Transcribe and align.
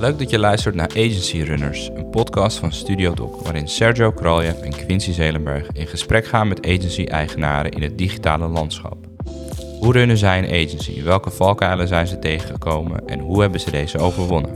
Leuk 0.00 0.18
dat 0.18 0.30
je 0.30 0.38
luistert 0.38 0.74
naar 0.74 0.88
Agency 0.88 1.40
Runners, 1.40 1.90
een 1.94 2.10
podcast 2.10 2.58
van 2.58 2.72
Studio 2.72 3.14
Doc, 3.14 3.42
waarin 3.42 3.68
Sergio 3.68 4.12
Kraljev 4.12 4.60
en 4.60 4.70
Quincy 4.70 5.12
Zelenberg 5.12 5.66
in 5.72 5.86
gesprek 5.86 6.26
gaan 6.26 6.48
met 6.48 6.66
agency-eigenaren 6.66 7.70
in 7.70 7.82
het 7.82 7.98
digitale 7.98 8.46
landschap. 8.46 8.96
Hoe 9.78 9.92
runnen 9.92 10.16
zij 10.16 10.38
een 10.38 10.66
agency? 10.66 11.02
Welke 11.02 11.30
valkuilen 11.30 11.88
zijn 11.88 12.06
ze 12.06 12.18
tegengekomen 12.18 13.06
en 13.06 13.18
hoe 13.18 13.40
hebben 13.40 13.60
ze 13.60 13.70
deze 13.70 13.98
overwonnen? 13.98 14.54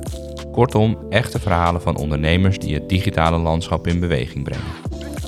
Kortom, 0.52 0.98
echte 1.11 1.41
verhalen 1.41 1.82
van 1.82 1.96
ondernemers 1.96 2.58
die 2.58 2.74
het 2.74 2.88
digitale 2.88 3.38
landschap 3.38 3.86
in 3.86 4.00
beweging 4.00 4.45
brengen. 4.45 4.72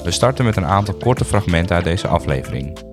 We 0.04 0.10
starten 0.10 0.44
met 0.44 0.56
een 0.56 0.66
aantal 0.66 0.94
korte 0.94 1.24
fragmenten 1.24 1.76
uit 1.76 1.84
deze 1.84 2.08
aflevering. 2.08 2.86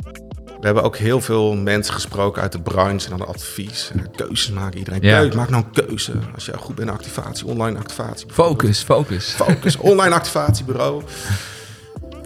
We 0.63 0.69
hebben 0.69 0.87
ook 0.87 0.97
heel 0.97 1.21
veel 1.21 1.55
mensen 1.55 1.93
gesproken 1.93 2.41
uit 2.41 2.51
de 2.51 2.61
branche 2.61 3.11
en 3.11 3.17
dan 3.17 3.27
advies. 3.27 3.91
En 3.93 4.11
Keuzes 4.15 4.49
maken, 4.49 4.77
iedereen. 4.77 5.01
Ja. 5.01 5.19
Keuze, 5.19 5.37
maak 5.37 5.49
nou 5.49 5.63
een 5.63 5.85
keuze. 5.85 6.11
Als 6.33 6.45
je 6.45 6.57
goed 6.57 6.75
bent 6.75 6.87
in 6.87 6.93
activatie, 6.93 7.45
online 7.45 7.77
activatie. 7.77 8.27
Focus, 8.31 8.83
focus. 8.83 9.25
Focus, 9.25 9.77
online 9.77 10.15
activatiebureau. 10.15 11.03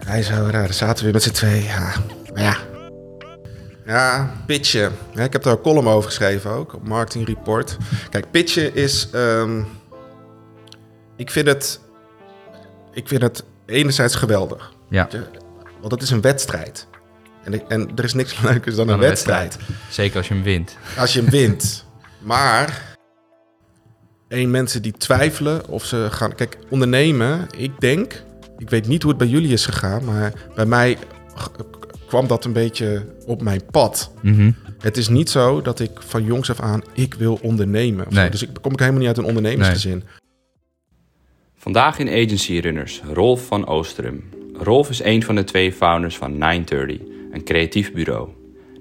Hij 0.05 0.23
zo, 0.23 0.33
nou, 0.33 0.51
daar 0.51 0.73
zaten 0.73 0.97
we 0.97 1.03
weer 1.03 1.13
met 1.13 1.23
z'n 1.23 1.31
twee. 1.31 1.63
Ja, 1.63 1.93
maar 2.33 2.43
ja. 2.43 2.57
Ja, 3.85 4.31
pitchen. 4.45 4.91
Ik 5.13 5.33
heb 5.33 5.43
daar 5.43 5.53
een 5.53 5.61
column 5.61 5.87
over 5.87 6.09
geschreven 6.09 6.51
ook, 6.51 6.73
op 6.73 6.87
Marketing 6.87 7.27
Report. 7.27 7.77
Kijk, 8.09 8.31
pitchen 8.31 8.75
is... 8.75 9.09
ehm, 9.11 9.61
ik, 11.15 11.31
vind 11.31 11.47
het, 11.47 11.79
ik 12.93 13.07
vind 13.07 13.21
het 13.21 13.43
enerzijds 13.65 14.15
geweldig. 14.15 14.71
Ja, 14.89 15.07
Want 15.79 15.91
het 15.91 16.01
is 16.01 16.09
een 16.09 16.21
wedstrijd. 16.21 16.87
En, 17.47 17.69
en 17.69 17.89
er 17.95 18.03
is 18.03 18.13
niks 18.13 18.41
leukers 18.41 18.75
dan 18.75 18.87
een, 18.87 18.93
een 18.93 18.99
wedstrijd. 18.99 19.57
zeker 19.89 20.17
als 20.17 20.27
je 20.27 20.33
hem 20.33 20.43
wint. 20.43 20.77
Als 20.97 21.13
je 21.13 21.21
hem 21.21 21.29
wint. 21.29 21.85
Maar 22.19 22.95
één 24.27 24.51
mensen 24.51 24.81
die 24.81 24.91
twijfelen 24.91 25.67
of 25.67 25.85
ze 25.85 26.07
gaan. 26.11 26.35
Kijk, 26.35 26.57
ondernemen, 26.69 27.47
ik 27.57 27.79
denk. 27.79 28.23
Ik 28.57 28.69
weet 28.69 28.87
niet 28.87 29.01
hoe 29.01 29.11
het 29.11 29.19
bij 29.19 29.29
jullie 29.29 29.53
is 29.53 29.65
gegaan, 29.65 30.05
maar 30.05 30.33
bij 30.55 30.65
mij 30.65 30.97
kwam 32.07 32.27
dat 32.27 32.45
een 32.45 32.53
beetje 32.53 33.05
op 33.25 33.41
mijn 33.41 33.61
pad. 33.71 34.11
Mhm. 34.21 34.51
Het 34.79 34.97
is 34.97 35.07
niet 35.07 35.29
zo 35.29 35.61
dat 35.61 35.79
ik 35.79 35.91
van 35.99 36.23
jongs 36.23 36.49
af 36.49 36.59
aan 36.59 36.81
ik 36.93 37.13
wil 37.13 37.39
ondernemen. 37.41 38.07
of 38.07 38.13
zo. 38.13 38.19
Nee. 38.19 38.29
Dus 38.29 38.41
ik 38.41 38.49
kom 38.61 38.71
ik 38.71 38.79
helemaal 38.79 38.99
niet 38.99 39.07
uit 39.07 39.17
een 39.17 39.25
ondernemersgezin. 39.25 40.03
Vandaag 41.55 41.99
in 41.99 42.07
Agency 42.07 42.59
Runners, 42.59 43.01
Rolf 43.13 43.45
van 43.45 43.67
Oosterum. 43.67 44.23
Rolf 44.53 44.89
is 44.89 45.03
een 45.03 45.23
van 45.23 45.35
de 45.35 45.43
twee 45.43 45.73
founders 45.73 46.17
van 46.17 46.37
930, 46.37 47.16
een 47.31 47.43
creatief 47.43 47.93
bureau. 47.93 48.29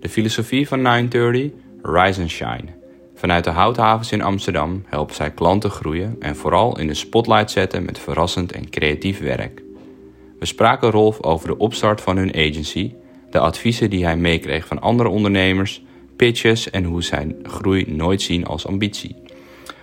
De 0.01 0.09
filosofie 0.09 0.69
van 0.69 0.83
930, 0.83 1.51
Rise 1.83 2.21
and 2.21 2.31
Shine. 2.31 2.75
Vanuit 3.15 3.45
de 3.45 3.51
houthavens 3.51 4.13
in 4.13 4.23
Amsterdam 4.23 4.83
helpen 4.87 5.15
zij 5.15 5.31
klanten 5.31 5.71
groeien 5.71 6.17
en 6.19 6.37
vooral 6.37 6.79
in 6.79 6.87
de 6.87 6.95
spotlight 6.95 7.51
zetten 7.51 7.85
met 7.85 7.99
verrassend 7.99 8.53
en 8.53 8.71
creatief 8.71 9.21
werk. 9.21 9.63
We 10.39 10.47
spraken 10.47 10.91
Rolf 10.91 11.23
over 11.23 11.49
de 11.49 11.59
opstart 11.59 12.01
van 12.01 12.17
hun 12.17 12.35
agency, 12.35 12.95
de 13.31 13.39
adviezen 13.39 13.91
die 13.91 14.05
hij 14.05 14.17
meekreeg 14.17 14.67
van 14.67 14.81
andere 14.81 15.09
ondernemers, 15.09 15.83
pitches 16.17 16.71
en 16.71 16.85
hoe 16.85 17.03
zijn 17.03 17.37
groei 17.43 17.85
nooit 17.89 18.23
zien 18.23 18.47
als 18.47 18.67
ambitie. 18.67 19.17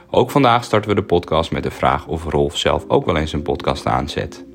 Ook 0.09 0.31
vandaag 0.31 0.63
starten 0.63 0.89
we 0.89 0.95
de 0.95 1.03
podcast 1.03 1.51
met 1.51 1.63
de 1.63 1.71
vraag 1.71 2.07
of 2.07 2.23
Rolf 2.23 2.57
zelf 2.57 2.85
ook 2.87 3.05
wel 3.05 3.17
eens 3.17 3.33
een 3.33 3.41
podcast 3.41 3.85
aanzet. 3.85 4.45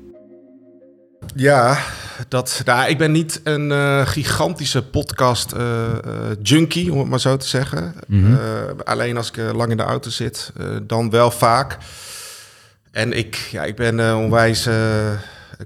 Ja, 1.35 1.77
dat, 2.27 2.61
nou, 2.65 2.89
ik 2.89 2.97
ben 2.97 3.11
niet 3.11 3.41
een 3.43 3.71
eh, 3.71 4.07
gigantische 4.07 4.83
podcast 4.83 5.51
eh, 5.51 5.89
eh, 5.91 6.37
junkie, 6.41 6.91
om 6.91 6.99
het 6.99 7.07
maar 7.07 7.19
zo 7.19 7.37
te 7.37 7.47
zeggen. 7.47 7.93
Mhm. 8.07 8.35
Alleen 8.83 9.17
als 9.17 9.31
ik 9.31 9.37
lang 9.53 9.71
in 9.71 9.77
de 9.77 9.83
auto 9.83 10.09
zit, 10.09 10.51
dan 10.83 11.09
wel 11.09 11.31
vaak. 11.31 11.77
En 12.91 13.13
ik, 13.13 13.35
ja, 13.35 13.63
ik 13.63 13.75
ben 13.75 14.15
onwijs 14.15 14.67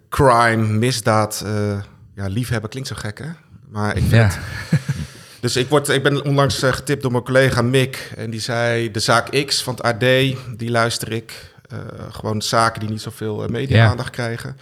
crime, 0.10 0.68
misdaad, 0.68 1.46
ja, 2.16 2.28
liefhebber 2.28 2.70
klinkt 2.70 2.90
zo 2.90 2.96
gek 2.98 3.20
hè? 3.20 3.30
Maar 3.70 3.98
ik 3.98 4.04
vind 4.10 4.40
dus 5.40 5.56
ik, 5.56 5.70
word, 5.70 5.90
ik 5.90 6.04
ben 6.04 6.26
onlangs 6.26 6.60
getipt 6.60 7.02
door 7.02 7.12
mijn 7.12 7.24
collega 7.24 7.62
Mick. 7.62 8.12
En 8.16 8.30
die 8.30 8.40
zei, 8.40 8.92
de 8.92 9.00
zaak 9.00 9.46
X 9.46 9.64
van 9.64 9.74
het 9.74 9.84
AD, 9.84 10.00
die 10.58 10.72
luister 10.72 11.12
ik. 11.12 11.54
Gewoon 12.12 12.42
zaken 12.42 12.80
die 12.80 12.90
niet 12.90 13.02
zoveel 13.02 13.48
media-aandacht 13.48 14.10
krijgen. 14.10 14.58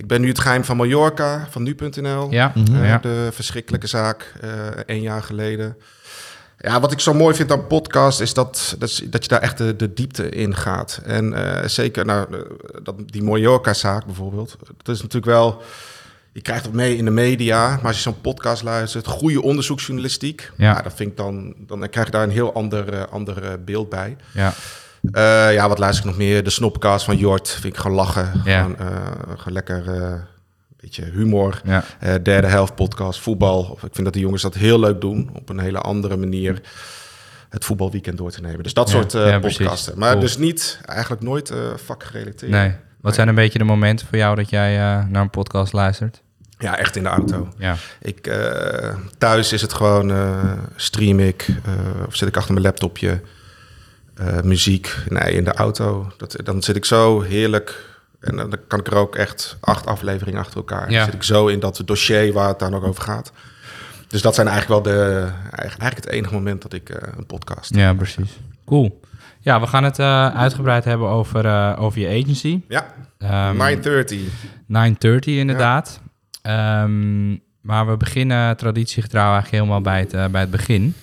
Ik 0.00 0.06
ben 0.06 0.20
nu 0.20 0.28
het 0.28 0.38
geheim 0.38 0.64
van 0.64 0.76
Mallorca, 0.76 1.46
van 1.50 1.62
nu.nl. 1.62 2.30
Ja, 2.30 2.52
Eh, 2.54 2.88
ja. 2.88 2.98
De 2.98 3.28
verschrikkelijke 3.32 3.86
zaak, 3.86 4.32
eh 4.40 4.50
één 4.86 5.00
jaar 5.00 5.22
geleden. 5.22 5.76
Ja, 6.58 6.80
wat 6.80 6.92
ik 6.92 7.00
zo 7.00 7.14
mooi 7.14 7.34
vind 7.34 7.52
aan 7.52 7.66
podcast 7.66 8.20
is 8.20 8.34
dat, 8.34 8.74
dat, 8.78 9.02
dat 9.10 9.22
je 9.22 9.28
daar 9.28 9.40
echt 9.40 9.58
de, 9.58 9.76
de 9.76 9.92
diepte 9.92 10.28
in 10.28 10.56
gaat. 10.56 11.00
En 11.04 11.32
eh, 11.34 11.68
zeker 11.68 12.04
nou, 12.04 12.26
eh, 12.34 12.38
dat, 12.82 12.94
die 13.06 13.22
Mallorca-zaak 13.22 14.04
bijvoorbeeld. 14.06 14.56
Dat 14.82 14.94
is 14.94 15.02
natuurlijk 15.02 15.32
wel... 15.32 15.62
Je 16.32 16.40
krijgt 16.42 16.64
het 16.64 16.74
mee 16.74 16.96
in 16.96 17.04
de 17.04 17.10
media, 17.10 17.68
maar 17.68 17.86
als 17.86 17.96
je 17.96 18.02
zo'n 18.02 18.20
podcast 18.20 18.62
luistert, 18.62 19.06
goede 19.06 19.42
onderzoeksjournalistiek, 19.42 20.50
Ja. 20.56 20.82
dan, 20.82 20.92
vind 20.92 21.10
ik 21.10 21.16
dan, 21.16 21.54
dan 21.58 21.88
krijg 21.88 22.06
je 22.06 22.12
daar 22.12 22.22
een 22.22 22.30
heel 22.30 22.54
ander, 22.54 22.92
eh, 22.92 23.02
ander 23.10 23.44
eh, 23.44 23.50
beeld 23.64 23.88
bij. 23.88 24.16
Ja, 24.32 24.52
Eh, 25.12 25.52
ja, 25.52 25.68
wat 25.68 25.78
luister 25.78 26.04
ik 26.04 26.10
nog 26.10 26.18
meer? 26.18 26.44
De 26.44 26.50
Snopcast 26.50 27.04
van 27.04 27.16
Jort, 27.16 27.48
vind 27.50 27.64
ik 27.74 27.76
gewoon 27.80 27.96
lachen. 27.96 28.40
Ja. 28.44 28.60
Gewoon, 28.62 28.78
eh, 28.78 28.96
gewoon 29.36 29.52
lekker, 29.52 29.94
eh 30.02 30.12
beetje 30.80 31.04
humor. 31.04 31.60
ja. 31.64 31.84
Derde 32.18 32.46
helft 32.46 32.74
podcast, 32.74 33.20
voetbal. 33.20 33.62
Of 33.62 33.82
Ik 33.82 33.90
vind 33.92 34.04
dat 34.04 34.12
de 34.12 34.20
jongens 34.20 34.42
dat 34.42 34.54
heel 34.54 34.80
leuk 34.80 35.00
doen. 35.00 35.30
Op 35.34 35.48
een 35.48 35.58
hele 35.58 35.78
andere 35.78 36.16
manier 36.16 36.60
het 37.48 37.64
voetbalweekend 37.64 38.16
door 38.18 38.30
te 38.30 38.40
nemen. 38.40 38.62
Dus 38.62 38.74
dat 38.74 38.88
Ja, 38.90 38.94
soort 38.94 39.12
ja, 39.12 39.38
precies. 39.38 39.58
podcasten. 39.58 39.98
Maar 39.98 40.10
Cool. 40.10 40.20
dus 40.22 40.36
niet, 40.36 40.80
eigenlijk 40.86 41.22
nooit 41.22 41.50
eh 41.50 41.56
vakgerelateerd. 41.84 42.50
Nee. 42.52 42.72
Wat 43.00 43.14
zijn 43.14 43.28
een 43.28 43.34
beetje 43.34 43.58
de 43.58 43.64
momenten 43.64 44.06
voor 44.06 44.18
jou 44.18 44.36
dat 44.36 44.50
jij 44.50 44.76
naar 45.08 45.22
een 45.22 45.30
podcast 45.30 45.72
luistert? 45.72 46.22
Ja, 46.58 46.76
echt 46.78 46.96
in 46.96 47.02
de 47.02 47.08
auto. 47.08 47.48
Ja. 47.58 47.76
Ik, 48.00 48.36
thuis 49.18 49.52
is 49.52 49.62
het 49.62 49.72
gewoon, 49.72 50.12
stream 50.76 51.20
ik. 51.20 51.46
of 52.06 52.16
zit 52.16 52.28
ik 52.28 52.36
achter 52.36 52.52
mijn 52.52 52.64
laptopje. 52.64 53.20
Eh, 54.20 54.42
muziek. 54.42 54.96
Nee, 55.08 55.32
in 55.32 55.44
de 55.44 55.52
auto. 55.52 56.12
Dat, 56.16 56.36
dan 56.44 56.62
zit 56.62 56.76
ik 56.76 56.84
zo 56.84 57.20
heerlijk... 57.20 57.88
En 58.20 58.36
dan 58.36 58.56
kan 58.68 58.78
ik 58.78 58.86
er 58.86 58.94
ook 58.94 59.16
echt 59.16 59.56
acht 59.60 59.86
afleveringen 59.86 60.40
achter 60.40 60.56
elkaar. 60.56 60.90
Ja. 60.90 60.96
Dan 60.96 61.04
zit 61.04 61.14
ik 61.14 61.22
zo 61.22 61.46
in 61.46 61.60
dat 61.60 61.82
dossier 61.84 62.32
waar 62.32 62.48
het 62.48 62.58
dan 62.58 62.74
ook 62.74 62.84
over 62.84 63.02
gaat. 63.02 63.32
Dus 64.08 64.22
dat 64.22 64.34
zijn 64.34 64.48
eigenlijk 64.48 64.84
wel 64.84 64.94
de, 64.94 65.28
eigenlijk 65.50 66.04
het 66.04 66.08
enige 66.08 66.34
moment 66.34 66.62
dat 66.62 66.72
ik 66.72 66.88
eh, 66.88 67.08
een 67.16 67.26
podcast. 67.26 67.74
ja, 67.74 67.94
precies. 67.94 68.38
Cool. 68.64 69.00
Ja, 69.40 69.60
we 69.60 69.66
gaan 69.66 69.84
het 69.84 69.98
eh, 69.98 70.36
uitgebreid 70.36 70.84
hebben 70.84 71.08
over, 71.08 71.76
over 71.76 72.00
je 72.00 72.22
agency. 72.22 72.60
Ja, 72.68 72.86
Ehm, 73.20 73.56
930. 73.56 74.20
930 74.66 75.34
inderdaad. 75.34 76.00
Ehm, 76.42 77.30
maar 77.60 77.86
we 77.86 77.96
beginnen 77.96 78.56
traditiegetrouw 78.56 79.32
eigenlijk 79.32 79.54
helemaal 79.54 79.80
bij 79.80 80.00
het, 80.00 80.32
bij 80.32 80.40
het 80.40 80.50
begin. 80.50 80.94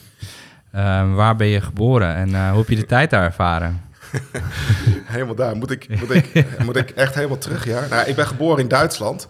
Ehm, 0.77 1.11
waar 1.13 1.35
ben 1.35 1.47
je 1.47 1.61
geboren 1.61 2.15
en 2.15 2.35
eh, 2.35 2.49
hoe 2.49 2.57
heb 2.59 2.69
je 2.69 2.75
de 2.75 2.85
tijd 2.85 3.09
daar 3.09 3.23
ervaren? 3.23 3.81
Helemaal 5.05 5.35
daar. 5.35 5.55
Moet 5.55 5.71
ik, 5.71 5.87
moet, 5.99 6.11
ik, 6.15 6.43
moet 6.65 6.75
ik 6.75 6.89
echt 6.89 7.15
helemaal 7.15 7.37
terug, 7.37 7.65
ja? 7.65 7.79
Nou, 7.89 8.07
ik 8.07 8.15
ben 8.15 8.27
geboren 8.27 8.59
in 8.59 8.67
Duitsland. 8.67 9.27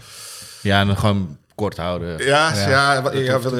Ja, 0.61 0.79
en 0.79 0.87
dan 0.87 0.97
gewoon 0.97 1.37
kort 1.55 1.77
houden. 1.77 2.17
Ja, 2.25 2.51
ja, 2.55 2.69
ja, 2.69 3.01
Dat 3.01 3.13
hoeft- 3.13 3.53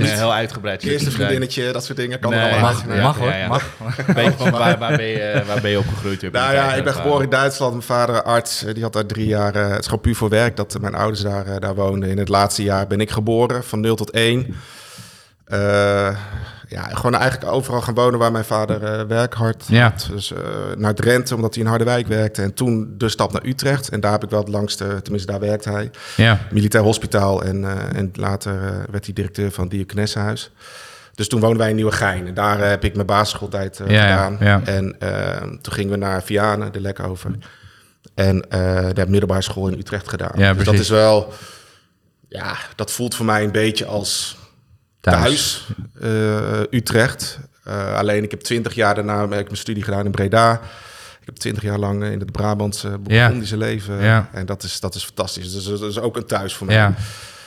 een 0.00 0.06
heel 0.06 0.32
uitgebreid 0.32 0.82
Eerste 0.82 1.10
vriendinnetje, 1.10 1.72
dat 1.72 1.84
soort 1.84 1.98
dingen 1.98 2.18
kan 2.18 2.32
er 2.32 2.38
Nee, 2.38 2.50
allemaal 2.50 2.70
mag- 2.70 3.16
hoor, 3.18 3.28
ja, 3.28 3.36
ja. 3.36 3.48
mag. 3.48 3.64
Van 4.38 4.50
waar, 4.50 4.78
waar, 4.78 4.96
ben 4.96 5.06
je, 5.06 5.42
waar 5.46 5.60
ben 5.60 5.70
je 5.70 5.78
opgegroeid? 5.78 6.22
Nou 6.32 6.54
ja, 6.54 6.64
tijd 6.66 6.78
ik 6.78 6.84
ben 6.84 6.94
geboren 6.94 7.24
in 7.24 7.30
Duitsland. 7.30 7.72
Mijn 7.72 7.84
vader 7.84 8.22
arts, 8.22 8.64
eh, 8.64 8.74
die 8.74 8.82
had 8.82 8.92
daar 8.92 9.06
drie 9.06 9.26
jaar... 9.26 9.54
eh, 9.54 9.68
het 9.70 9.78
is 9.78 9.84
gewoon 9.86 10.00
puur 10.00 10.16
voor 10.16 10.28
werk 10.28 10.56
dat 10.56 10.76
mijn 10.80 10.94
ouders 10.94 11.20
daar, 11.20 11.60
daar 11.60 11.74
woonden. 11.74 12.08
In 12.10 12.18
het 12.18 12.28
laatste 12.28 12.62
jaar 12.62 12.86
ben 12.86 13.00
ik 13.00 13.10
geboren, 13.10 13.64
van 13.64 13.80
0 13.80 13.96
tot 13.96 14.10
1. 14.10 14.54
Eh, 15.44 16.16
ja, 16.74 16.82
gewoon 16.82 17.14
eigenlijk 17.14 17.52
overal 17.52 17.80
gaan 17.80 17.94
wonen 17.94 18.18
waar 18.18 18.32
mijn 18.32 18.44
vader 18.44 18.82
eh 18.84 19.06
werk 19.06 19.34
hard 19.34 19.64
Ja. 19.68 19.82
had. 19.90 20.08
Dus 20.12 20.32
eh, 20.32 20.38
naar 20.76 20.94
Drenthe, 20.94 21.34
omdat 21.34 21.54
hij 21.54 21.62
in 21.62 21.68
Harderwijk 21.68 22.06
werkte. 22.06 22.42
En 22.42 22.54
toen 22.54 22.94
de 22.98 23.08
stap 23.08 23.32
naar 23.32 23.44
Utrecht. 23.44 23.88
En 23.88 24.00
daar 24.00 24.12
heb 24.12 24.22
ik 24.24 24.30
wel 24.30 24.38
het 24.40 24.48
langste, 24.48 25.00
tenminste 25.02 25.30
daar 25.30 25.40
werkte 25.40 25.70
hij. 25.70 25.90
Ja, 26.16 26.38
Militair 26.50 26.84
hospitaal 26.84 27.42
en, 27.42 27.64
eh, 27.64 27.98
en 27.98 28.10
later 28.12 28.60
werd 28.90 29.04
hij 29.04 29.14
directeur 29.14 29.50
van 29.50 29.68
Diakonessenhuis. 29.68 30.50
Dus 31.14 31.28
toen 31.28 31.40
woonden 31.40 31.58
wij 31.58 31.68
in 31.70 31.76
Nieuwegein. 31.76 32.26
En 32.26 32.34
daar 32.34 32.58
heb 32.68 32.84
ik 32.84 32.94
mijn 32.94 33.06
basisschooltijd 33.06 33.80
Ja, 33.86 34.02
gedaan. 34.02 34.36
ja. 34.40 34.60
En 34.64 34.96
toen 35.60 35.72
gingen 35.72 35.90
we 35.90 35.96
naar 35.96 36.22
Vianen, 36.22 36.72
de 36.72 36.80
lek 36.80 37.00
over. 37.00 37.30
En 38.14 38.38
de 38.94 39.04
middelbare 39.08 39.42
school 39.42 39.68
in 39.68 39.78
Utrecht 39.78 40.08
gedaan. 40.08 40.32
Ja, 40.36 40.54
dus 40.54 40.64
dat 40.64 40.74
is 40.74 40.88
wel... 40.88 41.32
Ja, 42.28 42.56
dat 42.76 42.90
voelt 42.90 43.14
voor 43.14 43.24
mij 43.26 43.44
een 43.44 43.52
beetje 43.52 43.84
als 43.86 44.36
thuis, 45.12 45.66
eh, 46.00 46.60
Utrecht. 46.70 47.38
Eh, 47.64 47.94
alleen 47.96 48.22
ik 48.22 48.30
heb 48.30 48.40
twintig 48.40 48.74
jaar 48.74 48.94
daarna 48.94 49.20
heb 49.20 49.32
ik 49.32 49.44
mijn 49.44 49.56
studie 49.56 49.82
gedaan 49.82 50.04
in 50.04 50.10
Breda. 50.10 50.52
Ik 51.20 51.26
heb 51.30 51.36
twintig 51.36 51.62
jaar 51.62 51.78
lang 51.78 52.04
in 52.04 52.18
het 52.18 52.32
Brabantse 52.32 52.98
Burgondische 52.98 53.56
leven. 53.56 54.02
Ja. 54.02 54.28
En 54.32 54.46
dat 54.46 54.62
is, 54.62 54.80
dat 54.80 54.94
is 54.94 55.04
fantastisch. 55.04 55.52
Dus 55.52 55.64
dat 55.64 55.82
is 55.82 55.98
ook 55.98 56.16
een 56.16 56.26
thuis 56.26 56.54
voor 56.54 56.66
mij. 56.66 56.76
Ja. 56.76 56.94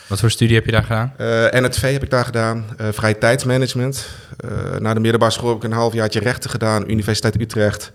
Wat 0.08 0.20
voor 0.20 0.32
studie 0.32 0.56
heb 0.56 0.66
je 0.66 0.72
daar 0.72 0.84
gedaan? 0.84 1.14
NSV 1.52 1.92
heb 1.92 2.04
ik 2.04 2.10
daar 2.10 2.26
gedaan, 2.26 2.66
eh 2.78 2.88
vrije 2.92 3.18
tijdsmanagement. 3.18 4.08
Na 4.80 4.94
de 4.94 5.00
middelbare 5.00 5.32
school 5.32 5.48
heb 5.50 5.58
ik 5.58 5.64
een 5.64 5.72
halfjaartje 5.72 6.20
rechten 6.20 6.50
gedaan, 6.50 6.90
Universiteit 6.90 7.42
Utrecht. 7.42 7.92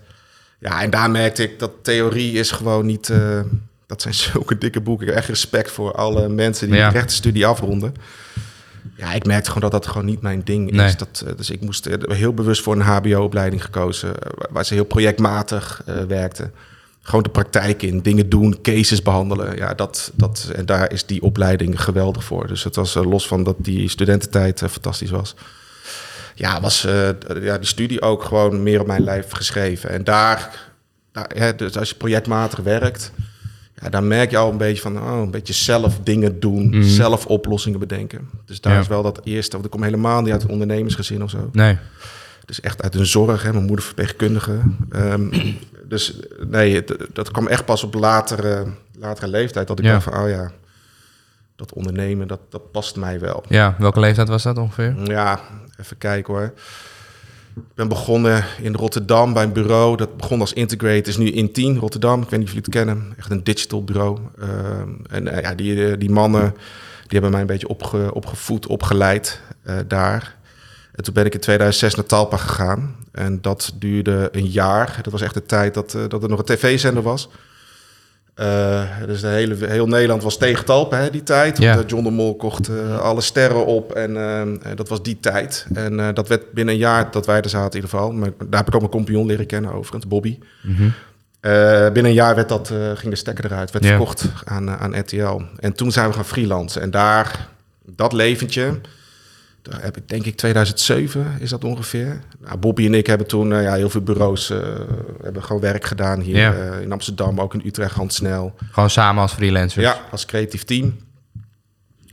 Ja, 0.59 0.81
en 0.81 0.89
daar 0.89 1.11
merkte 1.11 1.43
ik 1.43 1.59
dat 1.59 1.71
theorie 1.81 2.33
is 2.33 2.51
gewoon 2.51 2.85
niet... 2.85 3.11
dat 3.87 4.01
zijn 4.01 4.13
zulke 4.13 4.57
dikke 4.57 4.81
boeken. 4.81 5.07
Ik 5.07 5.11
heb 5.13 5.21
echt 5.21 5.29
respect 5.29 5.71
voor 5.71 5.93
alle 5.95 6.29
mensen 6.29 6.67
die 6.69 6.77
Ja. 6.77 6.87
de 6.87 6.93
rechtenstudie 6.93 7.45
afronden. 7.45 7.95
Ja, 8.95 9.13
ik 9.13 9.25
merkte 9.25 9.47
gewoon 9.51 9.69
dat 9.69 9.81
dat 9.83 9.91
gewoon 9.91 10.05
niet 10.07 10.21
mijn 10.21 10.41
ding 10.43 10.69
is. 10.69 10.75
Nee. 10.75 10.95
Dat, 10.95 11.23
eh, 11.27 11.33
dus 11.37 11.49
ik 11.49 11.61
moest 11.61 11.85
eh, 11.85 12.15
heel 12.17 12.33
bewust 12.33 12.61
voor 12.61 12.75
een 12.75 12.81
hbo-opleiding 12.81 13.63
gekozen... 13.63 14.19
eh, 14.19 14.31
waar- 14.51 14.65
ze 14.65 14.73
heel 14.73 14.83
projectmatig 14.85 15.81
werkten. 16.07 16.53
Gewoon 17.01 17.23
de 17.23 17.29
praktijk 17.29 17.81
in, 17.83 18.01
dingen 18.01 18.29
doen, 18.29 18.61
cases 18.61 19.01
behandelen. 19.01 19.55
Ja, 19.57 19.73
dat, 19.73 20.11
dat, 20.15 20.51
en 20.55 20.65
daar 20.65 20.91
is 20.91 21.05
die 21.05 21.21
opleiding 21.21 21.81
geweldig 21.83 22.23
voor. 22.23 22.47
Dus 22.47 22.63
het 22.63 22.75
was 22.75 22.93
los 22.93 23.27
van 23.27 23.43
dat 23.43 23.55
die 23.57 23.89
studententijd 23.89 24.59
fantastisch 24.59 25.09
was. 25.09 25.35
Ja, 26.35 26.61
was 26.61 26.81
ja, 27.41 27.57
die 27.57 27.67
studie 27.67 28.01
ook 28.01 28.23
gewoon 28.23 28.63
meer 28.63 28.79
op 28.79 28.87
mijn 28.87 29.03
lijf 29.03 29.31
geschreven. 29.31 29.89
En 29.89 30.03
daar, 30.03 30.65
daar 31.11 31.31
hè, 31.35 31.55
dus 31.55 31.77
als 31.77 31.89
je 31.89 31.95
projectmatig 31.95 32.59
werkt, 32.59 33.11
ja, 33.83 33.89
dan 33.89 34.07
merk 34.07 34.31
je 34.31 34.37
al 34.37 34.51
een 34.51 34.57
beetje 34.57 34.81
van, 34.81 34.97
oh, 34.97 35.19
een 35.21 35.31
beetje 35.31 35.53
zelf 35.53 35.99
dingen 36.03 36.39
doen, 36.39 36.67
Mhm. 36.69 36.83
zelf 36.83 37.25
oplossingen 37.25 37.79
bedenken. 37.79 38.29
Dus 38.45 38.61
daar 38.61 38.73
Ja. 38.73 38.79
is 38.79 38.87
wel 38.87 39.03
dat 39.03 39.21
eerste, 39.23 39.51
want 39.51 39.65
ik 39.65 39.71
kom 39.71 39.83
helemaal 39.83 40.21
niet 40.21 40.31
uit 40.31 40.43
een 40.43 40.49
ondernemersgezin 40.49 41.23
of 41.23 41.29
zo. 41.29 41.49
Nee. 41.51 41.77
Dus 42.45 42.61
echt 42.61 42.81
uit 42.83 42.95
een 42.95 43.05
zorg, 43.05 43.43
hè, 43.43 43.51
mijn 43.53 43.65
moeder 43.65 43.85
verpleegkundige. 43.85 44.59
Ehm, 44.91 45.41
dus 45.85 46.13
nee, 46.47 46.75
het- 46.75 46.97
dat 47.13 47.31
kwam 47.31 47.47
echt 47.47 47.65
pas 47.65 47.83
op 47.83 47.93
latere, 47.93 48.65
latere 48.99 49.27
leeftijd. 49.27 49.67
Dat 49.67 49.79
ik 49.79 49.85
Ja. 49.85 49.91
dacht 49.91 50.03
van, 50.03 50.17
oh 50.23 50.29
ja, 50.29 50.51
dat 51.55 51.73
ondernemen, 51.73 52.27
dat, 52.27 52.39
dat 52.49 52.71
past 52.71 52.95
mij 52.95 53.19
wel. 53.19 53.43
Ja, 53.49 53.75
welke 53.79 53.99
leeftijd 53.99 54.27
was 54.27 54.43
dat 54.43 54.57
ongeveer? 54.57 54.95
Ja, 55.03 55.39
even 55.79 55.97
kijken 55.97 56.33
hoor. 56.33 56.53
Ik 57.55 57.75
ben 57.75 57.87
begonnen 57.87 58.45
in 58.61 58.75
Rotterdam 58.75 59.33
bij 59.33 59.43
een 59.43 59.53
bureau. 59.53 59.97
Dat 59.97 60.17
begon 60.17 60.39
als 60.39 60.53
Integrate, 60.53 61.09
is 61.09 61.17
nu 61.17 61.31
Intien 61.31 61.77
Rotterdam. 61.77 62.21
Ik 62.21 62.29
weet 62.29 62.39
niet 62.39 62.47
of 62.47 62.53
jullie 62.53 62.65
het 62.65 62.75
kennen. 62.75 63.13
Echt 63.17 63.31
een 63.31 63.43
digital 63.43 63.83
bureau. 63.83 64.19
Ehm, 64.39 64.89
en 65.09 65.27
eh, 65.27 65.41
ja, 65.41 65.55
die, 65.55 65.87
eh, 65.87 65.99
die 65.99 66.09
mannen 66.09 66.51
die 67.01 67.21
hebben 67.21 67.31
mij 67.31 67.41
een 67.41 67.47
beetje 67.47 67.67
opge, 67.67 68.13
opgevoed, 68.13 68.67
opgeleid 68.67 69.41
eh, 69.63 69.75
daar. 69.87 70.35
En 70.95 71.03
toen 71.03 71.13
ben 71.13 71.25
ik 71.25 71.33
in 71.33 71.39
2006 71.39 71.95
naar 71.95 72.05
Talpa 72.05 72.37
gegaan. 72.37 72.95
En 73.11 73.41
dat 73.41 73.73
duurde 73.75 74.29
een 74.31 74.47
jaar. 74.47 74.99
Dat 75.01 75.11
was 75.11 75.21
echt 75.21 75.33
de 75.33 75.45
tijd 75.45 75.73
dat, 75.73 75.97
dat 76.07 76.23
er 76.23 76.29
nog 76.29 76.39
een 76.39 76.45
tv-zender 76.45 77.03
was. 77.03 77.29
Eh, 78.33 78.83
dus 79.05 79.21
de 79.21 79.27
hele, 79.27 79.55
heel 79.67 79.87
Nederland 79.87 80.23
was 80.23 80.37
tegen 80.37 80.65
Talpa 80.65 80.97
hè, 80.97 81.09
die 81.09 81.23
tijd. 81.23 81.57
Ja. 81.57 81.73
Want, 81.73 81.83
eh, 81.85 81.89
John 81.89 82.03
de 82.03 82.11
Mol 82.11 82.35
kocht 82.35 82.67
eh, 82.67 82.99
alle 82.99 83.21
sterren 83.21 83.65
op. 83.65 83.91
En 83.91 84.59
dat 84.75 84.89
was 84.89 85.03
die 85.03 85.19
tijd. 85.19 85.65
En 85.73 86.13
dat 86.13 86.27
werd 86.27 86.51
binnen 86.51 86.73
een 86.73 86.79
jaar 86.79 87.11
dat 87.11 87.25
wij 87.25 87.41
er 87.41 87.49
zaten 87.49 87.69
in 87.69 87.75
ieder 87.75 87.89
geval. 87.89 88.11
Maar 88.11 88.29
daar 88.37 88.59
heb 88.59 88.67
ik 88.67 88.73
ook 88.75 88.79
mijn 88.81 88.91
compagnon 88.93 89.25
leren 89.25 89.45
kennen 89.45 89.73
overigens, 89.73 90.07
Bobby. 90.07 90.39
Mhm. 90.61 90.89
Binnen 91.93 92.05
een 92.05 92.13
jaar 92.13 92.35
werd 92.35 92.49
dat, 92.49 92.73
ging 92.95 93.13
de 93.13 93.15
stekker 93.15 93.45
eruit. 93.45 93.71
Werd 93.71 93.85
Ja. 93.85 93.89
verkocht 93.89 94.25
aan, 94.43 94.69
aan 94.69 94.99
RTL. 94.99 95.41
En 95.59 95.73
toen 95.73 95.91
zijn 95.91 96.07
we 96.07 96.13
gaan 96.13 96.25
freelancen. 96.25 96.81
En 96.81 96.91
daar, 96.91 97.47
dat 97.85 98.13
leventje... 98.13 98.79
Daar 99.63 99.81
heb 99.83 99.97
ik 99.97 100.09
denk 100.09 100.25
ik 100.25 100.35
2007 100.35 101.35
is 101.39 101.49
dat 101.49 101.63
ongeveer. 101.63 102.19
Nou, 102.39 102.57
Bobby 102.57 102.85
en 102.85 102.93
ik 102.93 103.07
hebben 103.07 103.27
toen 103.27 103.53
eh, 103.53 103.63
ja, 103.63 103.73
heel 103.73 103.89
veel 103.89 104.01
bureaus 104.01 104.49
eh, 104.49 104.59
hebben 105.21 105.43
gewoon 105.43 105.61
werk 105.61 105.85
gedaan 105.85 106.19
hier 106.19 106.37
Ja. 106.37 106.53
eh, 106.53 106.81
in 106.81 106.91
Amsterdam, 106.91 107.39
ook 107.41 107.53
in 107.53 107.61
Utrecht, 107.65 107.95
Hans 107.95 108.15
Snel. 108.15 108.55
Gewoon 108.71 108.89
samen 108.89 109.21
als 109.21 109.33
freelancers? 109.33 109.85
Ja, 109.85 109.97
als 110.11 110.25
creatief 110.25 110.63
team. 110.63 110.97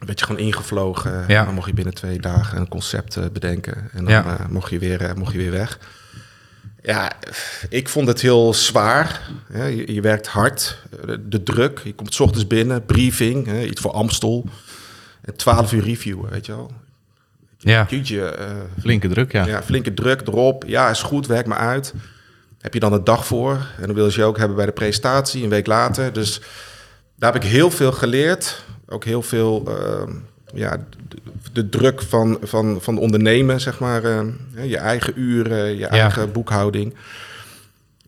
Werd 0.06 0.18
je 0.20 0.26
gewoon 0.26 0.40
ingevlogen. 0.40 1.24
Ja. 1.28 1.44
Dan 1.44 1.54
mocht 1.54 1.66
je 1.68 1.74
binnen 1.74 1.94
twee 1.94 2.20
dagen 2.20 2.58
een 2.60 2.68
concept 2.68 3.32
bedenken. 3.32 3.90
En 3.92 4.04
dan 4.04 4.12
Ja. 4.12 4.46
mocht, 4.50 4.70
je 4.70 4.78
weer, 4.78 5.12
mocht 5.16 5.32
je 5.32 5.38
weer 5.38 5.50
weg. 5.50 5.78
Ja, 6.82 7.12
ik 7.68 7.88
vond 7.88 8.06
het 8.08 8.20
heel 8.20 8.54
zwaar. 8.54 9.20
Je, 9.52 9.92
je 9.92 10.00
werkt 10.00 10.26
hard. 10.26 10.78
De, 11.06 11.28
de 11.28 11.42
druk. 11.42 11.80
Je 11.84 11.94
komt 11.94 12.14
's 12.14 12.20
ochtends 12.20 12.46
binnen. 12.46 12.84
Briefing. 12.84 13.46
Hè, 13.46 13.62
iets 13.64 13.80
voor 13.80 13.92
Amstel. 13.92 14.44
En 15.22 15.36
12 15.36 15.72
uur 15.72 15.82
reviewen, 15.84 16.30
weet 16.30 16.46
je 16.46 16.52
wel. 16.56 16.70
Ja. 17.62 17.86
Jeetje, 17.88 18.24
eh, 18.24 18.46
Flinke 18.80 19.08
druk, 19.08 19.32
ja. 19.32 19.46
ja, 19.46 19.62
flinke 19.62 19.94
druk 19.94 20.20
erop. 20.26 20.64
Ja, 20.66 20.90
is 20.90 21.02
goed, 21.02 21.26
werk 21.26 21.46
maar 21.46 21.58
uit. 21.58 21.94
Heb 22.60 22.74
je 22.74 22.80
dan 22.80 22.92
een 22.92 23.04
dag 23.04 23.26
voor. 23.26 23.52
En 23.80 23.86
dan 23.86 23.94
wil 23.94 24.10
je 24.12 24.24
ook 24.24 24.38
hebben 24.38 24.56
bij 24.56 24.66
de 24.66 24.72
presentatie, 24.72 25.42
een 25.42 25.48
week 25.48 25.66
later. 25.66 26.12
Dus 26.12 26.40
daar 27.16 27.32
heb 27.32 27.42
ik 27.42 27.50
heel 27.50 27.70
veel 27.70 27.92
geleerd. 27.92 28.64
Ook 28.88 29.04
heel 29.04 29.22
veel, 29.22 29.64
eh, 29.68 30.14
ja, 30.54 30.76
de, 31.08 31.16
de 31.52 31.68
druk 31.68 32.02
van, 32.02 32.38
van, 32.42 32.78
van 32.80 32.98
ondernemen, 32.98 33.60
zeg 33.60 33.78
maar. 33.78 34.04
eh, 34.04 34.20
je 34.64 34.76
eigen 34.76 35.12
uren, 35.16 35.76
je 35.78 35.86
eigen 35.86 36.32
boekhouding. 36.32 36.94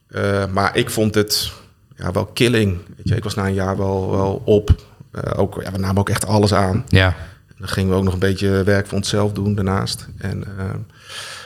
Eh, 0.09 0.47
maar 0.47 0.77
ik 0.77 0.91
vond 0.91 1.15
het 1.15 1.53
ja, 1.97 2.13
wel 2.13 2.27
killing. 2.27 2.79
Weet 2.97 3.09
je, 3.09 3.17
ik 3.17 3.25
was 3.25 3.35
na 3.35 3.47
een 3.47 3.55
jaar 3.55 3.77
wel, 3.77 4.11
wel 4.11 4.43
op. 4.45 4.71
Eh, 5.13 5.39
ook, 5.41 5.63
ja, 5.63 5.73
we 5.73 5.79
namen 5.79 5.99
ook 5.99 6.09
echt 6.09 6.27
alles 6.27 6.55
aan. 6.55 6.85
Ja. 6.89 7.15
Dan 7.62 7.70
gingen 7.70 7.91
we 7.91 7.97
ook 7.97 8.05
nog 8.05 8.12
een 8.12 8.19
beetje 8.19 8.62
werk 8.64 8.87
voor 8.87 8.97
onszelf 8.97 9.32
doen 9.32 9.55
daarnaast. 9.55 10.09
En, 10.19 10.44
ehm, 10.59 10.79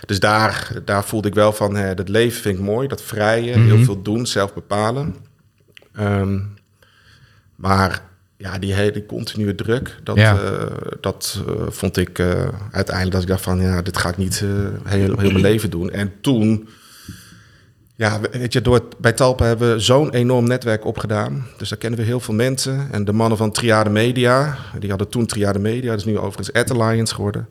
dus 0.06 0.20
daar, 0.20 0.70
daar 0.84 1.04
voelde 1.04 1.28
ik 1.28 1.34
wel 1.34 1.52
van, 1.52 1.74
hè, 1.76 1.94
dat 1.94 2.08
leven 2.08 2.40
vind 2.42 2.58
ik 2.58 2.64
mooi. 2.64 2.88
Dat 2.88 3.02
vrije, 3.02 3.56
Mhm. 3.56 3.66
heel 3.66 3.84
veel 3.84 4.02
doen, 4.02 4.26
zelf 4.26 4.54
bepalen. 4.54 5.14
Ehm, 5.94 6.38
maar 7.56 8.02
ja, 8.36 8.58
die 8.58 8.74
hele 8.74 9.06
continue 9.06 9.54
druk, 9.54 9.96
dat, 10.02 10.16
Ja. 10.16 10.38
eh, 10.42 10.66
dat 11.00 11.42
eh, 11.48 11.62
vond 11.68 11.96
ik 11.96 12.18
eh, 12.18 12.48
uiteindelijk 12.70 13.12
dat 13.14 13.22
ik 13.22 13.28
dacht 13.28 13.42
van, 13.42 13.60
ja, 13.60 13.82
dit 13.82 13.96
ga 13.96 14.08
ik 14.08 14.16
niet 14.16 14.38
heel, 14.84 15.18
heel 15.18 15.30
mijn 15.30 15.40
leven 15.50 15.70
doen. 15.70 15.90
En 15.90 16.12
toen, 16.20 16.68
ja, 17.96 18.20
weet 18.30 18.52
je, 18.52 18.60
door 18.60 18.82
bij 18.98 19.12
Talpa 19.12 19.44
hebben 19.44 19.72
we 19.72 19.80
zo'n 19.80 20.10
enorm 20.10 20.46
netwerk 20.46 20.84
opgedaan. 20.84 21.46
Dus 21.56 21.68
daar 21.68 21.78
kennen 21.78 21.98
we 21.98 22.04
heel 22.04 22.20
veel 22.20 22.34
mensen. 22.34 22.88
En 22.92 23.04
de 23.04 23.12
mannen 23.12 23.38
van 23.38 23.52
Triade 23.52 23.90
Media, 23.90 24.56
die 24.78 24.88
hadden 24.88 25.08
toen 25.08 25.26
Triade 25.26 25.58
Media, 25.58 25.90
dat 25.90 25.98
is 25.98 26.04
nu 26.04 26.18
overigens 26.18 26.52
Ad 26.52 26.70
Alliance 26.70 27.14
geworden. 27.14 27.48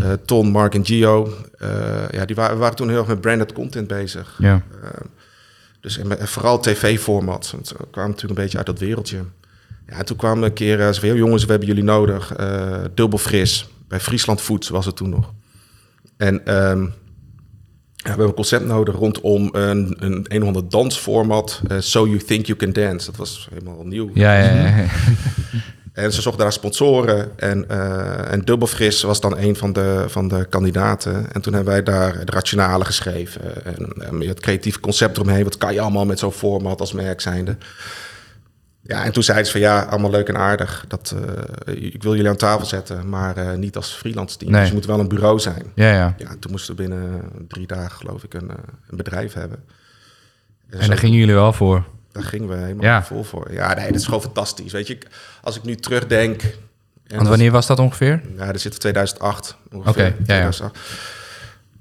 Eh, 0.00 0.12
Ton, 0.24 0.48
Mark 0.48 0.74
en 0.74 0.84
Gio, 0.84 1.34
eh, 1.58 1.68
ja, 2.10 2.24
die 2.24 2.36
waren, 2.36 2.58
waren 2.58 2.76
toen 2.76 2.88
heel 2.88 2.98
erg 2.98 3.06
met 3.06 3.20
branded 3.20 3.52
content 3.52 3.86
bezig. 3.86 4.36
Ja. 4.38 4.62
Eh, 4.82 4.90
dus 5.80 5.98
en, 5.98 6.18
en 6.18 6.28
vooral 6.28 6.60
tv-formats. 6.60 7.50
Want 7.50 7.68
we 7.68 7.86
kwamen 7.90 8.10
natuurlijk 8.10 8.38
een 8.38 8.44
beetje 8.44 8.58
uit 8.58 8.66
dat 8.66 8.78
wereldje. 8.78 9.18
Ja, 9.86 9.96
en 9.96 10.04
toen 10.04 10.16
kwamen 10.16 10.40
we 10.40 10.46
een 10.46 10.52
keer, 10.52 10.94
veel 10.94 11.16
jongens, 11.16 11.44
we 11.44 11.50
hebben 11.50 11.68
jullie 11.68 11.84
nodig. 11.84 12.32
dubbel 12.94 13.18
fris. 13.18 13.68
Bij 13.88 14.00
Friesland 14.00 14.40
Foods 14.40 14.68
was 14.68 14.86
het 14.86 14.96
toen 14.96 15.08
nog. 15.08 15.32
En 16.16 16.46
ehm, 16.46 16.86
we 18.04 18.10
hebben 18.10 18.26
een 18.26 18.34
concept 18.34 18.64
nodig 18.66 18.94
rondom 18.94 19.48
een, 19.52 19.96
een, 19.98 20.24
een 20.28 20.40
of 20.40 20.46
ander 20.46 20.68
dansformat. 20.68 21.60
eh, 21.68 21.76
so 21.80 22.06
You 22.06 22.18
Think 22.18 22.46
You 22.46 22.58
Can 22.58 22.72
Dance. 22.72 23.06
Dat 23.06 23.16
was 23.16 23.48
helemaal 23.52 23.84
nieuw. 23.84 24.10
Ja, 24.14 24.38
ja, 24.38 24.54
ja. 24.54 24.76
ja. 24.76 24.86
En 25.92 26.12
ze 26.12 26.22
zochten 26.22 26.42
daar 26.42 26.52
sponsoren. 26.52 27.38
En, 27.38 27.68
eh 27.68 28.32
en 28.32 28.40
Dubbelfris 28.40 29.02
was 29.02 29.20
dan 29.20 29.38
een 29.38 29.56
van 29.56 29.72
de, 29.72 30.04
van 30.08 30.28
de 30.28 30.46
kandidaten. 30.48 31.32
En 31.32 31.40
toen 31.40 31.54
hebben 31.54 31.72
wij 31.72 31.82
daar 31.82 32.18
het 32.18 32.30
rationale 32.30 32.84
geschreven. 32.84 33.64
En, 33.64 33.92
en 33.98 34.20
het 34.20 34.40
creatieve 34.40 34.80
concept 34.80 35.16
eromheen. 35.16 35.44
Wat 35.44 35.58
kan 35.58 35.72
je 35.74 35.80
allemaal 35.80 36.06
met 36.06 36.18
zo'n 36.18 36.32
format 36.32 36.80
als 36.80 36.92
merk 36.92 37.20
zijnde? 37.20 37.56
Ja, 38.86 39.04
en 39.04 39.12
toen 39.12 39.22
zeiden 39.22 39.46
ze 39.46 39.52
van 39.52 39.60
ja, 39.60 39.82
allemaal 39.82 40.10
leuk 40.10 40.28
en 40.28 40.36
aardig. 40.36 40.84
Dat, 40.88 41.14
eh, 41.66 41.74
ik 41.92 42.02
wil 42.02 42.14
jullie 42.14 42.30
aan 42.30 42.36
tafel 42.36 42.66
zetten, 42.66 43.08
maar 43.08 43.36
eh, 43.36 43.56
niet 43.56 43.76
als 43.76 43.92
freelance 43.92 44.36
team. 44.36 44.50
Nee. 44.50 44.60
Dus 44.60 44.68
je 44.68 44.74
moet 44.74 44.86
wel 44.86 45.00
een 45.00 45.08
bureau 45.08 45.38
zijn. 45.40 45.62
ja, 45.74 45.92
ja. 45.92 46.14
Ja, 46.18 46.28
en 46.28 46.38
toen 46.38 46.50
moesten 46.50 46.76
we 46.76 46.82
binnen 46.82 47.22
drie 47.48 47.66
dagen 47.66 47.90
geloof 47.90 48.22
ik 48.24 48.34
een, 48.34 48.50
eh, 48.50 48.56
een 48.90 48.96
bedrijf 48.96 49.32
hebben. 49.32 49.64
En 50.70 50.82
zo- 50.82 50.88
daar 50.88 50.98
gingen 50.98 51.18
jullie 51.18 51.34
wel 51.34 51.52
voor. 51.52 51.84
daar 52.12 52.22
gingen 52.22 52.48
we 52.48 52.54
helemaal 52.56 52.84
Ja. 52.84 53.04
vol 53.04 53.24
voor. 53.24 53.52
Ja, 53.52 53.74
nee, 53.74 53.86
dat 53.86 54.00
is 54.00 54.04
gewoon 54.04 54.20
fantastisch. 54.22 54.72
Weet 54.72 54.86
je, 54.86 54.98
als 55.42 55.56
ik 55.56 55.62
nu 55.62 55.74
terugdenk... 55.74 56.42
en 56.42 56.50
Want 57.06 57.20
dat- 57.20 57.28
wanneer 57.28 57.50
was 57.50 57.66
dat 57.66 57.78
ongeveer? 57.78 58.22
Ja, 58.36 58.52
dat 58.52 58.60
zit 58.60 58.72
in 58.72 58.78
2008 58.78 59.56
ongeveer. 59.72 59.90
Oké, 59.90 60.02
ja, 60.02 60.08
ja. 60.08 60.14
2008. 60.24 60.78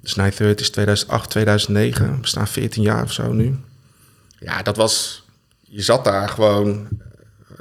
Dus 0.02 0.16
930 0.16 0.66
is 0.66 0.72
2008, 0.72 1.30
2009. 1.30 2.22
We 2.22 2.28
staan 2.28 2.48
14 2.48 2.84
jaar 2.84 3.04
of 3.04 3.12
zo 3.12 3.32
nu. 3.34 3.56
Ja, 4.40 4.62
dat 4.62 4.76
was... 4.78 5.23
Je 5.76 5.82
zat 5.82 6.04
daar 6.04 6.30
gewoon 6.30 6.88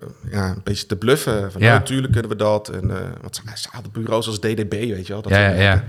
eh, 0.00 0.32
ja, 0.32 0.48
een 0.50 0.60
beetje 0.64 0.86
te 0.86 0.96
bluffen. 0.96 1.52
Van, 1.52 1.60
Ja. 1.60 1.66
ja. 1.66 1.72
natuurlijk 1.78 2.12
kunnen 2.12 2.30
we 2.30 2.36
dat. 2.36 2.68
En 2.68 2.84
uh, 2.90 2.96
wat 3.22 3.42
zaten 3.54 3.92
bureaus 3.92 4.26
als 4.26 4.38
DDB, 4.40 4.70
weet 4.70 5.06
je 5.06 5.12
wel. 5.12 5.22
Dat 5.22 5.32
Ja, 5.32 5.38
ja, 5.38 5.60
ja. 5.60 5.84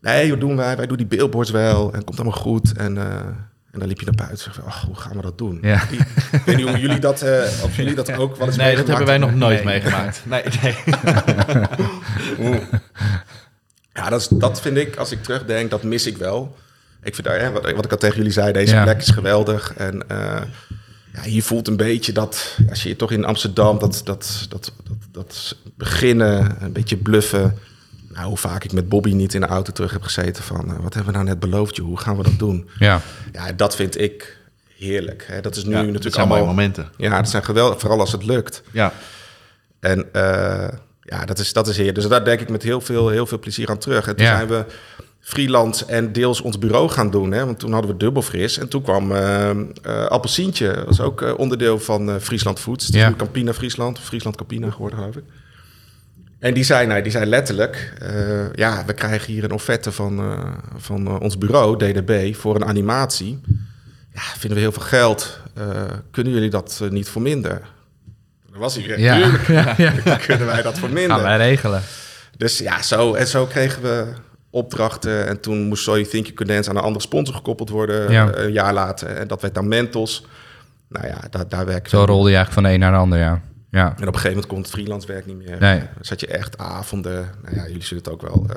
Nee, 0.00 0.30
wat 0.30 0.40
doen 0.40 0.56
wij? 0.56 0.76
Wij 0.76 0.86
doen 0.86 0.96
die 0.96 1.06
billboards 1.06 1.50
wel. 1.50 1.88
En 1.90 1.96
het 1.96 2.04
komt 2.04 2.18
allemaal 2.18 2.38
goed. 2.40 2.72
En, 2.76 2.96
eh, 2.98 3.04
en 3.70 3.78
dan 3.78 3.88
liep 3.88 3.98
je 3.98 4.04
naar 4.04 4.14
buiten. 4.14 4.38
Zeg 4.38 4.64
ach, 4.64 4.82
hoe 4.84 4.94
gaan 4.96 5.16
we 5.16 5.22
dat 5.22 5.38
doen? 5.38 5.58
Ja. 5.62 5.82
Die- 5.90 5.98
ik 6.32 6.42
weet 6.44 6.56
niet 6.56 6.68
hoe 6.68 6.78
jullie 6.78 6.98
dat, 6.98 7.22
eh, 7.22 7.42
of 7.62 7.76
jullie 7.80 7.94
dat 7.94 8.12
ook 8.16 8.36
wel 8.36 8.46
eens 8.46 8.56
Nee, 8.56 8.76
dat 8.76 8.86
hebben 8.86 9.06
wij 9.06 9.18
nog 9.18 9.34
nooit 9.34 9.64
Nee. 9.64 9.80
meegemaakt. 9.80 10.22
Nee, 10.30 10.42
nee. 10.62 10.76
Ja, 13.92 14.08
dat, 14.10 14.20
is, 14.20 14.28
dat 14.28 14.60
vind 14.60 14.76
ik, 14.76 14.96
als 14.96 15.12
ik 15.12 15.22
terugdenk, 15.22 15.70
dat 15.70 15.82
mis 15.82 16.06
ik 16.06 16.16
wel. 16.16 16.56
Ik 17.02 17.14
vind, 17.14 17.26
hè, 17.26 17.50
wat, 17.50 17.72
wat 17.72 17.84
ik 17.84 17.90
al 17.90 17.96
tegen 17.96 18.16
jullie 18.16 18.32
zei, 18.32 18.52
deze 18.52 18.74
Ja. 18.74 18.82
plek 18.82 18.98
is 18.98 19.08
geweldig. 19.08 19.74
En 19.74 20.08
eh, 20.08 20.40
ja, 21.14 21.22
hier 21.22 21.42
voelt 21.42 21.68
een 21.68 21.76
beetje 21.76 22.12
dat, 22.12 22.58
als 22.68 22.82
je 22.82 22.96
toch 22.96 23.10
in 23.10 23.24
Amsterdam, 23.24 23.78
dat, 23.78 24.00
dat, 24.04 24.46
dat, 24.48 24.72
dat, 24.88 24.98
dat 25.12 25.56
beginnen, 25.76 26.56
een 26.62 26.72
beetje 26.72 26.96
bluffen. 26.96 27.58
Nou, 28.08 28.26
hoe 28.26 28.36
vaak 28.36 28.64
ik 28.64 28.72
met 28.72 28.88
Bobby 28.88 29.12
niet 29.12 29.34
in 29.34 29.40
de 29.40 29.46
auto 29.46 29.72
terug 29.72 29.92
heb 29.92 30.02
gezeten 30.02 30.42
van, 30.42 30.74
eh, 30.74 30.78
wat 30.82 30.94
hebben 30.94 31.12
we 31.12 31.18
nou 31.18 31.24
net 31.30 31.40
beloofd, 31.40 31.76
joh, 31.76 31.86
hoe 31.86 31.98
gaan 31.98 32.16
we 32.16 32.22
dat 32.22 32.38
doen? 32.38 32.68
Ja. 32.78 33.00
Ja, 33.32 33.52
dat 33.52 33.76
vind 33.76 34.00
ik 34.00 34.38
heerlijk. 34.76 35.24
Hè? 35.28 35.40
Dat 35.40 35.56
is 35.56 35.64
nu 35.64 35.70
Ja, 35.70 35.76
natuurlijk 35.76 36.02
dat 36.04 36.12
zijn 36.12 36.26
allemaal... 36.26 36.44
mooie 36.44 36.56
momenten. 36.56 36.88
Ja, 36.96 37.16
dat 37.16 37.30
zijn 37.30 37.44
geweldig, 37.44 37.80
vooral 37.80 38.00
als 38.00 38.12
het 38.12 38.24
lukt. 38.24 38.62
Ja. 38.70 38.92
En 39.80 40.12
eh, 40.12 40.68
ja, 41.02 41.24
dat 41.24 41.38
is, 41.38 41.52
dat 41.52 41.68
is 41.68 41.74
heerlijk. 41.76 41.96
Dus 41.96 42.08
daar 42.08 42.24
denk 42.24 42.40
ik 42.40 42.48
met 42.48 42.62
heel 42.62 42.80
veel, 42.80 43.08
heel 43.08 43.26
veel 43.26 43.38
plezier 43.38 43.68
aan 43.70 43.78
terug. 43.78 44.06
En 44.06 44.16
toen 44.16 44.26
Ja. 44.26 44.36
zijn 44.36 44.48
we 44.48 44.64
freelance 45.24 45.84
en 45.86 46.12
deels 46.12 46.40
ons 46.40 46.58
bureau 46.58 46.88
gaan 46.88 47.10
doen. 47.10 47.32
Hè? 47.32 47.44
Want 47.44 47.58
toen 47.58 47.72
hadden 47.72 47.90
we 47.90 47.96
dubbel 47.96 48.22
fris. 48.22 48.58
En 48.58 48.68
toen 48.68 48.82
kwam 48.82 49.12
eh, 49.12 49.50
Appelsientje. 50.08 50.72
Dat 50.74 50.86
was 50.86 51.00
ook 51.00 51.22
eh, 51.22 51.32
onderdeel 51.36 51.78
van 51.78 52.20
Friesland 52.20 52.60
Foods. 52.60 52.88
Ja. 52.88 53.14
Campina 53.16 53.54
Friesland. 53.54 53.98
Friesland 53.98 54.36
Campina 54.36 54.70
geworden, 54.70 54.98
geloof 54.98 55.16
ik. 55.16 55.24
En 56.38 56.54
die 56.54 56.64
zei, 56.64 56.86
nou, 56.86 57.02
die 57.02 57.12
zei 57.12 57.24
letterlijk... 57.24 57.92
ja, 58.54 58.84
we 58.86 58.92
krijgen 58.92 59.32
hier 59.32 59.44
een 59.44 59.52
offerte 59.52 59.92
van, 59.92 60.38
van 60.76 61.20
ons 61.20 61.38
bureau, 61.38 61.76
DDB, 61.76 62.34
voor 62.34 62.54
een 62.54 62.64
animatie. 62.64 63.40
Ja, 64.14 64.20
vinden 64.20 64.58
we 64.58 64.64
heel 64.64 64.72
veel 64.72 64.82
geld. 64.82 65.40
Kunnen 66.10 66.32
jullie 66.32 66.50
dat 66.50 66.82
niet 66.90 67.08
voor 67.08 67.22
minder? 67.22 67.62
Dan 68.50 68.60
was 68.60 68.74
hij 68.74 68.86
weer. 68.86 69.00
Ja, 69.00 69.16
Tuurlijk 69.16 69.46
ja, 69.58 69.74
ja. 69.76 70.16
kunnen 70.26 70.46
wij 70.46 70.62
dat 70.62 70.78
voor 70.78 70.88
Gaan 70.88 71.22
wij 71.22 71.36
regelen. 71.36 71.82
Dus 72.36 72.58
ja, 72.58 72.82
zo 72.82 73.14
en 73.14 73.26
zo 73.26 73.46
kregen 73.46 73.82
we 73.82 74.06
opdrachten. 74.54 75.26
En 75.26 75.40
toen 75.40 75.62
moest 75.62 75.82
So 75.84 75.92
You 75.92 76.06
Think 76.08 76.24
You 76.24 76.36
Can 76.36 76.46
Dance 76.46 76.70
aan 76.70 76.76
een 76.76 76.82
andere 76.82 77.04
sponsor 77.04 77.34
gekoppeld 77.34 77.68
worden. 77.68 78.10
Ja. 78.12 78.30
eh, 78.30 78.44
een 78.44 78.52
jaar 78.52 78.72
later. 78.72 79.08
En 79.08 79.28
dat 79.28 79.42
werd 79.42 79.54
dan 79.54 79.68
Mentos. 79.68 80.26
Nou 80.88 81.06
ja, 81.06 81.18
daar, 81.30 81.48
daar 81.48 81.66
werkte 81.66 81.90
Zo 81.90 82.04
rolde 82.04 82.30
je 82.30 82.36
eigenlijk 82.36 82.52
van 82.52 82.62
de 82.62 82.70
een 82.72 82.80
naar 82.80 82.90
de 82.92 82.96
ander, 82.98 83.18
ja. 83.18 83.40
Ja, 83.70 83.86
En 83.86 83.92
op 83.92 83.98
een 84.00 84.06
gegeven 84.06 84.28
moment 84.30 84.46
kon 84.46 84.58
het 84.58 84.70
freelance 84.70 85.06
werk 85.06 85.26
niet 85.26 85.36
meer. 85.36 85.56
Nee. 85.60 85.78
Dan 85.78 85.88
zat 86.00 86.20
je 86.20 86.26
echt 86.26 86.58
avonden. 86.58 87.30
Nou 87.42 87.56
ja, 87.56 87.66
jullie 87.66 87.82
zullen 87.84 88.02
het 88.04 88.12
ook 88.12 88.22
wel. 88.22 88.46
eh, 88.50 88.56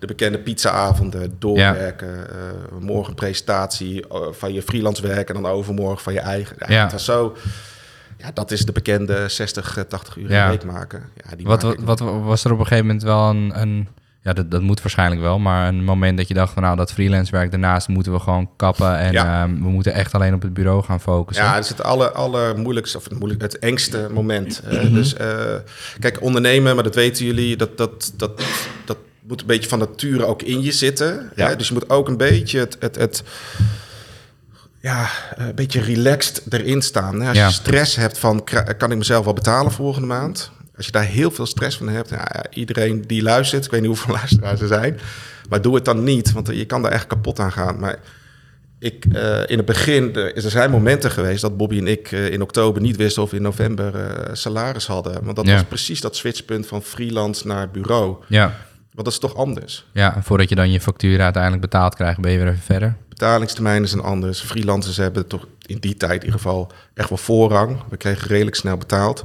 de 0.00 0.06
bekende 0.06 0.38
pizzaavonden, 0.38 1.36
doorwerken. 1.38 2.30
eh, 2.30 2.36
morgen 2.80 3.08
een 3.08 3.14
presentatie 3.14 4.04
van 4.30 4.52
je 4.52 4.62
freelance 4.62 5.02
werk. 5.06 5.28
En 5.28 5.34
dan 5.42 5.46
overmorgen 5.52 6.02
van 6.02 6.12
je 6.12 6.20
eigen. 6.20 6.56
Ja, 6.58 6.66
Ja. 6.72 6.82
Het 6.82 6.92
was 6.92 7.04
zo... 7.04 7.36
Ja, 8.18 8.30
dat 8.34 8.50
is 8.50 8.64
de 8.64 8.72
bekende 8.72 9.28
60, 9.28 9.76
eh, 9.76 9.84
80 9.84 10.16
uur 10.16 10.30
Ja. 10.30 10.48
week 10.48 10.64
maken. 10.64 11.02
Ja, 11.30 11.36
die 11.36 11.46
Wat, 11.46 11.62
wat, 11.62 11.98
wat 12.00 12.22
was 12.22 12.44
er 12.44 12.52
op 12.52 12.58
een 12.58 12.66
gegeven 12.66 12.86
moment 12.86 13.02
wel 13.04 13.28
een... 13.30 13.52
een 13.60 13.88
ja, 14.22 14.32
dat, 14.32 14.50
dat 14.50 14.62
moet 14.62 14.82
waarschijnlijk 14.82 15.20
wel, 15.20 15.38
maar 15.38 15.68
een 15.68 15.84
moment 15.84 16.16
dat 16.18 16.28
je 16.28 16.34
dacht 16.34 16.52
van 16.52 16.62
nou, 16.62 16.76
dat 16.76 16.92
freelance 16.92 17.30
werk 17.32 17.50
daarnaast 17.50 17.88
moeten 17.88 18.12
we 18.12 18.18
gewoon 18.18 18.50
kappen 18.56 18.98
en 18.98 19.12
Ja. 19.12 19.42
ehm, 19.42 19.54
we 19.54 19.68
moeten 19.68 19.92
echt 19.92 20.14
alleen 20.14 20.34
op 20.34 20.42
het 20.42 20.54
bureau 20.54 20.82
gaan 20.84 21.00
focussen. 21.00 21.44
Ja, 21.44 21.54
dat 21.54 21.62
is 21.64 21.68
het 21.68 21.82
aller, 21.82 22.10
allermoeilijkste, 22.12 22.96
of 22.98 23.04
het, 23.04 23.18
moeilijk, 23.18 23.42
het 23.42 23.58
engste 23.58 24.08
moment. 24.12 24.62
Mhm. 24.70 24.92
Dus 24.94 25.14
eh, 25.14 25.54
kijk, 25.98 26.20
ondernemen, 26.22 26.74
maar 26.74 26.84
dat 26.84 26.94
weten 26.94 27.24
jullie, 27.24 27.56
dat, 27.56 27.76
dat, 27.78 28.12
dat, 28.16 28.42
dat 28.84 28.96
moet 29.26 29.40
een 29.40 29.46
beetje 29.46 29.68
van 29.68 29.78
nature 29.78 30.24
ook 30.24 30.42
in 30.42 30.62
je 30.62 30.72
zitten. 30.72 31.30
Ja. 31.36 31.48
Hè? 31.48 31.56
Dus 31.56 31.68
je 31.68 31.74
moet 31.74 31.90
ook 31.90 32.08
een 32.08 32.16
beetje 32.16 32.58
het, 32.58 32.76
het, 32.80 32.96
het 32.96 33.22
ja, 34.80 35.08
een 35.34 35.54
beetje 35.54 35.80
relaxed 35.80 36.42
erin 36.48 36.82
staan. 36.82 37.22
Als 37.22 37.36
Ja. 37.36 37.46
je 37.46 37.52
stress 37.52 37.96
hebt 37.96 38.18
van, 38.18 38.44
kan 38.78 38.90
ik 38.90 38.98
mezelf 38.98 39.24
wel 39.24 39.34
betalen 39.34 39.72
volgende 39.72 40.06
maand? 40.06 40.50
Als 40.82 40.90
je 40.90 40.98
daar 40.98 41.10
heel 41.10 41.30
veel 41.30 41.46
stress 41.46 41.76
van 41.76 41.88
hebt, 41.88 42.10
iedereen 42.50 43.04
die 43.06 43.22
luistert, 43.22 43.64
ik 43.64 43.70
weet 43.70 43.80
niet 43.80 43.88
hoeveel 43.88 44.14
luisteraars 44.20 44.60
er 44.60 44.66
zijn, 44.66 44.98
maar 45.48 45.62
doe 45.62 45.74
het 45.74 45.84
dan 45.84 46.04
niet, 46.04 46.32
want 46.32 46.46
je 46.52 46.64
kan 46.64 46.82
daar 46.82 46.92
echt 46.92 47.06
kapot 47.06 47.38
aan 47.38 47.52
gaan. 47.52 47.78
Maar 47.80 47.98
ik, 48.78 49.04
eh, 49.12 49.40
in 49.46 49.56
het 49.56 49.66
begin, 49.66 50.14
er, 50.16 50.32
zijn 50.50 50.70
momenten 50.70 51.10
geweest 51.10 51.42
dat 51.42 51.56
Bobby 51.56 51.78
en 51.78 51.86
ik 51.86 52.12
eh, 52.12 52.30
in 52.30 52.42
oktober 52.42 52.82
niet 52.82 52.96
wisten 52.96 53.22
of 53.22 53.30
we 53.30 53.36
in 53.36 53.42
november 53.42 53.94
eh, 53.96 54.34
salaris 54.34 54.86
hadden. 54.86 55.24
Want 55.24 55.36
dat 55.36 55.46
Ja. 55.46 55.52
was 55.52 55.64
precies 55.64 56.00
dat 56.00 56.16
switchpunt 56.16 56.66
van 56.66 56.82
freelance 56.82 57.46
naar 57.46 57.70
bureau. 57.70 58.16
Ja, 58.28 58.44
Want 58.92 59.04
dat 59.04 59.12
is 59.12 59.18
toch 59.18 59.36
anders. 59.36 59.86
ja, 59.92 60.14
en 60.14 60.22
voordat 60.22 60.48
je 60.48 60.54
dan 60.54 60.70
je 60.70 60.80
facturen 60.80 61.24
uiteindelijk 61.24 61.62
betaald 61.62 61.94
krijgt, 61.94 62.20
ben 62.20 62.30
je 62.32 62.38
weer 62.38 62.48
even 62.48 62.62
verder. 62.62 62.96
Betalingstermijnen 63.08 63.88
zijn 63.88 64.02
anders. 64.02 64.40
Freelancers 64.40 64.96
hebben 64.96 65.26
toch 65.26 65.46
in 65.66 65.78
die 65.78 65.96
tijd 65.96 66.12
in 66.20 66.24
ieder 66.24 66.40
geval 66.40 66.72
echt 66.94 67.08
wel 67.08 67.18
voorrang. 67.18 67.82
We 67.90 67.96
kregen 67.96 68.28
redelijk 68.28 68.56
snel 68.56 68.76
betaald. 68.76 69.24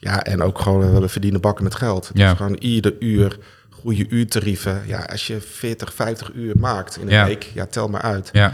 Ja, 0.00 0.22
en 0.22 0.42
ook 0.42 0.58
gewoon, 0.60 1.00
we 1.00 1.08
verdienen 1.08 1.40
bakken 1.40 1.64
met 1.64 1.74
geld. 1.74 2.10
Ja. 2.14 2.28
Dus 2.28 2.36
gewoon 2.36 2.56
ieder 2.56 2.94
uur, 2.98 3.38
goede 3.70 4.08
uurtarieven. 4.08 4.82
Ja, 4.86 4.98
als 4.98 5.26
je 5.26 5.40
40, 5.40 5.94
50 5.94 6.30
uur 6.34 6.54
maakt 6.58 6.96
in 6.96 7.02
een 7.06 7.12
Ja. 7.12 7.24
week, 7.26 7.50
ja, 7.54 7.66
tel 7.66 7.88
maar 7.88 8.02
uit. 8.02 8.28
Ja, 8.32 8.52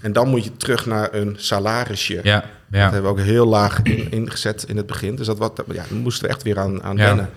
En 0.00 0.12
dan 0.12 0.28
moet 0.28 0.44
je 0.44 0.56
terug 0.56 0.86
naar 0.86 1.14
een 1.14 1.34
salarisje. 1.38 2.20
ja, 2.22 2.40
Dat 2.40 2.44
ja. 2.70 2.78
hebben 2.80 3.02
we 3.02 3.08
ook 3.08 3.20
heel 3.20 3.46
laag 3.46 3.82
in, 3.82 4.10
ingezet 4.10 4.62
in 4.68 4.76
het 4.76 4.86
begin. 4.86 5.16
Dus 5.16 5.26
dat 5.26 5.38
wat, 5.38 5.62
ja, 5.66 5.74
daar 5.88 5.98
moesten 5.98 6.24
we 6.24 6.30
echt 6.30 6.42
weer 6.42 6.58
aan, 6.58 6.82
aan 6.82 6.96
Ja. 6.96 7.04
wennen. 7.04 7.28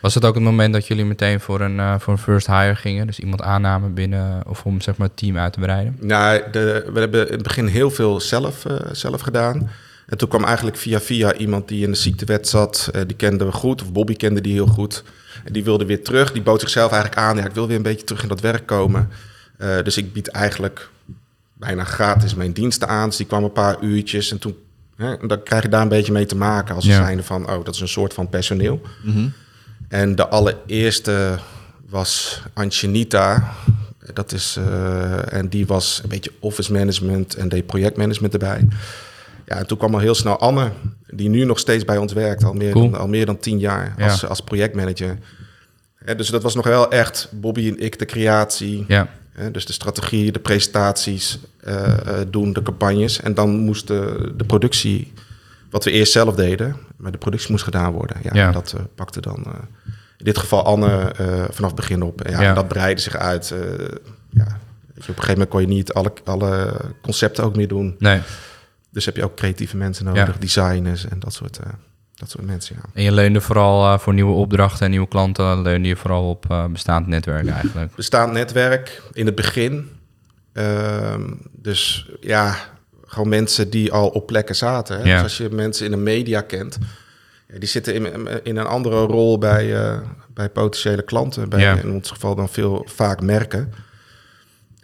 Was 0.00 0.14
het 0.14 0.24
ook 0.24 0.34
het 0.34 0.42
moment 0.42 0.72
dat 0.72 0.86
jullie 0.86 1.04
meteen 1.04 1.40
voor 1.40 1.60
een, 1.60 1.78
eh, 1.78 1.94
voor 1.98 2.12
een 2.12 2.18
first 2.18 2.46
hire 2.46 2.74
gingen? 2.74 3.06
Dus 3.06 3.18
iemand 3.20 3.42
aannamen 3.42 3.94
binnen, 3.94 4.42
of 4.46 4.64
om 4.64 4.80
zeg 4.80 4.96
maar 4.96 5.08
het 5.08 5.16
team 5.16 5.38
uit 5.38 5.52
te 5.52 5.60
breiden? 5.60 5.96
Nou, 6.00 6.42
de, 6.52 6.90
we 6.92 6.98
hebben 7.00 7.26
in 7.26 7.32
het 7.32 7.42
begin 7.42 7.66
heel 7.66 7.90
veel 7.90 8.20
zelf, 8.20 8.64
eh, 8.64 8.76
zelf 8.92 9.20
gedaan. 9.20 9.70
En 10.08 10.18
toen 10.18 10.28
kwam 10.28 10.44
eigenlijk 10.44 10.76
via 10.76 11.00
via 11.00 11.34
iemand 11.34 11.68
die 11.68 11.84
in 11.84 11.90
de 11.90 11.96
ziektewet 11.96 12.48
zat. 12.48 12.88
eh, 12.92 13.00
die 13.06 13.16
kenden 13.16 13.46
we 13.46 13.52
goed, 13.52 13.82
of 13.82 13.92
Bobby 13.92 14.14
kende 14.16 14.40
die 14.40 14.52
heel 14.52 14.66
goed. 14.66 15.04
En 15.44 15.52
die 15.52 15.64
wilde 15.64 15.84
weer 15.84 16.04
terug. 16.04 16.32
Die 16.32 16.42
bood 16.42 16.60
zichzelf 16.60 16.90
eigenlijk 16.92 17.20
aan. 17.22 17.36
Ja, 17.36 17.44
ik 17.44 17.52
wil 17.54 17.66
weer 17.66 17.76
een 17.76 17.82
beetje 17.82 18.04
terug 18.04 18.22
in 18.22 18.28
dat 18.28 18.40
werk 18.40 18.66
komen. 18.66 19.08
Eh, 19.58 19.82
dus 19.82 19.96
ik 19.96 20.12
bied 20.12 20.28
eigenlijk 20.28 20.88
bijna 21.52 21.84
gratis 21.84 22.34
mijn 22.34 22.52
diensten 22.52 22.88
aan. 22.88 23.08
Dus 23.08 23.16
die 23.16 23.26
kwam 23.26 23.44
een 23.44 23.52
paar 23.52 23.76
uurtjes. 23.82 24.30
En 24.30 24.38
toen 24.38 24.56
hè, 24.96 25.26
dan 25.26 25.42
krijg 25.42 25.62
je 25.62 25.68
daar 25.68 25.82
een 25.82 25.88
beetje 25.88 26.12
mee 26.12 26.26
te 26.26 26.36
maken. 26.36 26.74
Als 26.74 26.84
Ja. 26.84 26.94
zijnde 26.96 27.22
van, 27.22 27.50
oh, 27.50 27.64
dat 27.64 27.74
is 27.74 27.80
een 27.80 27.88
soort 27.88 28.14
van 28.14 28.28
personeel. 28.28 28.80
Mhm. 29.02 29.28
En 29.88 30.14
de 30.14 30.28
allereerste 30.28 31.38
was 31.88 32.42
Anjanita. 32.54 33.52
Dat 34.12 34.32
is, 34.32 34.56
eh, 34.56 35.32
en 35.32 35.48
die 35.48 35.66
was 35.66 36.00
een 36.02 36.08
beetje 36.08 36.32
office 36.38 36.72
management 36.72 37.34
en 37.34 37.48
deed 37.48 37.66
projectmanagement 37.66 38.32
erbij. 38.32 38.68
Ja, 39.48 39.56
en 39.56 39.66
toen 39.66 39.78
kwam 39.78 39.94
al 39.94 40.00
heel 40.00 40.14
snel 40.14 40.38
Anne, 40.38 40.70
die 41.06 41.28
nu 41.28 41.44
nog 41.44 41.58
steeds 41.58 41.84
bij 41.84 41.96
ons 41.96 42.12
werkt, 42.12 42.44
al 42.44 42.52
meer, 42.52 42.72
Cool. 42.72 42.90
dan, 42.90 43.00
al 43.00 43.08
meer 43.08 43.26
dan 43.26 43.38
tien 43.38 43.58
jaar 43.58 43.94
Ja. 43.96 44.04
als, 44.10 44.26
als 44.26 44.40
projectmanager. 44.40 45.18
Dus 46.16 46.28
dat 46.28 46.42
was 46.42 46.54
nog 46.54 46.64
wel 46.66 46.90
echt 46.90 47.28
Bobby 47.32 47.68
en 47.68 47.78
ik, 47.84 47.98
de 47.98 48.04
creatie. 48.04 48.84
Ja, 48.88 49.08
Hè, 49.32 49.50
dus 49.50 49.66
de 49.66 49.72
strategie, 49.72 50.32
de 50.32 50.38
presentaties 50.38 51.38
eh, 51.60 51.84
eh, 52.20 52.26
doen, 52.30 52.52
de 52.52 52.62
campagnes. 52.62 53.20
En 53.20 53.34
dan 53.34 53.50
moest 53.58 53.86
de, 53.86 54.32
de 54.36 54.44
productie, 54.44 55.12
wat 55.70 55.84
we 55.84 55.90
eerst 55.90 56.12
zelf 56.12 56.34
deden, 56.34 56.76
maar 56.96 57.12
de 57.12 57.18
productie 57.18 57.50
moest 57.50 57.64
gedaan 57.64 57.92
worden. 57.92 58.16
Ja, 58.32 58.52
dat 58.52 58.72
eh, 58.76 58.80
pakte 58.94 59.20
dan 59.20 59.36
in 60.16 60.24
dit 60.24 60.38
geval 60.38 60.64
Anne 60.64 61.12
vanaf 61.50 61.70
het 61.70 61.74
begin 61.80 62.02
op. 62.02 62.20
Ja, 62.28 62.40
Ja. 62.40 62.48
en 62.48 62.54
dat 62.54 62.68
breidde 62.68 63.02
zich 63.02 63.16
uit. 63.16 63.54
ja. 64.30 64.44
Op 64.44 64.96
een 64.96 65.04
gegeven 65.14 65.28
moment 65.32 65.48
kon 65.48 65.60
je 65.60 65.66
niet 65.66 65.92
alle, 65.92 66.12
alle 66.24 66.76
concepten 67.02 67.44
ook 67.44 67.56
meer 67.56 67.68
doen. 67.68 67.96
nee. 67.98 68.20
Dus 68.98 69.06
heb 69.06 69.16
je 69.16 69.24
ook 69.24 69.36
creatieve 69.36 69.76
mensen 69.76 70.04
nodig, 70.04 70.26
Ja. 70.26 70.34
designers 70.38 71.08
en 71.08 71.18
dat 71.18 71.32
soort, 71.32 71.58
eh, 71.58 71.66
dat 72.14 72.30
soort 72.30 72.46
mensen. 72.46 72.76
Ja. 72.76 72.88
En 72.94 73.02
je 73.02 73.12
leunde 73.12 73.40
vooral 73.40 73.92
eh, 73.92 73.98
voor 73.98 74.14
nieuwe 74.14 74.32
opdrachten 74.32 74.84
en 74.84 74.90
nieuwe 74.90 75.08
klanten, 75.08 75.62
leunde 75.62 75.88
je 75.88 75.96
vooral 75.96 76.28
op 76.28 76.50
eh, 76.50 76.64
bestaand 76.66 77.06
netwerk 77.06 77.48
eigenlijk. 77.48 77.94
bestaand 77.94 78.32
netwerk 78.32 79.02
in 79.12 79.26
het 79.26 79.34
begin. 79.34 79.90
Ehm, 80.52 81.22
dus 81.52 82.08
ja, 82.20 82.56
gewoon 83.06 83.28
mensen 83.28 83.70
die 83.70 83.92
al 83.92 84.08
op 84.08 84.26
plekken 84.26 84.56
zaten. 84.56 84.96
Hè? 84.96 85.04
Ja. 85.04 85.14
Dus 85.14 85.22
als 85.22 85.36
je 85.36 85.48
mensen 85.50 85.84
in 85.84 85.90
de 85.90 85.96
media 85.96 86.40
kent, 86.40 86.78
die 87.58 87.68
zitten 87.68 87.94
in, 87.94 88.28
in 88.42 88.56
een 88.56 88.66
andere 88.66 89.00
rol 89.00 89.38
bij, 89.38 89.74
bij 90.34 90.48
potentiële 90.48 91.02
klanten. 91.02 91.48
Bij. 91.48 91.78
In 91.82 91.90
ons 91.90 92.10
geval 92.10 92.34
dan 92.34 92.48
veel 92.48 92.86
vaak 92.88 93.20
merken. 93.20 93.72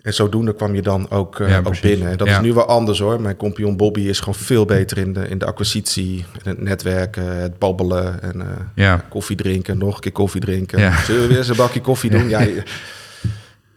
En 0.04 0.14
zodoende 0.14 0.54
kwam 0.54 0.75
je 0.75 0.82
dan 0.82 1.11
ook, 1.11 1.40
eh, 1.40 1.49
Ja, 1.49 1.58
ook 1.64 1.80
binnen. 1.80 2.18
Dat 2.18 2.26
Ja. 2.28 2.34
is 2.37 2.40
nu 2.42 2.52
wel 2.52 2.66
anders 2.66 2.99
hoor. 2.99 3.20
Mijn 3.20 3.37
compagnon 3.37 3.76
Bobby 3.76 4.00
is 4.00 4.18
gewoon 4.18 4.34
veel 4.34 4.64
beter 4.64 4.99
in 4.99 5.12
de, 5.12 5.28
in 5.28 5.38
de 5.38 5.44
acquisitie, 5.44 6.25
en 6.42 6.50
het 6.50 6.61
netwerken, 6.61 7.37
het 7.37 7.58
babbelen 7.58 8.23
en 8.23 8.40
eh, 8.40 8.46
Ja, 8.75 9.04
koffie 9.08 9.37
drinken, 9.37 9.78
nog 9.78 9.94
een 9.94 10.00
keer 10.00 10.12
koffie 10.12 10.40
drinken. 10.40 10.78
Ja. 10.80 10.96
Zullen 11.02 11.20
we 11.23 11.26
weer 11.28 11.37
eens 11.37 11.49
een 11.49 11.56
bakje 11.56 11.80
koffie 11.80 12.11
doen? 12.11 12.28
Ja, 12.28 12.46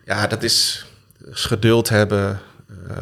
ja 0.06 0.28
dat 0.28 0.44
is 0.44 0.86
geduld 1.30 1.90
hebben, 1.90 2.40
eh, 2.90 2.96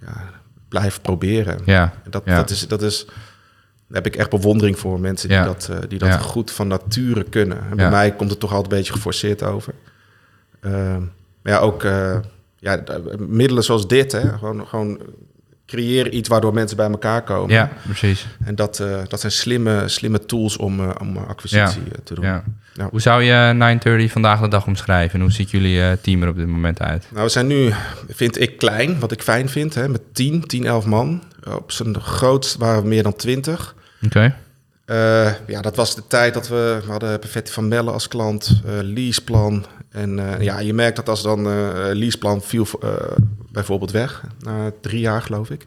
ja, 0.00 0.30
blijven 0.68 1.00
proberen. 1.02 1.58
ja, 1.64 1.92
Dat, 2.10 2.26
dat, 2.26 2.50
is, 2.50 2.68
dat 2.68 2.82
is, 2.82 3.04
daar 3.06 4.02
heb 4.02 4.06
ik 4.06 4.16
echt 4.16 4.30
bewondering 4.30 4.78
voor 4.78 5.00
mensen 5.00 5.28
die 5.28 5.42
dat, 5.42 5.70
die 5.88 5.98
dat 5.98 6.14
goed 6.20 6.50
van 6.50 6.66
nature 6.68 7.24
kunnen. 7.24 7.58
En 7.70 7.76
bij 7.76 7.90
mij 7.90 8.12
komt 8.14 8.30
het 8.30 8.40
toch 8.40 8.52
altijd 8.52 8.72
een 8.72 8.78
beetje 8.78 8.92
geforceerd 8.92 9.42
over. 9.42 9.74
Ehm, 10.60 11.00
maar 11.42 11.52
ja, 11.52 11.58
ook 11.58 11.84
ja, 12.58 12.82
d- 12.82 13.18
middelen 13.28 13.64
zoals 13.64 13.88
dit, 13.88 14.12
hè, 14.12 14.28
gewoon, 14.38 14.66
gewoon 14.66 15.00
creëren 15.66 16.16
iets 16.16 16.28
waardoor 16.28 16.54
mensen 16.54 16.76
bij 16.76 16.90
elkaar 16.90 17.22
komen. 17.22 17.54
ja, 17.54 17.70
precies. 17.84 18.26
En 18.44 18.54
dat, 18.54 18.80
eh, 18.80 19.00
dat 19.08 19.20
zijn 19.20 19.32
slimme, 19.32 19.82
slimme 19.88 20.18
tools 20.26 20.56
om, 20.56 20.80
eh, 20.80 20.90
om 21.00 21.16
acquisitie 21.16 21.82
eh, 21.82 21.98
te 22.04 22.14
doen. 22.14 22.24
Ja. 22.24 22.44
Ja. 22.74 22.88
Hoe 22.90 23.00
zou 23.00 23.22
je 23.22 23.52
930 23.54 24.12
vandaag 24.12 24.40
de 24.40 24.48
dag 24.48 24.66
omschrijven? 24.66 25.14
En 25.14 25.20
hoe 25.20 25.32
ziet 25.32 25.50
jullie 25.50 25.80
eh, 25.82 25.92
team 26.00 26.22
er 26.22 26.28
op 26.28 26.36
dit 26.36 26.46
moment 26.46 26.80
uit? 26.80 27.06
Nou, 27.12 27.24
we 27.24 27.30
zijn 27.30 27.46
nu, 27.46 27.72
vind 28.08 28.40
ik, 28.40 28.58
klein, 28.58 28.98
wat 28.98 29.12
ik 29.12 29.22
fijn 29.22 29.48
vind, 29.48 29.74
hè, 29.74 29.88
met 29.88 30.00
10, 30.14 30.46
10, 30.46 30.64
11 30.66 30.86
man. 30.86 31.22
Op 31.56 31.72
zijn 31.72 32.00
grootst 32.00 32.56
waren 32.56 32.82
we 32.82 32.88
meer 32.88 33.02
dan 33.02 33.16
20. 33.16 33.74
Oké. 34.04 34.34
Eh, 34.88 35.30
ja, 35.46 35.60
dat 35.60 35.76
was 35.76 35.94
de 35.94 36.02
tijd 36.06 36.34
dat 36.34 36.48
we, 36.48 36.80
we 36.84 36.90
hadden 36.90 37.18
Perfetti 37.18 37.52
van 37.52 37.68
Melle 37.68 37.90
als 37.90 38.08
klant, 38.08 38.60
eh 38.66 38.72
leaseplan. 38.82 39.66
En 39.90 40.18
eh, 40.18 40.40
ja, 40.40 40.58
je 40.58 40.74
merkt 40.74 40.96
dat 40.96 41.08
als 41.08 41.22
dan 41.22 41.42
leaseplan 41.92 42.42
viel 42.42 42.66
bijvoorbeeld 43.52 43.90
weg, 43.90 44.22
na 44.40 44.72
drie 44.80 45.00
jaar 45.00 45.22
geloof 45.22 45.50
ik. 45.50 45.66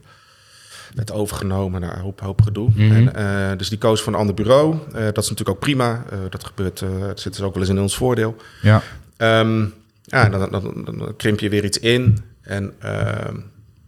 werd 0.95 1.11
overgenomen, 1.11 1.81
nou, 1.81 1.93
een 1.93 1.99
hoop, 2.01 2.19
hoop 2.19 2.41
gedoe. 2.41 2.69
Mhm. 2.75 3.07
en, 3.07 3.57
dus 3.57 3.69
die 3.69 3.77
koos 3.77 4.01
voor 4.01 4.13
een 4.13 4.19
ander 4.19 4.35
bureau. 4.35 4.75
Dat 4.91 5.23
is 5.23 5.29
natuurlijk 5.29 5.49
ook 5.49 5.59
prima. 5.59 6.03
Dat 6.29 6.45
gebeurt, 6.45 6.83
dat 6.99 7.19
zit 7.19 7.33
dus 7.33 7.41
ook 7.41 7.53
wel 7.53 7.63
eens 7.63 7.71
in 7.71 7.79
ons 7.79 7.97
voordeel. 7.97 8.35
Ja. 8.61 8.81
Ehm, 9.17 9.65
ja, 10.03 10.29
dan, 10.29 10.51
dan, 10.51 10.61
dan, 10.61 10.85
dan 10.85 11.13
krimp 11.17 11.39
je 11.39 11.49
weer 11.49 11.65
iets 11.65 11.79
in. 11.79 12.17
En 12.41 12.73
ehm, 12.79 13.35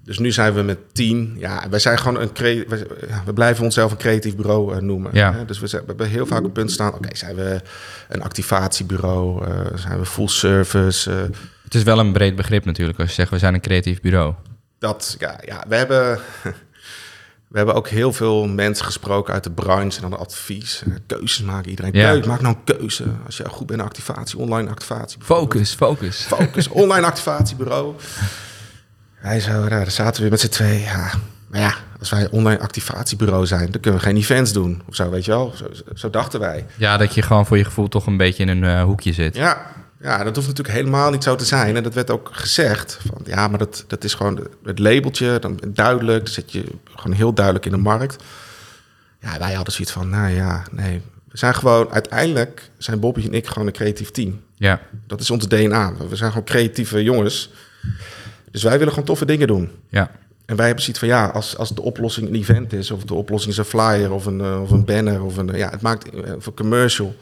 dus 0.03 0.19
nu 0.19 0.31
zijn 0.31 0.53
we 0.53 0.61
met 0.61 0.77
tien. 0.93 1.35
Ja, 1.37 1.69
wij 1.69 1.79
zijn 1.79 1.97
gewoon 1.99 2.21
een 2.21 2.31
we 3.25 3.33
blijven 3.33 3.63
onszelf 3.63 3.91
een 3.91 3.97
creatief 3.97 4.35
bureau 4.35 4.75
eh, 4.75 4.81
noemen. 4.81 5.11
Ja. 5.13 5.33
Hè? 5.33 5.45
Dus 5.45 5.59
we, 5.59 5.67
zijn, 5.67 5.81
we 5.81 5.87
hebben 5.87 6.07
heel 6.07 6.25
vaak 6.25 6.37
op 6.37 6.43
het 6.43 6.53
punt 6.53 6.71
staan. 6.71 6.93
Oké, 6.93 7.15
zijn 7.15 7.35
we 7.35 7.61
een 8.09 8.23
activatiebureau? 8.23 9.45
eh, 9.45 9.55
zijn 9.75 9.99
we 9.99 10.05
full 10.05 10.27
service? 10.27 11.11
eh, 11.11 11.17
Het 11.63 11.75
is 11.75 11.83
wel 11.83 11.99
een 11.99 12.13
breed 12.13 12.35
begrip 12.35 12.65
natuurlijk 12.65 12.99
als 12.99 13.07
je 13.09 13.13
zegt 13.15 13.29
we 13.29 13.37
zijn 13.37 13.53
een 13.53 13.61
creatief 13.61 14.01
bureau. 14.01 14.33
dat, 14.79 15.15
ja, 15.19 15.39
ja, 15.45 15.63
we 15.67 15.75
hebben. 15.75 16.19
We 17.47 17.59
hebben 17.59 17.77
ook 17.77 17.87
heel 17.87 18.13
veel 18.13 18.47
mensen 18.47 18.85
gesproken 18.85 19.33
uit 19.33 19.43
de 19.43 19.51
branche 19.51 20.01
en 20.01 20.09
dan 20.09 20.19
advies. 20.19 20.83
Keuzes 21.07 21.41
maken. 21.45 21.69
Iedereen 21.69 21.91
Ja. 21.93 22.19
maak 22.25 22.41
nou 22.41 22.55
een 22.55 22.77
keuze. 22.77 23.03
Als 23.25 23.37
je 23.37 23.49
goed 23.49 23.67
bent 23.67 23.79
in 23.79 23.85
activatie, 23.85 24.37
online 24.37 24.69
activatie. 24.69 25.17
Focus, 25.21 25.73
focus. 25.73 26.15
Focus, 26.17 26.67
online 26.67 27.05
activatiebureau. 27.05 27.93
Hij 29.23 29.39
zo, 29.39 29.67
daar 29.67 29.91
zaten 29.91 30.15
we 30.15 30.21
weer 30.21 30.29
met 30.31 30.39
z'n 30.39 30.47
twee. 30.47 30.79
Ja, 30.79 31.11
maar 31.47 31.59
ja, 31.59 31.75
als 31.99 32.09
wij 32.09 32.27
online 32.31 32.59
activatiebureau 32.59 33.45
zijn, 33.45 33.71
dan 33.71 33.81
kunnen 33.81 33.99
we 33.99 34.05
geen 34.05 34.15
events 34.15 34.53
doen. 34.53 34.81
Of 34.87 34.95
zo, 34.95 35.09
weet 35.09 35.25
je 35.25 35.31
wel. 35.31 35.53
Zo, 35.55 35.65
zo, 35.73 35.83
zo 35.95 36.09
dachten 36.09 36.39
wij. 36.39 36.65
Ja, 36.75 36.97
dat 36.97 37.13
je 37.13 37.21
gewoon 37.21 37.45
voor 37.45 37.57
je 37.57 37.63
gevoel 37.63 37.87
toch 37.87 38.05
een 38.05 38.17
beetje 38.17 38.43
in 38.43 38.49
een 38.49 38.63
eh, 38.63 38.83
hoekje 38.83 39.13
zit. 39.13 39.35
Ja, 39.35 39.65
ja, 40.01 40.23
dat 40.23 40.35
hoeft 40.35 40.47
natuurlijk 40.47 40.75
helemaal 40.75 41.11
niet 41.11 41.23
zo 41.23 41.35
te 41.35 41.45
zijn. 41.45 41.75
En 41.75 41.83
dat 41.83 41.93
werd 41.93 42.11
ook 42.11 42.29
gezegd. 42.31 42.99
Van, 43.07 43.21
ja, 43.25 43.47
maar 43.47 43.59
dat, 43.59 43.83
dat 43.87 44.03
is 44.03 44.13
gewoon 44.13 44.47
het 44.63 44.79
labeltje, 44.79 45.39
dan 45.39 45.59
duidelijk. 45.67 46.23
Dan 46.25 46.33
zit 46.33 46.51
je 46.51 46.63
gewoon 46.95 47.17
heel 47.17 47.33
duidelijk 47.33 47.65
in 47.65 47.71
de 47.71 47.77
markt. 47.77 48.23
Ja, 49.19 49.39
wij 49.39 49.53
hadden 49.53 49.73
zoiets 49.73 49.93
van, 49.93 50.09
nou 50.09 50.29
ja, 50.29 50.63
nee. 50.71 51.01
We 51.31 51.37
zijn 51.37 51.55
gewoon, 51.55 51.91
uiteindelijk 51.91 52.69
zijn 52.77 52.99
Bobby 52.99 53.25
en 53.25 53.33
ik 53.33 53.47
gewoon 53.47 53.67
een 53.67 53.73
creatief 53.73 54.11
team. 54.11 54.41
Ja, 54.55 54.81
Dat 55.07 55.19
is 55.19 55.31
ons 55.31 55.47
DNA. 55.47 55.93
We 56.09 56.15
zijn 56.15 56.29
gewoon 56.29 56.45
creatieve 56.45 57.03
jongens. 57.03 57.49
Dus 58.53 58.63
wij 58.63 58.77
willen 58.77 58.89
gewoon 58.89 59.07
toffe 59.07 59.25
dingen 59.25 59.47
doen. 59.47 59.69
ja, 59.89 60.11
En 60.45 60.55
wij 60.55 60.65
hebben 60.65 60.83
zoiets 60.83 60.99
van, 60.99 61.07
ja, 61.07 61.25
als, 61.27 61.57
als 61.57 61.75
de 61.75 61.81
oplossing 61.81 62.27
een 62.27 62.35
event 62.35 62.73
is... 62.73 62.91
of 62.91 63.03
de 63.03 63.13
oplossing 63.13 63.51
is 63.51 63.57
een 63.57 63.65
flyer 63.65 64.11
of 64.11 64.25
een, 64.25 64.41
eh, 64.41 64.61
of 64.61 64.71
een 64.71 64.85
banner... 64.85 65.23
of 65.23 65.37
een, 65.37 65.49
eh, 65.49 65.57
ja, 65.57 65.69
het 65.69 65.81
maakt 65.81 66.09
eh, 66.09 66.35
of 66.35 66.45
een 66.45 66.53
commercial... 66.53 67.15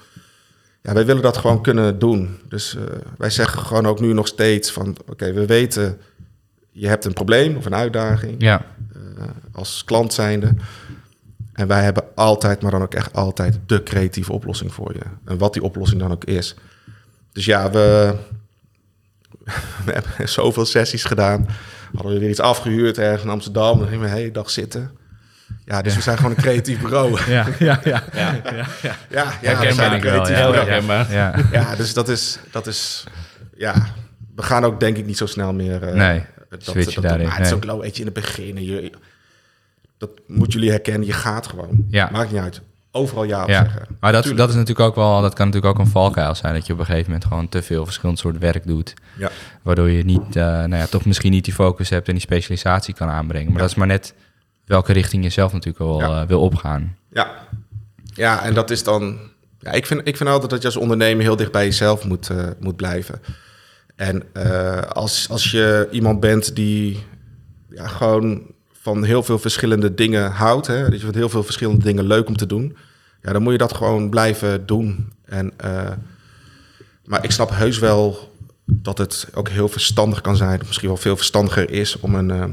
Ja, 0.81 0.93
wij 0.93 1.05
willen 1.05 1.21
dat 1.21 1.37
gewoon 1.37 1.61
kunnen 1.61 1.99
doen. 1.99 2.37
Dus 2.49 2.75
eh, 2.75 2.83
wij 3.17 3.29
zeggen 3.29 3.61
gewoon 3.61 3.85
ook 3.85 3.99
nu 3.99 4.13
nog 4.13 4.27
steeds 4.27 4.71
van... 4.71 4.95
oké, 5.09 5.33
we 5.33 5.45
weten, 5.45 5.97
je 6.71 6.87
hebt 6.87 7.05
een 7.05 7.13
probleem 7.13 7.55
of 7.55 7.65
een 7.65 7.75
uitdaging... 7.75 8.35
ja. 8.37 8.65
eh, 9.17 9.23
als 9.51 9.83
klant 9.83 10.13
zijnde... 10.13 10.53
En 11.53 11.67
wij 11.67 11.83
hebben 11.83 12.03
altijd, 12.15 12.61
maar 12.61 12.71
dan 12.71 12.81
ook 12.81 12.93
echt 12.93 13.13
altijd... 13.13 13.59
de 13.65 13.83
creatieve 13.83 14.33
oplossing 14.33 14.73
voor 14.73 14.93
je. 14.93 15.01
En 15.25 15.37
wat 15.37 15.53
die 15.53 15.63
oplossing 15.63 16.01
dan 16.01 16.11
ook 16.11 16.25
is. 16.25 16.55
Dus 17.31 17.45
ja, 17.45 17.71
we, 17.71 18.15
we 19.85 19.91
hebben 19.91 20.29
zoveel 20.29 20.65
sessies 20.65 21.03
gedaan. 21.03 21.47
Hadden 21.93 22.13
we 22.13 22.19
weer 22.19 22.29
iets 22.29 22.39
afgehuurd 22.39 22.97
ergens 22.97 23.23
in 23.23 23.29
Amsterdam. 23.29 23.79
Dan 23.79 23.87
gingen 23.87 24.03
we 24.03 24.09
hele 24.09 24.31
dag 24.31 24.49
zitten. 24.49 24.91
Ja, 25.65 25.81
dus 25.81 25.95
we 25.95 26.01
zijn 26.01 26.17
gewoon 26.17 26.31
een 26.31 26.37
creatief 26.41 26.81
bureau. 26.83 27.19
Ja, 27.31 27.47
ja, 27.59 27.79
ja. 27.83 28.03
Ja, 28.13 28.35
ja, 29.09 29.25
we 29.41 29.47
Herkenbaar 29.47 29.73
zijn 29.73 29.91
een 29.91 29.97
ik 29.97 30.03
wel, 30.03 30.11
creatief 30.13 30.37
ja. 30.37 30.45
bureau. 30.45 30.67
herkenbaar. 30.69 31.11
ja. 31.13 31.33
Ja, 31.51 31.75
dus 31.75 31.93
dat 31.93 32.09
is, 32.09 32.39
dat 32.51 32.67
is, 32.67 33.03
ja, 33.57 33.73
we 34.35 34.41
gaan 34.43 34.65
ook 34.65 34.79
denk 34.79 34.97
ik 34.97 35.05
niet 35.05 35.17
zo 35.17 35.25
snel 35.25 35.53
meer. 35.53 35.83
eh, 35.83 35.93
Nee, 35.93 36.23
dat, 36.49 36.63
switchen 36.63 37.01
daarin, 37.01 37.25
Maar 37.27 37.35
het 37.37 37.45
is 37.45 37.51
nee. 37.51 37.59
ook 37.59 37.65
low, 37.65 37.81
weet 37.81 37.93
je, 37.93 37.99
in 37.99 38.05
het 38.05 38.15
begin. 38.15 38.57
en 38.57 38.63
Je, 38.65 38.91
dat 39.97 40.09
moeten 40.27 40.53
jullie 40.53 40.69
herkennen. 40.69 41.07
Je 41.07 41.13
gaat 41.13 41.47
gewoon. 41.47 41.85
Ja. 41.89 42.09
Maakt 42.11 42.31
niet 42.31 42.41
uit. 42.41 42.61
Overal 42.91 43.23
ja 43.23 43.43
op 43.43 43.49
Ja, 43.49 43.63
zeggen. 43.63 43.85
maar 43.99 44.11
dat, 44.11 44.21
Tuurlijk. 44.21 44.41
dat 44.41 44.49
is 44.49 44.55
natuurlijk 44.55 44.87
ook 44.89 44.95
wel, 44.95 45.21
dat 45.21 45.33
kan 45.33 45.45
natuurlijk 45.45 45.73
ook 45.73 45.85
een 45.85 45.91
valkuil 45.91 46.35
zijn. 46.35 46.53
Dat 46.53 46.65
je 46.67 46.73
op 46.73 46.79
een 46.79 46.85
gegeven 46.85 47.05
moment 47.11 47.25
gewoon 47.27 47.49
te 47.49 47.61
veel 47.61 47.85
verschillend 47.85 48.19
soort 48.19 48.37
werk 48.37 48.67
doet. 48.67 48.93
Ja. 49.17 49.29
Waardoor 49.61 49.89
je 49.89 50.03
niet, 50.03 50.35
eh, 50.35 50.43
nou 50.43 50.75
ja, 50.75 50.85
toch 50.85 51.05
misschien 51.05 51.31
niet 51.31 51.45
die 51.45 51.53
focus 51.53 51.89
hebt 51.89 52.07
en 52.07 52.13
die 52.13 52.21
specialisatie 52.21 52.93
kan 52.93 53.09
aanbrengen. 53.09 53.45
Maar 53.47 53.55
Ja. 53.55 53.61
dat 53.61 53.69
is 53.69 53.75
maar 53.75 53.87
net 53.87 54.13
welke 54.65 54.93
richting 54.93 55.23
je 55.23 55.29
zelf 55.29 55.51
natuurlijk 55.53 55.83
wel 55.83 55.99
Ja. 55.99 56.21
eh, 56.21 56.27
wil 56.27 56.41
opgaan. 56.41 56.95
Ja. 57.11 57.31
ja, 58.03 58.43
en 58.43 58.53
dat 58.53 58.69
is 58.69 58.83
dan. 58.83 59.17
Ja, 59.59 59.71
ik, 59.71 59.85
vind, 59.85 60.01
ik 60.07 60.17
vind 60.17 60.29
altijd 60.29 60.49
dat 60.51 60.59
je 60.61 60.67
als 60.67 60.77
ondernemer 60.77 61.23
heel 61.23 61.35
dicht 61.35 61.51
bij 61.51 61.65
jezelf 61.65 62.05
moet, 62.05 62.29
eh, 62.29 62.47
moet 62.59 62.75
blijven. 62.75 63.21
En 63.95 64.23
als, 64.93 65.27
als 65.29 65.51
je 65.51 65.87
iemand 65.91 66.19
bent 66.19 66.55
die 66.55 67.03
ja, 67.69 67.87
gewoon 67.87 68.41
van 68.81 69.03
heel 69.03 69.23
veel 69.23 69.39
verschillende 69.39 69.93
dingen 69.93 70.31
houdt, 70.31 70.67
hè, 70.67 70.81
dat 70.83 70.93
je 70.93 70.99
vindt 70.99 71.15
heel 71.15 71.29
veel 71.29 71.43
verschillende 71.43 71.83
dingen 71.83 72.07
leuk 72.07 72.27
om 72.27 72.37
te 72.37 72.45
doen, 72.45 72.77
ja, 73.21 73.31
dan 73.31 73.41
moet 73.41 73.51
je 73.51 73.57
dat 73.57 73.73
gewoon 73.73 74.09
blijven 74.09 74.65
doen. 74.65 75.11
En, 75.25 75.53
eh, 75.57 75.91
maar 77.05 77.23
ik 77.23 77.31
snap 77.31 77.49
heus 77.49 77.79
wel 77.79 78.33
dat 78.65 78.97
het 78.97 79.27
ook 79.33 79.49
heel 79.49 79.67
verstandig 79.67 80.21
kan 80.21 80.35
zijn, 80.37 80.61
misschien 80.65 80.87
wel 80.87 80.97
veel 80.97 81.15
verstandiger 81.15 81.69
is 81.69 81.99
om 81.99 82.15
een, 82.15 82.31
eh, 82.31 82.43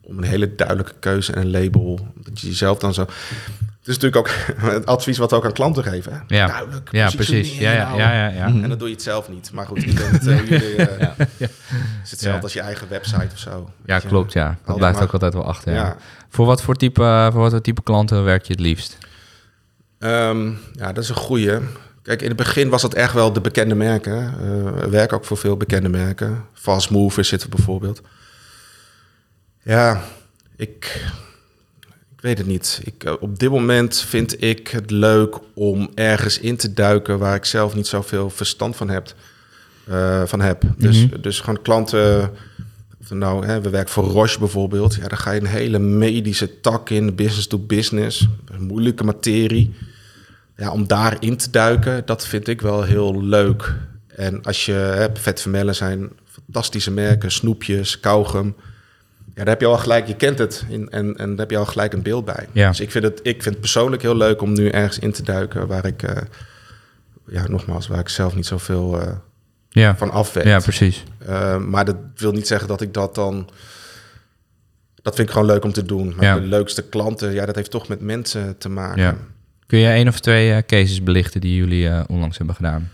om 0.00 0.18
een 0.18 0.24
hele 0.24 0.54
duidelijke 0.54 0.94
keuze 0.98 1.32
en 1.32 1.40
een 1.40 1.50
label, 1.50 2.12
dat 2.14 2.40
je 2.40 2.46
jezelf 2.46 2.78
dan 2.78 2.94
zo. 2.94 3.06
Het 3.82 3.90
is 3.90 3.98
natuurlijk 3.98 4.16
ook 4.16 4.30
het 4.72 4.86
advies 4.86 5.18
wat 5.18 5.30
we 5.30 5.36
ook 5.36 5.44
aan 5.44 5.52
klanten 5.52 5.84
geven. 5.84 6.12
Hè? 6.12 6.36
Ja. 6.36 6.46
Duidelijk, 6.46 6.88
Ja, 6.92 7.10
precies. 7.10 7.58
Ja, 7.58 7.72
ja, 7.72 7.94
ja, 7.96 8.12
ja, 8.12 8.28
ja. 8.28 8.44
En 8.44 8.68
dan 8.68 8.78
doe 8.78 8.88
je 8.88 8.94
het 8.94 9.02
zelf 9.02 9.28
niet. 9.28 9.50
Maar 9.52 9.66
goed, 9.66 9.78
ik 9.86 9.96
denk 9.96 10.12
dat 10.12 10.26
eh, 10.26 10.38
jullie... 10.48 10.76
eh, 10.76 10.98
Ja. 11.00 11.14
Het 11.16 11.50
is 12.04 12.10
hetzelfde 12.10 12.36
Ja. 12.38 12.42
als 12.42 12.52
je 12.52 12.60
eigen 12.60 12.88
website 12.88 13.28
of 13.32 13.38
zo. 13.38 13.70
Ja, 13.84 13.98
klopt. 13.98 14.32
Ja. 14.32 14.56
Dat 14.66 14.76
blijft 14.76 14.94
maar- 14.96 15.04
ook 15.06 15.12
altijd 15.12 15.34
wel 15.34 15.44
achter. 15.46 15.72
Ja. 15.72 15.84
Ja. 15.84 15.96
Voor, 16.28 16.46
wat 16.46 16.62
voor, 16.62 16.74
type, 16.76 17.02
eh, 17.02 17.30
voor 17.32 17.40
wat 17.40 17.50
voor 17.50 17.60
type 17.60 17.82
klanten 17.82 18.24
werk 18.24 18.44
je 18.46 18.52
het 18.52 18.60
liefst? 18.62 18.98
Ehm, 19.98 20.46
ja, 20.72 20.92
dat 20.92 21.02
is 21.04 21.08
een 21.08 21.14
goeie. 21.16 21.58
Kijk, 22.02 22.22
in 22.22 22.28
het 22.28 22.36
begin 22.36 22.68
was 22.68 22.82
het 22.82 22.94
echt 22.94 23.12
wel 23.14 23.32
de 23.32 23.40
bekende 23.40 23.74
merken. 23.74 24.18
Eh, 24.26 24.34
we 24.82 24.88
werken 24.90 25.16
ook 25.16 25.24
voor 25.24 25.36
veel 25.36 25.56
bekende 25.56 25.88
merken. 25.88 26.44
Fast 26.52 26.90
Movers 26.90 27.28
zitten 27.28 27.50
bijvoorbeeld. 27.50 28.00
Ja, 29.62 30.00
ik, 30.56 31.04
ik 32.22 32.28
weet 32.28 32.38
het 32.38 32.46
niet. 32.46 32.80
Ik, 32.84 33.04
eh, 33.04 33.12
op 33.20 33.38
dit 33.38 33.50
moment 33.50 34.00
vind 34.00 34.42
ik 34.42 34.68
het 34.68 34.90
leuk 34.90 35.36
om 35.54 35.90
ergens 35.94 36.38
in 36.38 36.56
te 36.56 36.72
duiken 36.72 37.18
waar 37.18 37.34
ik 37.34 37.44
zelf 37.44 37.74
niet 37.74 37.86
zoveel 37.86 38.30
verstand 38.30 38.76
van 38.76 38.88
heb. 38.90 39.14
eh, 39.88 40.22
van 40.26 40.40
heb. 40.40 40.62
Dus, 40.76 41.06
Mhm. 41.06 41.20
dus 41.20 41.40
gewoon 41.40 41.62
klanten. 41.62 42.30
Of 43.00 43.10
nou, 43.10 43.46
hè, 43.46 43.60
we 43.60 43.70
werken 43.70 43.92
voor 43.92 44.04
Roche 44.04 44.38
bijvoorbeeld. 44.38 44.94
Ja, 44.94 45.08
daar 45.08 45.18
ga 45.18 45.30
je 45.30 45.40
een 45.40 45.46
hele 45.46 45.78
medische 45.78 46.60
tak 46.60 46.90
in, 46.90 47.14
business 47.14 47.46
to 47.46 47.58
business. 47.58 48.26
Een 48.52 48.62
moeilijke 48.62 49.04
materie. 49.04 49.74
Ja, 50.56 50.72
om 50.72 50.86
daarin 50.86 51.36
te 51.36 51.50
duiken, 51.50 52.02
dat 52.06 52.26
vind 52.26 52.48
ik 52.48 52.60
wel 52.60 52.82
heel 52.82 53.22
leuk. 53.24 53.74
En 54.06 54.42
als 54.42 54.66
je 54.66 54.72
hebt, 54.72 55.18
Vet 55.18 55.40
Vermellen 55.40 55.74
zijn 55.74 56.10
fantastische 56.30 56.90
merken, 56.90 57.32
snoepjes, 57.32 58.00
kauwgum. 58.00 58.54
Ja, 59.34 59.38
daar 59.44 59.46
heb 59.46 59.60
je 59.60 59.66
al 59.66 59.78
gelijk, 59.78 60.06
je 60.06 60.16
kent 60.16 60.38
het 60.38 60.64
en, 60.70 60.88
en, 60.90 61.16
en 61.16 61.28
daar 61.30 61.38
heb 61.38 61.50
je 61.50 61.56
al 61.56 61.66
gelijk 61.66 61.92
een 61.92 62.02
beeld 62.02 62.24
bij. 62.24 62.46
Ja. 62.52 62.68
Dus 62.68 62.80
ik 62.80 62.90
vind, 62.90 63.04
het, 63.04 63.20
ik 63.22 63.32
vind 63.42 63.44
het 63.44 63.60
persoonlijk 63.60 64.02
heel 64.02 64.16
leuk 64.16 64.42
om 64.42 64.52
nu 64.52 64.68
ergens 64.68 64.98
in 64.98 65.12
te 65.12 65.22
duiken 65.22 65.66
waar 65.66 65.86
ik, 65.86 66.02
eh, 66.02 66.16
ja, 67.26 67.48
nogmaals, 67.48 67.86
waar 67.86 67.98
ik 67.98 68.08
zelf 68.08 68.34
niet 68.34 68.46
zoveel 68.46 69.00
eh 69.00 69.12
Ja, 69.68 69.96
van 69.96 70.10
af 70.10 70.32
weet. 70.32 70.44
ja 70.44 70.58
precies. 70.58 71.04
Eh, 71.26 71.56
maar 71.58 71.84
dat 71.84 71.96
wil 72.16 72.32
niet 72.32 72.46
zeggen 72.46 72.68
dat 72.68 72.80
ik 72.80 72.94
dat 72.94 73.14
dan. 73.14 73.48
Dat 75.02 75.14
vind 75.14 75.26
ik 75.28 75.32
gewoon 75.34 75.48
leuk 75.48 75.64
om 75.64 75.72
te 75.72 75.84
doen. 75.84 76.12
Maar 76.16 76.24
Ja. 76.24 76.34
de 76.34 76.40
leukste 76.46 76.82
klanten, 76.88 77.32
ja, 77.32 77.46
dat 77.46 77.54
heeft 77.56 77.70
toch 77.70 77.88
met 77.88 78.00
mensen 78.00 78.58
te 78.58 78.68
maken. 78.68 79.02
Ja. 79.02 79.16
Kun 79.66 79.78
je 79.78 79.88
één 79.88 80.08
of 80.08 80.20
twee 80.20 80.66
cases 80.66 81.02
belichten 81.02 81.40
die 81.40 81.56
jullie 81.56 82.08
onlangs 82.08 82.36
hebben 82.38 82.54
gedaan? 82.56 82.90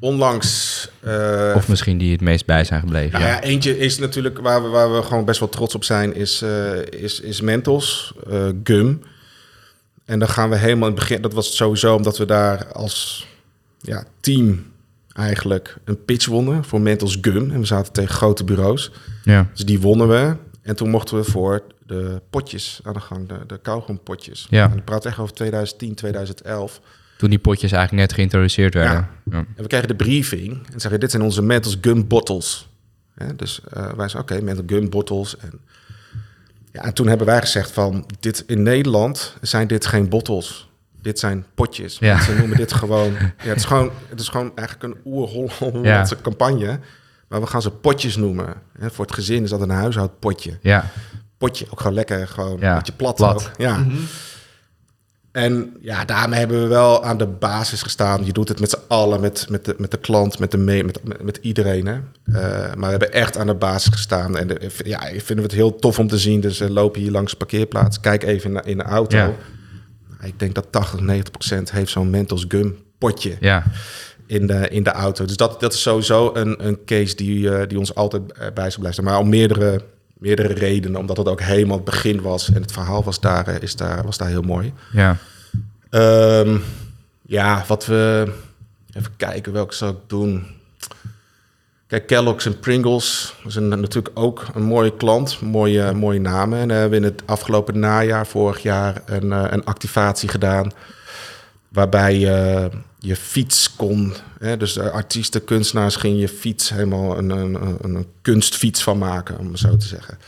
Onlangs. 0.00 0.88
eh, 1.00 1.52
Of 1.56 1.68
misschien 1.68 1.98
die 1.98 2.12
het 2.12 2.20
meest 2.20 2.46
bij 2.46 2.64
zijn 2.64 2.80
gebleven? 2.80 3.12
nou 3.12 3.24
ja. 3.24 3.28
ja, 3.34 3.42
eentje 3.42 3.78
is 3.78 3.98
natuurlijk 3.98 4.38
waar 4.38 4.62
we, 4.62 4.68
waar 4.68 4.94
we 4.94 5.02
gewoon 5.02 5.24
best 5.24 5.40
wel 5.40 5.48
trots 5.48 5.74
op 5.74 5.84
zijn, 5.84 6.14
is, 6.14 6.42
eh, 6.42 6.82
is, 6.82 7.20
is 7.20 7.40
Mentos, 7.40 8.14
eh, 8.30 8.48
Gum. 8.64 9.02
En 10.04 10.18
dan 10.18 10.28
gaan 10.28 10.50
we 10.50 10.56
helemaal 10.56 10.88
in 10.88 10.94
het 10.94 11.00
begin, 11.00 11.22
dat 11.22 11.32
was 11.32 11.56
sowieso 11.56 11.94
omdat 11.94 12.18
we 12.18 12.24
daar 12.24 12.72
als 12.72 13.26
ja, 13.80 14.04
team 14.20 14.72
eigenlijk 15.12 15.76
een 15.84 16.04
pitch 16.04 16.26
wonnen 16.26 16.64
voor 16.64 16.80
Mentos 16.80 17.18
Gum. 17.20 17.50
En 17.50 17.58
we 17.60 17.66
zaten 17.66 17.92
tegen 17.92 18.14
grote 18.14 18.44
bureaus. 18.44 18.90
ja. 19.24 19.48
Dus 19.54 19.64
die 19.64 19.80
wonnen 19.80 20.08
we. 20.08 20.36
En 20.62 20.76
toen 20.76 20.90
mochten 20.90 21.16
we 21.16 21.24
voor 21.24 21.62
de 21.86 22.20
potjes 22.30 22.80
aan 22.82 22.92
de 22.92 23.00
gang, 23.00 23.28
de, 23.28 23.38
de 23.46 23.58
kauwgompotjes. 23.62 24.46
Ja. 24.50 24.70
En 24.70 24.76
ik 24.76 24.84
praat 24.84 25.04
echt 25.06 25.18
over 25.18 25.34
2010, 25.34 25.94
2011. 25.94 26.80
Toen 27.16 27.30
die 27.30 27.38
potjes 27.38 27.72
eigenlijk 27.72 28.06
net 28.06 28.16
geïntroduceerd 28.16 28.74
werden. 28.74 29.08
Ja. 29.30 29.36
En 29.36 29.46
we 29.56 29.66
kregen 29.66 29.88
de 29.88 29.94
briefing 29.94 30.66
en 30.72 30.80
zeggen, 30.80 31.00
dit 31.00 31.10
zijn 31.10 31.22
onze 31.22 31.42
Mentos 31.42 31.78
Gum 31.80 32.06
bottles. 32.08 32.68
Hè, 33.14 33.36
dus 33.36 33.60
eh, 33.72 33.82
wij 33.82 34.08
zeiden, 34.08 34.20
oké, 34.20 34.40
Mentos 34.44 34.64
Gum 34.66 34.90
bottles. 34.90 35.36
En, 35.36 35.60
ja, 36.72 36.82
en 36.82 36.94
toen 36.94 37.06
hebben 37.06 37.26
wij 37.26 37.40
gezegd 37.40 37.70
van, 37.70 38.06
dit, 38.20 38.44
in 38.46 38.62
Nederland 38.62 39.36
zijn 39.40 39.66
dit 39.66 39.86
geen 39.86 40.08
bottles. 40.08 40.68
Dit 41.02 41.18
zijn 41.18 41.44
potjes. 41.54 41.96
Ja. 41.98 42.22
Ze 42.22 42.34
noemen 42.34 42.56
dit 42.56 42.72
gewoon... 42.72 43.12
Ja, 43.18 43.48
het, 43.48 43.56
is 43.56 43.64
gewoon 43.64 43.90
het 44.08 44.20
is 44.20 44.28
gewoon 44.28 44.52
eigenlijk 44.54 44.94
een 44.94 45.00
oer-Hollandse 45.12 46.16
campagne. 46.22 46.78
Maar 47.28 47.40
we 47.40 47.46
gaan 47.46 47.62
ze 47.62 47.70
potjes 47.70 48.16
noemen. 48.16 48.54
Hè, 48.78 48.90
voor 48.90 49.04
het 49.04 49.14
gezin 49.14 49.42
is 49.42 49.50
dat 49.50 49.60
een 49.60 49.70
huishoudpotje. 49.70 50.58
Ja. 50.62 50.90
potje. 51.38 51.66
Ook 51.70 51.80
gewoon 51.80 51.94
lekker, 51.94 52.28
gewoon 52.28 52.56
Ja, 52.60 52.70
een 52.70 52.76
beetje 52.78 52.92
plat. 52.92 53.14
plat. 53.14 53.34
ook. 53.34 53.50
Ja. 53.56 53.84
En 55.34 55.76
ja, 55.80 56.04
daarmee 56.04 56.38
hebben 56.38 56.62
we 56.62 56.66
wel 56.68 57.04
aan 57.04 57.18
de 57.18 57.26
basis 57.26 57.82
gestaan. 57.82 58.24
Je 58.24 58.32
doet 58.32 58.48
het 58.48 58.60
met 58.60 58.70
z'n 58.70 58.78
allen, 58.88 59.20
met, 59.20 59.46
met, 59.48 59.64
de, 59.64 59.74
met 59.78 59.90
de 59.90 59.96
klant, 59.96 60.38
met, 60.38 60.50
de 60.50 60.58
mee, 60.58 60.84
met, 60.84 61.22
met, 61.22 61.38
iedereen. 61.42 61.86
Hè? 61.86 61.94
Eh, 61.94 62.74
maar 62.74 62.84
we 62.84 62.86
hebben 62.86 63.12
echt 63.12 63.36
aan 63.36 63.46
de 63.46 63.54
basis 63.54 63.92
gestaan. 63.92 64.38
En 64.38 64.46
de, 64.46 64.70
ja, 64.84 65.06
ik 65.06 65.22
vind 65.22 65.42
het 65.42 65.52
heel 65.52 65.76
tof 65.76 65.98
om 65.98 66.08
te 66.08 66.18
zien. 66.18 66.40
Dus 66.40 66.58
we 66.58 66.70
lopen 66.70 67.00
hier 67.00 67.10
langs 67.10 67.30
de 67.30 67.36
parkeerplaats. 67.36 68.00
Kijk 68.00 68.22
even 68.22 68.50
in 68.50 68.56
de, 68.56 68.70
in 68.70 68.78
de 68.78 68.84
auto. 68.84 69.16
Ja. 69.16 69.32
Ik 70.22 70.38
denk 70.38 70.54
dat 70.54 70.66
80, 70.70 71.00
90 71.00 71.30
procent 71.30 71.70
heeft 71.70 71.90
zo'n 71.90 72.10
Mentos 72.10 72.44
Gum 72.48 72.76
potje 72.98 73.36
Ja, 73.40 73.64
in 74.26 74.46
de, 74.46 74.68
in 74.68 74.82
de 74.82 74.92
auto. 74.92 75.24
Dus 75.24 75.36
dat, 75.36 75.60
dat 75.60 75.72
is 75.72 75.82
sowieso 75.82 76.30
een, 76.34 76.66
een 76.66 76.84
case 76.84 77.16
die, 77.16 77.50
eh, 77.50 77.68
die 77.68 77.78
ons 77.78 77.94
altijd 77.94 78.22
bij 78.54 78.70
zal 78.70 78.80
blijven. 78.80 79.04
Maar 79.04 79.18
om 79.18 79.28
meerdere, 79.28 79.80
meerdere 80.24 80.54
redenen. 80.54 81.00
Omdat 81.00 81.16
het 81.16 81.28
ook 81.28 81.40
helemaal 81.40 81.76
het 81.76 81.84
begin 81.84 82.22
was. 82.22 82.52
En 82.52 82.62
het 82.62 82.72
verhaal 82.72 83.04
was 83.04 83.20
daar, 83.20 83.46
eh, 83.46 83.62
is 83.62 83.76
daar, 83.76 84.04
was 84.04 84.18
daar 84.18 84.28
heel 84.28 84.42
mooi. 84.42 84.72
ja. 84.92 85.16
Ehm, 85.90 86.58
ja, 87.22 87.64
wat 87.66 87.86
we... 87.86 88.32
Even 88.92 89.16
kijken, 89.16 89.52
welke 89.52 89.74
zou 89.74 89.92
ik 89.92 89.98
doen? 90.06 90.46
Kijk, 91.86 92.06
Kellogg's 92.06 92.46
en 92.46 92.58
Pringles 92.58 93.34
een, 93.48 93.68
natuurlijk 93.68 94.18
ook 94.18 94.46
een 94.54 94.62
mooie 94.62 94.96
klant. 94.96 95.40
Mooie, 95.40 95.92
mooie 95.92 96.20
namen. 96.20 96.58
En 96.58 96.68
we 96.68 96.74
hebben 96.74 96.98
in 96.98 97.04
het 97.04 97.22
afgelopen 97.26 97.78
najaar, 97.78 98.26
vorig 98.26 98.62
jaar, 98.62 99.02
een, 99.06 99.32
eh, 99.32 99.44
een 99.50 99.64
activatie 99.64 100.28
gedaan... 100.28 100.72
waarbij 101.68 102.18
je 102.18 102.70
je 103.04 103.16
fiets 103.16 103.76
kon... 103.76 104.12
Hè, 104.38 104.56
dus 104.56 104.72
de 104.72 104.90
artiesten, 104.90 105.44
kunstenaars 105.44 105.96
gingen 105.96 106.18
je 106.18 106.28
fiets 106.28 106.70
helemaal 106.70 107.18
een, 107.18 107.30
een, 107.30 107.78
een, 107.82 108.06
kunstfiets 108.22 108.82
van 108.82 108.98
maken, 108.98 109.38
om 109.38 109.50
het 109.50 109.58
zo 109.58 109.76
te 109.76 109.86
zeggen. 109.86 110.18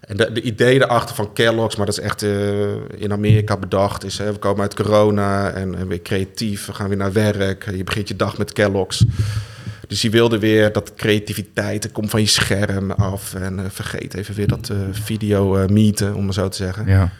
En 0.00 0.16
de, 0.16 0.32
de 0.32 0.40
idee 0.42 0.74
erachter 0.74 1.14
van 1.14 1.32
Kellogg's, 1.32 1.76
maar 1.76 1.86
dat 1.86 1.98
is 1.98 2.04
echt 2.04 2.22
eh, 2.22 2.74
in 2.96 3.12
Amerika 3.12 3.56
bedacht, 3.56 4.04
is 4.04 4.18
hè, 4.18 4.32
we 4.32 4.38
komen 4.38 4.60
uit 4.60 4.74
corona 4.74 5.50
en, 5.50 5.74
en 5.74 5.88
weer 5.88 6.02
creatief, 6.02 6.66
we 6.66 6.74
gaan 6.74 6.88
weer 6.88 6.96
naar 6.96 7.12
werk. 7.12 7.70
Je 7.74 7.84
begint 7.84 8.08
je 8.08 8.16
dag 8.16 8.38
met 8.38 8.52
Kellogg's. 8.52 9.04
Dus 9.88 10.00
die 10.00 10.10
wilde 10.10 10.38
weer 10.38 10.72
dat 10.72 10.94
creativiteit, 10.94 11.82
het 11.82 11.92
komt 11.92 12.10
van 12.10 12.20
je 12.20 12.26
scherm 12.26 12.90
af. 12.90 13.34
En 13.34 13.58
eh, 13.58 13.64
vergeet 13.68 14.14
even 14.14 14.34
weer 14.34 14.48
dat 14.48 14.68
eh, 14.70 14.76
video 14.90 15.66
meeten, 15.68 16.14
om 16.14 16.24
maar 16.24 16.34
zo 16.34 16.48
te 16.48 16.56
zeggen. 16.56 16.86
ja. 16.86 17.12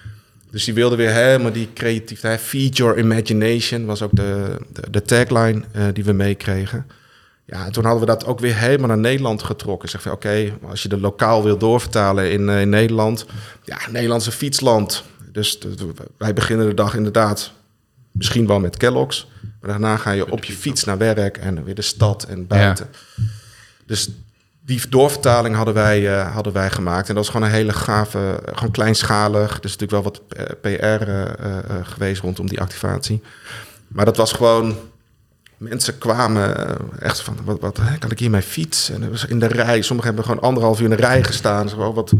Dus 0.56 0.64
die 0.64 0.74
wilde 0.74 0.96
weer 0.96 1.10
helemaal 1.12 1.52
die 1.52 1.68
creativiteit. 1.74 2.40
Feed 2.40 2.76
your 2.76 2.98
imagination 2.98 3.84
was 3.86 4.02
ook 4.02 4.10
de, 4.16 4.56
de, 4.72 4.90
de 4.90 5.02
tagline 5.02 5.62
eh, 5.72 5.84
die 5.92 6.04
we 6.04 6.12
meekregen. 6.12 6.86
Ja, 7.44 7.64
en 7.66 7.72
toen 7.72 7.82
hadden 7.84 8.00
we 8.00 8.06
dat 8.06 8.24
ook 8.26 8.40
weer 8.40 8.56
helemaal 8.56 8.86
naar 8.88 8.98
Nederland 8.98 9.42
getrokken. 9.42 9.88
Zeg 9.88 10.02
van 10.02 10.12
oké, 10.12 10.52
als 10.68 10.82
je 10.82 10.88
de 10.88 10.98
lokaal 11.00 11.42
wil 11.42 11.58
doorvertalen 11.58 12.30
in, 12.32 12.48
eh, 12.48 12.60
in 12.60 12.68
Nederland. 12.68 13.26
Ja, 13.64 13.78
Nederlandse 13.90 14.32
fietsland. 14.32 15.04
Dus 15.32 15.60
de- 15.60 15.74
de- 15.74 15.92
wij 16.18 16.32
beginnen 16.32 16.66
de 16.68 16.74
dag 16.74 16.94
inderdaad 16.94 17.52
misschien 18.12 18.46
wel 18.46 18.60
met 18.60 18.76
Kellogg's. 18.76 19.26
Maar 19.60 19.70
daarna 19.70 19.96
ga 19.96 20.10
je 20.10 20.30
op 20.30 20.44
je 20.44 20.52
fiets 20.52 20.84
naar 20.84 20.98
werk 20.98 21.36
en 21.36 21.64
weer 21.64 21.74
de 21.74 21.82
stad 21.82 22.24
en 22.24 22.46
buiten. 22.46 22.88
Dus 23.86 24.08
die 24.66 24.88
doorvertaling 24.88 25.54
hadden 25.54 25.74
wij, 25.74 26.18
eh, 26.18 26.34
hadden 26.34 26.52
wij 26.52 26.70
gemaakt. 26.70 27.08
En 27.08 27.14
dat 27.14 27.24
was 27.24 27.32
gewoon 27.32 27.48
een 27.48 27.54
hele 27.54 27.72
gave, 27.72 28.40
gewoon 28.54 28.70
kleinschalig. 28.70 29.60
Dus 29.60 29.76
natuurlijk 29.76 29.90
wel 29.90 30.02
wat 30.02 30.22
eh, 30.28 30.44
PR 30.60 31.08
eh, 31.08 31.22
eh, 31.22 31.58
eh, 31.58 31.76
geweest 31.82 32.22
rondom 32.22 32.48
die 32.48 32.60
activatie. 32.60 33.22
Maar 33.88 34.04
dat 34.04 34.16
was 34.16 34.32
gewoon... 34.32 34.76
Mensen 35.56 35.98
kwamen 35.98 36.54
echt 37.00 37.20
van, 37.20 37.36
wat, 37.44 37.60
wat 37.60 37.80
kan 37.98 38.10
ik 38.10 38.18
hier 38.18 38.30
mijn 38.30 38.42
fiets? 38.42 38.90
En 38.90 39.00
dat 39.00 39.10
was 39.10 39.24
in 39.24 39.38
de 39.38 39.46
rij. 39.46 39.82
Sommigen 39.82 40.14
hebben 40.14 40.30
gewoon 40.30 40.48
anderhalf 40.48 40.78
uur 40.78 40.84
in 40.84 40.96
de 40.96 41.02
rij 41.02 41.22
gestaan. 41.24 41.68
Zo, 41.68 41.92
wat, 41.92 42.12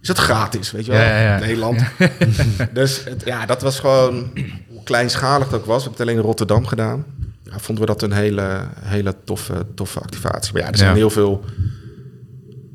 is 0.00 0.08
dat 0.08 0.18
gratis, 0.18 0.70
weet 0.70 0.84
je 0.86 0.92
wel? 0.92 1.00
Ja, 1.00 1.18
ja, 1.18 1.20
ja. 1.20 1.38
Nederland. 1.38 1.82
dus 2.72 3.04
het, 3.04 3.22
ja, 3.24 3.46
dat 3.46 3.62
was 3.62 3.80
gewoon 3.80 4.30
hoe 4.68 4.82
kleinschalig 4.84 5.46
het 5.46 5.54
ook 5.54 5.66
was. 5.66 5.76
We 5.76 5.82
hebben 5.82 5.92
het 5.92 6.00
alleen 6.00 6.16
in 6.16 6.26
Rotterdam 6.26 6.66
gedaan. 6.66 7.04
Ja, 7.42 7.58
vonden 7.58 7.84
we 7.84 7.90
dat 7.90 8.02
een 8.02 8.12
hele, 8.12 8.60
hele 8.80 9.14
toffe, 9.24 9.66
toffe 9.74 10.00
activatie. 10.00 10.52
Maar 10.52 10.62
ja, 10.62 10.68
er 10.68 10.76
zijn 10.76 10.96
heel 10.96 11.10
veel... 11.10 11.44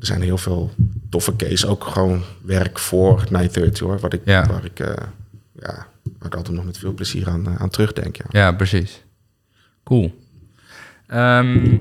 Er 0.06 0.12
zijn 0.12 0.24
heel 0.24 0.38
veel 0.38 0.74
toffe 1.10 1.36
cases. 1.36 1.66
Ook 1.66 1.84
gewoon 1.84 2.22
werk 2.42 2.78
voor 2.78 3.24
930 3.30 3.78
hoor. 3.86 3.98
Wat 3.98 4.12
ik, 4.12 4.20
Ja. 4.24 4.46
Waar 4.46 4.64
ik, 4.64 4.80
eh, 4.80 4.88
ja, 5.60 5.86
waar 6.18 6.26
ik 6.26 6.34
altijd 6.34 6.56
nog 6.56 6.64
met 6.64 6.78
veel 6.78 6.92
plezier 6.92 7.28
aan, 7.28 7.46
eh, 7.46 7.54
aan 7.58 7.70
terugdenk. 7.70 8.16
Ja. 8.16 8.24
Ja, 8.30 8.52
precies. 8.52 9.02
Cool. 9.84 10.24
Ehm, 11.06 11.76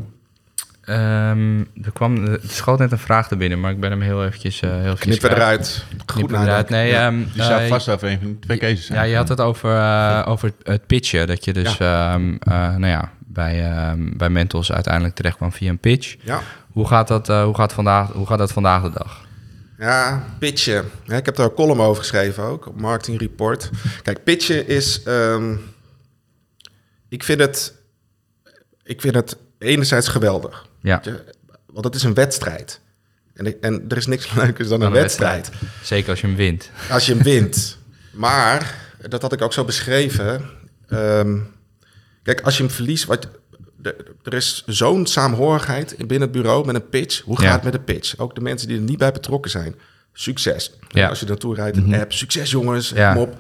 ehm, 0.82 1.60
er 1.60 1.92
kwam, 1.94 2.26
er 2.26 2.40
schoot 2.48 2.80
net 2.80 2.92
een 2.92 2.98
vraag 2.98 3.30
er 3.30 3.38
binnen, 3.38 3.60
maar 3.60 3.72
ik 3.72 3.80
ben 3.80 3.92
hem 3.92 4.02
heel 4.02 4.26
eventjes 4.26 4.62
uh, 4.62 4.82
heel 4.82 4.96
kwijt. 4.96 5.24
eruit. 5.24 5.86
Goed 6.06 6.32
eruit. 6.32 6.70
Nee, 6.70 6.88
Ja. 6.92 7.08
ehm, 7.08 7.24
Die 7.34 7.44
zou 7.44 7.62
eh, 7.62 7.68
vast 7.68 7.90
over 7.90 8.12
een 8.12 8.40
twee 8.40 8.58
cases 8.58 8.86
zijn. 8.86 9.00
Ja, 9.00 9.06
je 9.06 9.16
had 9.16 9.30
het 9.30 9.42
over, 9.42 9.76
eh, 9.78 10.24
over 10.28 10.48
het, 10.58 10.68
het 10.68 10.88
pitchen. 10.88 11.28
Dat 11.28 11.46
je 11.46 11.54
dus 11.54 11.78
ehm, 11.78 12.36
eh, 12.40 12.54
nou 12.76 12.88
ja, 12.88 13.12
bij, 13.36 13.72
ehm, 13.72 14.18
bij 14.18 14.30
Mentos 14.30 14.72
uiteindelijk 14.72 15.16
terecht 15.16 15.36
kwam 15.38 15.52
via 15.52 15.70
een 15.70 15.80
pitch. 15.80 16.16
ja. 16.22 16.42
Hoe 16.72 16.88
gaat 16.88 17.08
dat, 17.08 17.30
eh, 17.30 17.44
hoe 17.44 17.56
gaat 17.56 17.74
vandaag, 17.74 18.12
hoe 18.12 18.28
gaat 18.28 18.38
dat 18.38 18.52
vandaag 18.52 18.82
de 18.84 18.90
dag? 18.90 19.26
Ja, 19.78 20.24
pitchen. 20.40 20.86
Ik 21.06 21.26
heb 21.26 21.36
daar 21.36 21.46
een 21.46 21.54
column 21.54 21.80
over 21.82 22.02
geschreven 22.02 22.44
ook, 22.44 22.68
op 22.68 22.80
Marketing 22.82 23.20
Report. 23.20 23.70
Kijk, 24.04 24.24
pitchen 24.24 24.68
is... 24.68 25.04
ehm, 25.04 25.56
ik, 27.10 27.24
vind 27.24 27.40
het, 27.40 27.74
ik 28.84 29.02
vind 29.02 29.16
het 29.16 29.38
enerzijds 29.60 30.08
geweldig. 30.08 30.66
Ja, 30.82 31.02
Want 31.66 31.86
het 31.86 31.96
is 31.96 32.04
een 32.04 32.14
wedstrijd. 32.14 32.80
En, 33.34 33.46
ik- 33.46 33.58
en 33.62 33.86
er 33.90 33.98
is 33.98 34.06
niks 34.06 34.34
leukers 34.36 34.68
dan 34.68 34.82
een, 34.82 34.88
een 34.88 34.94
wedstrijd. 34.94 35.50
zeker 35.84 36.10
als 36.10 36.22
je 36.22 36.28
hem 36.28 36.36
wint. 36.36 36.70
Als 36.90 37.06
je 37.06 37.14
hem 37.14 37.24
wint. 37.34 37.78
Maar, 38.14 38.76
dat 39.10 39.22
had 39.22 39.34
ik 39.34 39.42
ook 39.42 39.54
zo 39.54 39.64
beschreven. 39.66 40.42
ehm, 40.90 41.38
kijk, 42.26 42.42
als 42.42 42.58
je 42.58 42.64
hem 42.64 42.72
verliest... 42.72 43.06
Wat, 43.06 43.28
er 44.24 44.34
is 44.34 44.64
zo'n 44.66 45.06
saamhorigheid 45.06 45.96
binnen 45.98 46.22
het 46.22 46.32
bureau 46.32 46.66
met 46.66 46.76
een 46.76 46.90
pitch. 46.90 47.22
Hoe 47.22 47.36
gaat 47.38 47.46
Ja. 47.46 47.52
het 47.52 47.64
met 47.64 47.74
de 47.74 47.80
pitch? 47.80 48.18
Ook 48.18 48.36
de 48.36 48.42
mensen 48.42 48.68
die 48.68 48.78
er 48.78 48.84
niet 48.84 48.98
bij 48.98 49.12
betrokken 49.12 49.52
zijn. 49.52 49.76
Succes. 50.14 50.72
Ja. 50.88 51.08
Als 51.08 51.20
je 51.20 51.26
naartoe 51.26 51.56
rijdt, 51.56 51.78
een 51.78 51.96
app. 51.96 52.12
Succes 52.14 52.52
jongens, 52.52 52.90
Ja. 52.90 53.18
op. 53.18 53.38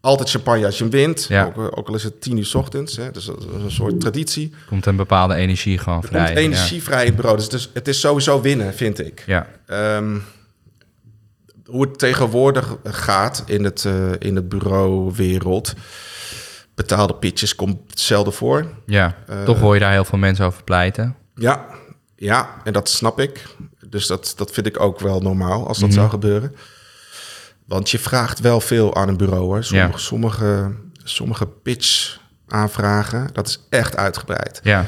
Altijd 0.00 0.30
champagne 0.30 0.66
als 0.66 0.76
je 0.78 0.82
hem 0.82 0.92
wint. 0.92 1.26
Ja. 1.28 1.44
Ook, 1.56 1.78
ook 1.78 1.88
al 1.88 1.94
is 1.94 2.02
het 2.02 2.20
tien 2.20 2.36
uur 2.36 2.44
's 2.46 2.54
ochtends. 2.54 2.96
Hè. 2.96 3.10
Dus 3.10 3.24
dat 3.24 3.38
is 3.38 3.62
een 3.64 3.70
soort 3.70 4.00
traditie. 4.00 4.52
Komt 4.68 4.86
een 4.86 4.96
bepaalde 4.96 5.34
energie 5.34 5.78
gewoon 5.78 6.02
Er 6.02 6.08
vrij. 6.08 6.24
komt 6.26 6.36
energie 6.38 6.82
vrij 6.82 7.00
in 7.00 7.06
het 7.06 7.16
bureau. 7.16 7.36
Dus 7.36 7.44
het 7.44 7.54
is, 7.54 7.70
het 7.74 7.88
is 7.88 8.00
sowieso 8.00 8.40
winnen, 8.40 8.74
vind 8.74 8.98
ik. 9.06 9.22
Ja, 9.26 9.46
Ehm, 9.66 10.18
hoe 11.66 11.82
het 11.88 11.98
tegenwoordig 11.98 12.76
gaat 12.84 13.42
in 13.46 13.64
het, 13.64 13.84
eh, 13.84 14.10
in 14.18 14.36
het 14.36 14.48
bureauwereld. 14.48 15.74
Betaalde 16.76 17.14
pitches 17.14 17.54
komt 17.54 17.78
zelden 17.94 18.32
voor. 18.32 18.66
ja. 18.86 19.14
Eh, 19.26 19.44
toch 19.44 19.58
hoor 19.60 19.74
je 19.74 19.80
daar 19.80 19.92
heel 19.92 20.04
veel 20.04 20.18
mensen 20.18 20.44
over 20.44 20.62
pleiten. 20.64 21.16
Ja, 21.34 21.66
ja, 22.16 22.48
en 22.64 22.72
dat 22.72 22.88
snap 22.88 23.20
ik. 23.20 23.44
Dus 23.88 24.06
dat, 24.06 24.32
dat 24.36 24.50
vind 24.50 24.66
ik 24.66 24.80
ook 24.80 25.00
wel 25.00 25.20
normaal 25.20 25.66
als 25.68 25.78
dat 25.78 25.88
Mhm. 25.88 25.98
zou 25.98 26.10
gebeuren. 26.10 26.54
Want 27.66 27.90
je 27.90 27.98
vraagt 27.98 28.40
wel 28.40 28.60
veel 28.60 28.94
aan 28.96 29.08
een 29.08 29.16
bureau. 29.16 29.42
Hoor. 29.42 29.64
Sommige, 29.64 29.92
Ja. 29.92 29.98
sommige, 29.98 30.72
sommige 31.04 31.46
pitch 31.46 32.18
aanvragen, 32.48 33.28
dat 33.32 33.46
is 33.46 33.60
echt 33.70 33.96
uitgebreid. 33.96 34.60
Ja, 34.62 34.84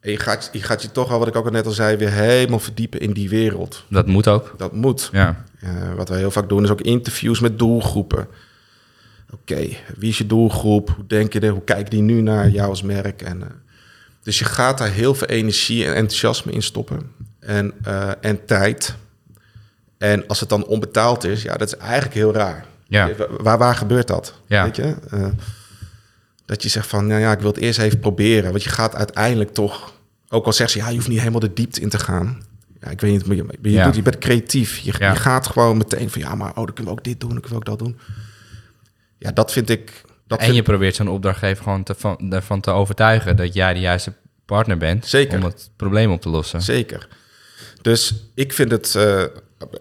En 0.00 0.10
je 0.10 0.16
gaat, 0.18 0.48
je 0.52 0.62
gaat 0.62 0.82
je 0.82 0.90
toch 0.90 1.10
al, 1.12 1.18
wat 1.18 1.28
ik 1.28 1.36
ook 1.36 1.50
net 1.50 1.66
al 1.66 1.72
zei, 1.72 1.96
weer 1.96 2.10
helemaal 2.12 2.58
verdiepen 2.58 3.00
in 3.00 3.12
die 3.12 3.28
wereld. 3.28 3.84
dat 3.88 4.06
moet 4.06 4.28
ook. 4.28 4.54
Dat 4.56 4.72
moet. 4.72 5.08
Ja, 5.12 5.44
Eh, 5.60 5.70
wat 5.96 6.08
we 6.08 6.14
heel 6.16 6.30
vaak 6.30 6.48
doen 6.48 6.64
is 6.64 6.70
ook 6.70 6.80
interviews 6.80 7.40
met 7.40 7.58
doelgroepen. 7.58 8.28
Oké, 9.32 9.68
wie 9.96 10.08
is 10.10 10.18
je 10.18 10.26
doelgroep? 10.26 10.90
Hoe 10.96 11.06
denk 11.06 11.32
je 11.32 11.40
er? 11.40 11.50
Hoe 11.50 11.64
kijken 11.64 11.90
die 11.90 12.02
nu 12.02 12.20
naar 12.20 12.48
jou 12.48 12.68
als 12.68 12.82
merk? 12.82 13.22
En, 13.22 13.42
eh, 13.42 13.48
dus 14.22 14.38
je 14.38 14.44
gaat 14.44 14.78
daar 14.78 14.90
heel 14.90 15.14
veel 15.14 15.26
energie 15.26 15.84
en 15.86 15.94
enthousiasme 15.94 16.52
in 16.52 16.62
stoppen. 16.62 17.00
En, 17.40 17.72
eh, 17.82 18.10
en 18.20 18.44
tijd. 18.44 18.94
En 19.98 20.26
als 20.26 20.40
het 20.40 20.48
dan 20.48 20.66
onbetaald 20.66 21.24
is, 21.24 21.42
ja, 21.42 21.56
dat 21.56 21.68
is 21.68 21.76
eigenlijk 21.76 22.14
heel 22.14 22.32
raar. 22.34 22.64
Ja. 22.88 23.10
Waar, 23.38 23.58
waar 23.58 23.74
gebeurt 23.74 24.06
dat? 24.06 24.34
Ja. 24.46 24.64
Weet 24.64 24.76
je? 24.76 24.94
Eh, 25.10 25.26
dat 26.44 26.62
je 26.62 26.68
zegt 26.68 26.86
van, 26.86 27.06
nou 27.06 27.20
ja, 27.20 27.32
ik 27.32 27.38
wil 27.40 27.50
het 27.50 27.60
eerst 27.60 27.78
even 27.78 27.98
proberen. 27.98 28.50
Want 28.50 28.62
je 28.62 28.70
gaat 28.70 28.94
uiteindelijk 28.94 29.54
toch, 29.54 29.92
ook 30.28 30.46
al 30.46 30.52
zegt 30.52 30.70
ze, 30.70 30.78
ja, 30.78 30.88
je 30.88 30.94
hoeft 30.96 31.08
niet 31.08 31.18
helemaal 31.18 31.40
de 31.40 31.52
diepte 31.52 31.80
in 31.80 31.88
te 31.88 31.98
gaan. 31.98 32.42
Ja, 32.80 32.88
ik 32.90 33.00
weet 33.00 33.10
niet, 33.12 33.26
maar 33.26 33.36
je, 33.36 33.44
je, 33.62 33.70
Ja. 33.70 33.84
doet, 33.84 33.94
je 33.96 34.02
bent 34.02 34.18
creatief. 34.18 34.78
Je, 34.78 34.92
Ja. 34.98 35.10
je 35.12 35.16
gaat 35.18 35.46
gewoon 35.46 35.76
meteen 35.76 36.10
van, 36.10 36.20
ja, 36.20 36.34
maar 36.34 36.48
oh, 36.50 36.54
dan 36.54 36.64
kunnen 36.74 36.84
we 36.92 36.98
ook 36.98 37.04
dit 37.04 37.20
doen, 37.20 37.30
dan 37.30 37.40
kunnen 37.40 37.58
we 37.62 37.70
ook 37.70 37.78
dat 37.78 37.86
doen. 37.86 37.98
Ja, 39.20 39.30
dat 39.32 39.52
vind 39.52 39.70
ik... 39.70 40.02
Dat 40.26 40.38
en 40.38 40.44
vind- 40.44 40.56
je 40.56 40.62
probeert 40.62 40.94
zo'n 40.94 41.08
opdrachtgever 41.08 41.62
gewoon 41.62 41.82
te, 41.82 41.94
van, 41.94 42.32
ervan 42.32 42.60
te 42.60 42.70
overtuigen 42.70 43.36
dat 43.36 43.54
jij 43.54 43.74
de 43.74 43.80
juiste 43.80 44.12
partner 44.46 44.76
bent 44.76 45.06
Zeker. 45.06 45.38
om 45.38 45.44
het 45.44 45.70
probleem 45.76 46.12
op 46.12 46.20
te 46.20 46.28
lossen. 46.28 46.62
Zeker. 46.62 47.08
Dus 47.82 48.14
ik 48.34 48.52
vind 48.52 48.70
het... 48.70 48.94
eh, 48.94 49.22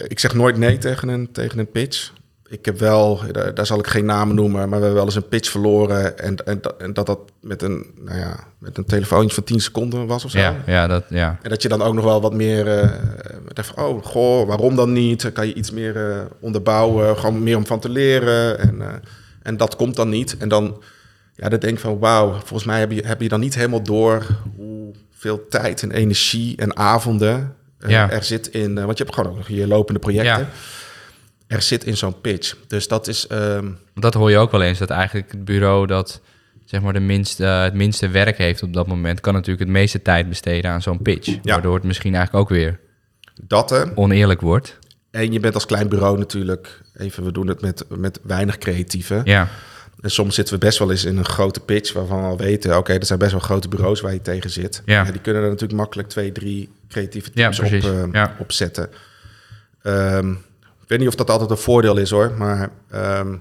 ik 0.07 0.19
zeg 0.19 0.33
nooit 0.33 0.57
nee 0.57 0.77
tegen 0.77 1.07
een, 1.07 1.31
tegen 1.31 1.59
een 1.59 1.71
pitch. 1.71 2.11
ik 2.49 2.65
heb 2.65 2.79
wel, 2.79 3.21
daar, 3.31 3.53
daar 3.53 3.65
zal 3.65 3.79
ik 3.79 3.87
geen 3.87 4.05
namen 4.05 4.35
noemen, 4.35 4.59
maar 4.59 4.67
we 4.67 4.75
hebben 4.85 4.93
wel 4.93 5.05
eens 5.05 5.15
een 5.15 5.27
pitch 5.27 5.49
verloren. 5.49 6.17
En, 6.17 6.35
en, 6.45 6.61
dat- 6.61 6.81
en 6.81 6.93
dat 6.93 7.05
dat 7.05 7.19
met 7.41 7.61
een, 7.61 7.85
nou 7.95 8.17
ja, 8.19 8.39
met 8.59 8.77
een 8.77 8.85
telefoontje 8.85 9.33
van 9.35 9.43
10 9.43 9.59
seconden 9.59 10.07
was 10.07 10.25
of 10.25 10.31
zo. 10.31 10.39
Ja, 10.39 10.55
ja, 10.65 10.87
dat, 10.87 11.03
ja. 11.09 11.39
En 11.41 11.49
dat 11.49 11.61
je 11.61 11.69
dan 11.69 11.81
ook 11.81 11.93
nog 11.93 12.03
wel 12.03 12.21
wat 12.21 12.33
meer... 12.33 12.67
eh 12.67 12.89
dacht 13.53 13.71
van, 13.75 13.83
oh, 13.85 14.05
goh, 14.05 14.47
waarom 14.47 14.75
dan 14.75 14.93
niet? 14.93 15.31
Kan 15.31 15.47
je 15.47 15.53
iets 15.53 15.71
meer 15.71 16.09
eh, 16.11 16.19
onderbouwen? 16.39 17.17
Gewoon 17.17 17.43
meer 17.43 17.57
om 17.57 17.65
van 17.65 17.79
te 17.79 17.89
leren. 17.89 18.59
En, 18.59 18.81
en 19.49 19.57
dat 19.57 19.75
komt 19.75 19.95
dan 19.95 20.09
niet. 20.09 20.37
En 20.37 20.49
dan, 20.49 20.83
ja, 21.35 21.49
dan 21.49 21.59
denk 21.59 21.73
ik 21.73 21.79
van, 21.79 21.99
wauw, 21.99 22.31
volgens 22.31 22.63
mij 22.63 22.79
heb 22.79 22.91
je, 22.91 23.01
heb 23.05 23.21
je 23.21 23.29
dan 23.29 23.39
niet 23.39 23.55
helemaal 23.55 23.83
door... 23.83 24.25
hoeveel 24.55 25.47
tijd 25.49 25.83
en 25.83 25.91
energie 25.91 26.57
en 26.57 26.77
avonden 26.77 27.55
eh, 27.79 27.89
Ja. 27.89 28.09
er 28.11 28.23
zit 28.23 28.47
in... 28.47 28.77
eh, 28.77 28.85
want 28.85 28.97
je 28.97 29.03
hebt 29.03 29.15
gewoon 29.15 29.31
ook 29.31 29.37
nog 29.37 29.47
je 29.47 29.67
lopende 29.67 29.99
projecten. 29.99 30.39
Ja. 30.39 30.49
Er 31.47 31.61
zit 31.61 31.83
in 31.83 31.97
zo'n 31.97 32.21
pitch. 32.21 32.55
Dus 32.67 32.87
dat 32.87 33.07
is... 33.07 33.27
ehm, 33.27 33.67
Dat 33.95 34.13
hoor 34.13 34.29
je 34.31 34.37
ook 34.37 34.51
wel 34.51 34.61
eens, 34.61 34.77
dat 34.79 34.89
eigenlijk 34.89 35.31
het 35.31 35.45
bureau 35.45 35.87
dat 35.87 36.21
zeg 36.65 36.81
maar 36.81 36.93
de 36.93 36.99
minste, 36.99 37.45
eh, 37.45 37.61
het 37.61 37.73
minste 37.73 38.07
werk 38.07 38.37
heeft 38.37 38.63
op 38.63 38.73
dat 38.73 38.87
moment, 38.87 39.19
kan 39.19 39.33
natuurlijk 39.33 39.59
het 39.59 39.69
meeste 39.77 40.01
tijd 40.01 40.29
besteden 40.29 40.71
aan 40.71 40.81
zo'n 40.81 41.01
pitch. 41.01 41.27
Ja. 41.27 41.39
Waardoor 41.43 41.75
het 41.75 41.83
misschien 41.83 42.15
eigenlijk 42.15 42.43
ook 42.43 42.57
weer 42.57 42.79
dat, 43.43 43.91
oneerlijk 43.95 44.41
wordt. 44.41 44.77
En 45.11 45.31
je 45.31 45.39
bent 45.39 45.53
als 45.53 45.65
klein 45.65 45.89
bureau 45.89 46.17
natuurlijk... 46.17 46.81
Even, 46.97 47.23
we 47.23 47.31
doen 47.31 47.47
het 47.47 47.61
met, 47.61 47.85
met 47.89 48.19
weinig 48.23 48.57
creatieven. 48.57 49.21
Ja, 49.25 49.47
En 50.01 50.11
soms 50.11 50.35
zitten 50.35 50.53
we 50.53 50.59
best 50.59 50.79
wel 50.79 50.91
eens 50.91 51.05
in 51.05 51.17
een 51.17 51.25
grote 51.25 51.59
pitch 51.59 51.93
waarvan 51.93 52.21
we 52.21 52.27
al 52.27 52.37
weten, 52.37 52.77
oké, 52.77 52.93
er 52.93 53.05
zijn 53.05 53.19
best 53.19 53.31
wel 53.31 53.39
grote 53.39 53.67
bureaus 53.67 54.01
waar 54.01 54.13
je 54.13 54.21
tegen 54.21 54.49
zit. 54.49 54.81
Ja. 54.85 55.03
die 55.03 55.21
kunnen 55.21 55.41
er 55.43 55.49
natuurlijk 55.49 55.79
makkelijk 55.79 56.09
twee, 56.09 56.31
drie 56.31 56.69
creatieve 56.89 57.29
Ja, 57.33 57.49
teams 57.49 57.85
op, 57.85 57.91
eh, 57.91 58.03
Ja. 58.11 58.35
op 58.39 58.51
zetten. 58.51 58.89
Ehm, 59.81 60.31
ik 60.81 60.87
weet 60.87 60.99
niet 60.99 61.07
of 61.07 61.15
dat 61.15 61.29
altijd 61.29 61.49
een 61.49 61.57
voordeel 61.57 61.97
is 61.97 62.09
hoor, 62.09 62.31
maar 62.37 62.69
ehm, 62.89 63.35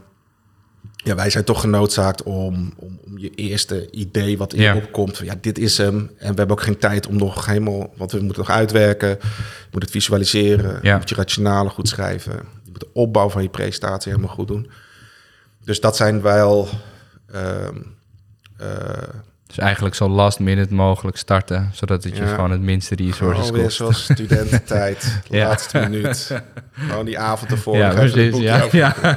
ja, 1.09 1.15
wij 1.15 1.31
zijn 1.31 1.45
toch 1.45 1.61
genoodzaakt 1.61 2.23
om, 2.23 2.73
om, 2.77 2.99
om 3.05 3.19
je 3.19 3.31
eerste 3.35 3.91
idee 3.91 4.39
wat 4.39 4.53
in 4.53 4.63
Ja. 4.63 4.73
je 4.73 4.81
opkomt, 4.83 5.19
ja, 5.19 5.35
dit 5.41 5.59
is 5.59 5.79
hem. 5.79 5.97
En 5.97 6.31
we 6.31 6.39
hebben 6.39 6.51
ook 6.51 6.63
geen 6.63 6.79
tijd 6.79 7.07
om 7.07 7.17
nog 7.17 7.47
helemaal, 7.47 7.93
want 7.97 8.13
we 8.13 8.21
moeten 8.21 8.39
nog 8.43 8.51
uitwerken. 8.51 9.09
Je 9.09 9.69
moet 9.71 9.83
het 9.83 9.91
visualiseren, 9.91 10.79
Ja. 10.83 10.93
je 10.93 10.99
moet 10.99 11.09
je 11.09 11.15
rationale 11.15 11.69
goed 11.69 11.89
schrijven. 11.89 12.33
Je 12.65 12.71
moet 12.71 12.81
de 12.81 12.89
opbouw 12.93 13.29
van 13.31 13.43
je 13.43 13.49
presentatie 13.49 14.13
helemaal 14.13 14.35
goed 14.35 14.49
doen. 14.49 14.71
Dus 15.65 15.81
dat 15.81 15.97
zijn 15.97 16.23
wel. 16.23 16.69
eh, 17.33 17.69
dus 19.49 19.59
eigenlijk 19.59 19.95
zo 19.95 20.09
last 20.09 20.39
minute 20.39 20.75
mogelijk 20.75 21.17
starten, 21.17 21.71
zodat 21.73 22.05
het 22.05 22.17
je 22.17 22.23
Ja. 22.23 22.35
gewoon 22.35 22.51
het 22.51 22.61
minste 22.61 22.95
resources 22.95 23.47
alweer 23.47 23.63
kost. 23.63 23.77
zoals 23.77 24.03
studententijd, 24.03 25.21
Ja. 25.31 25.47
laatste 25.49 25.79
minuut. 25.79 26.41
Gewoon 26.73 27.05
die 27.05 27.19
avond 27.19 27.51
ervoor. 27.51 27.77
Ja, 27.77 27.95
precies. 27.95 28.37
Ja, 28.39 28.65
ja. 28.71 28.95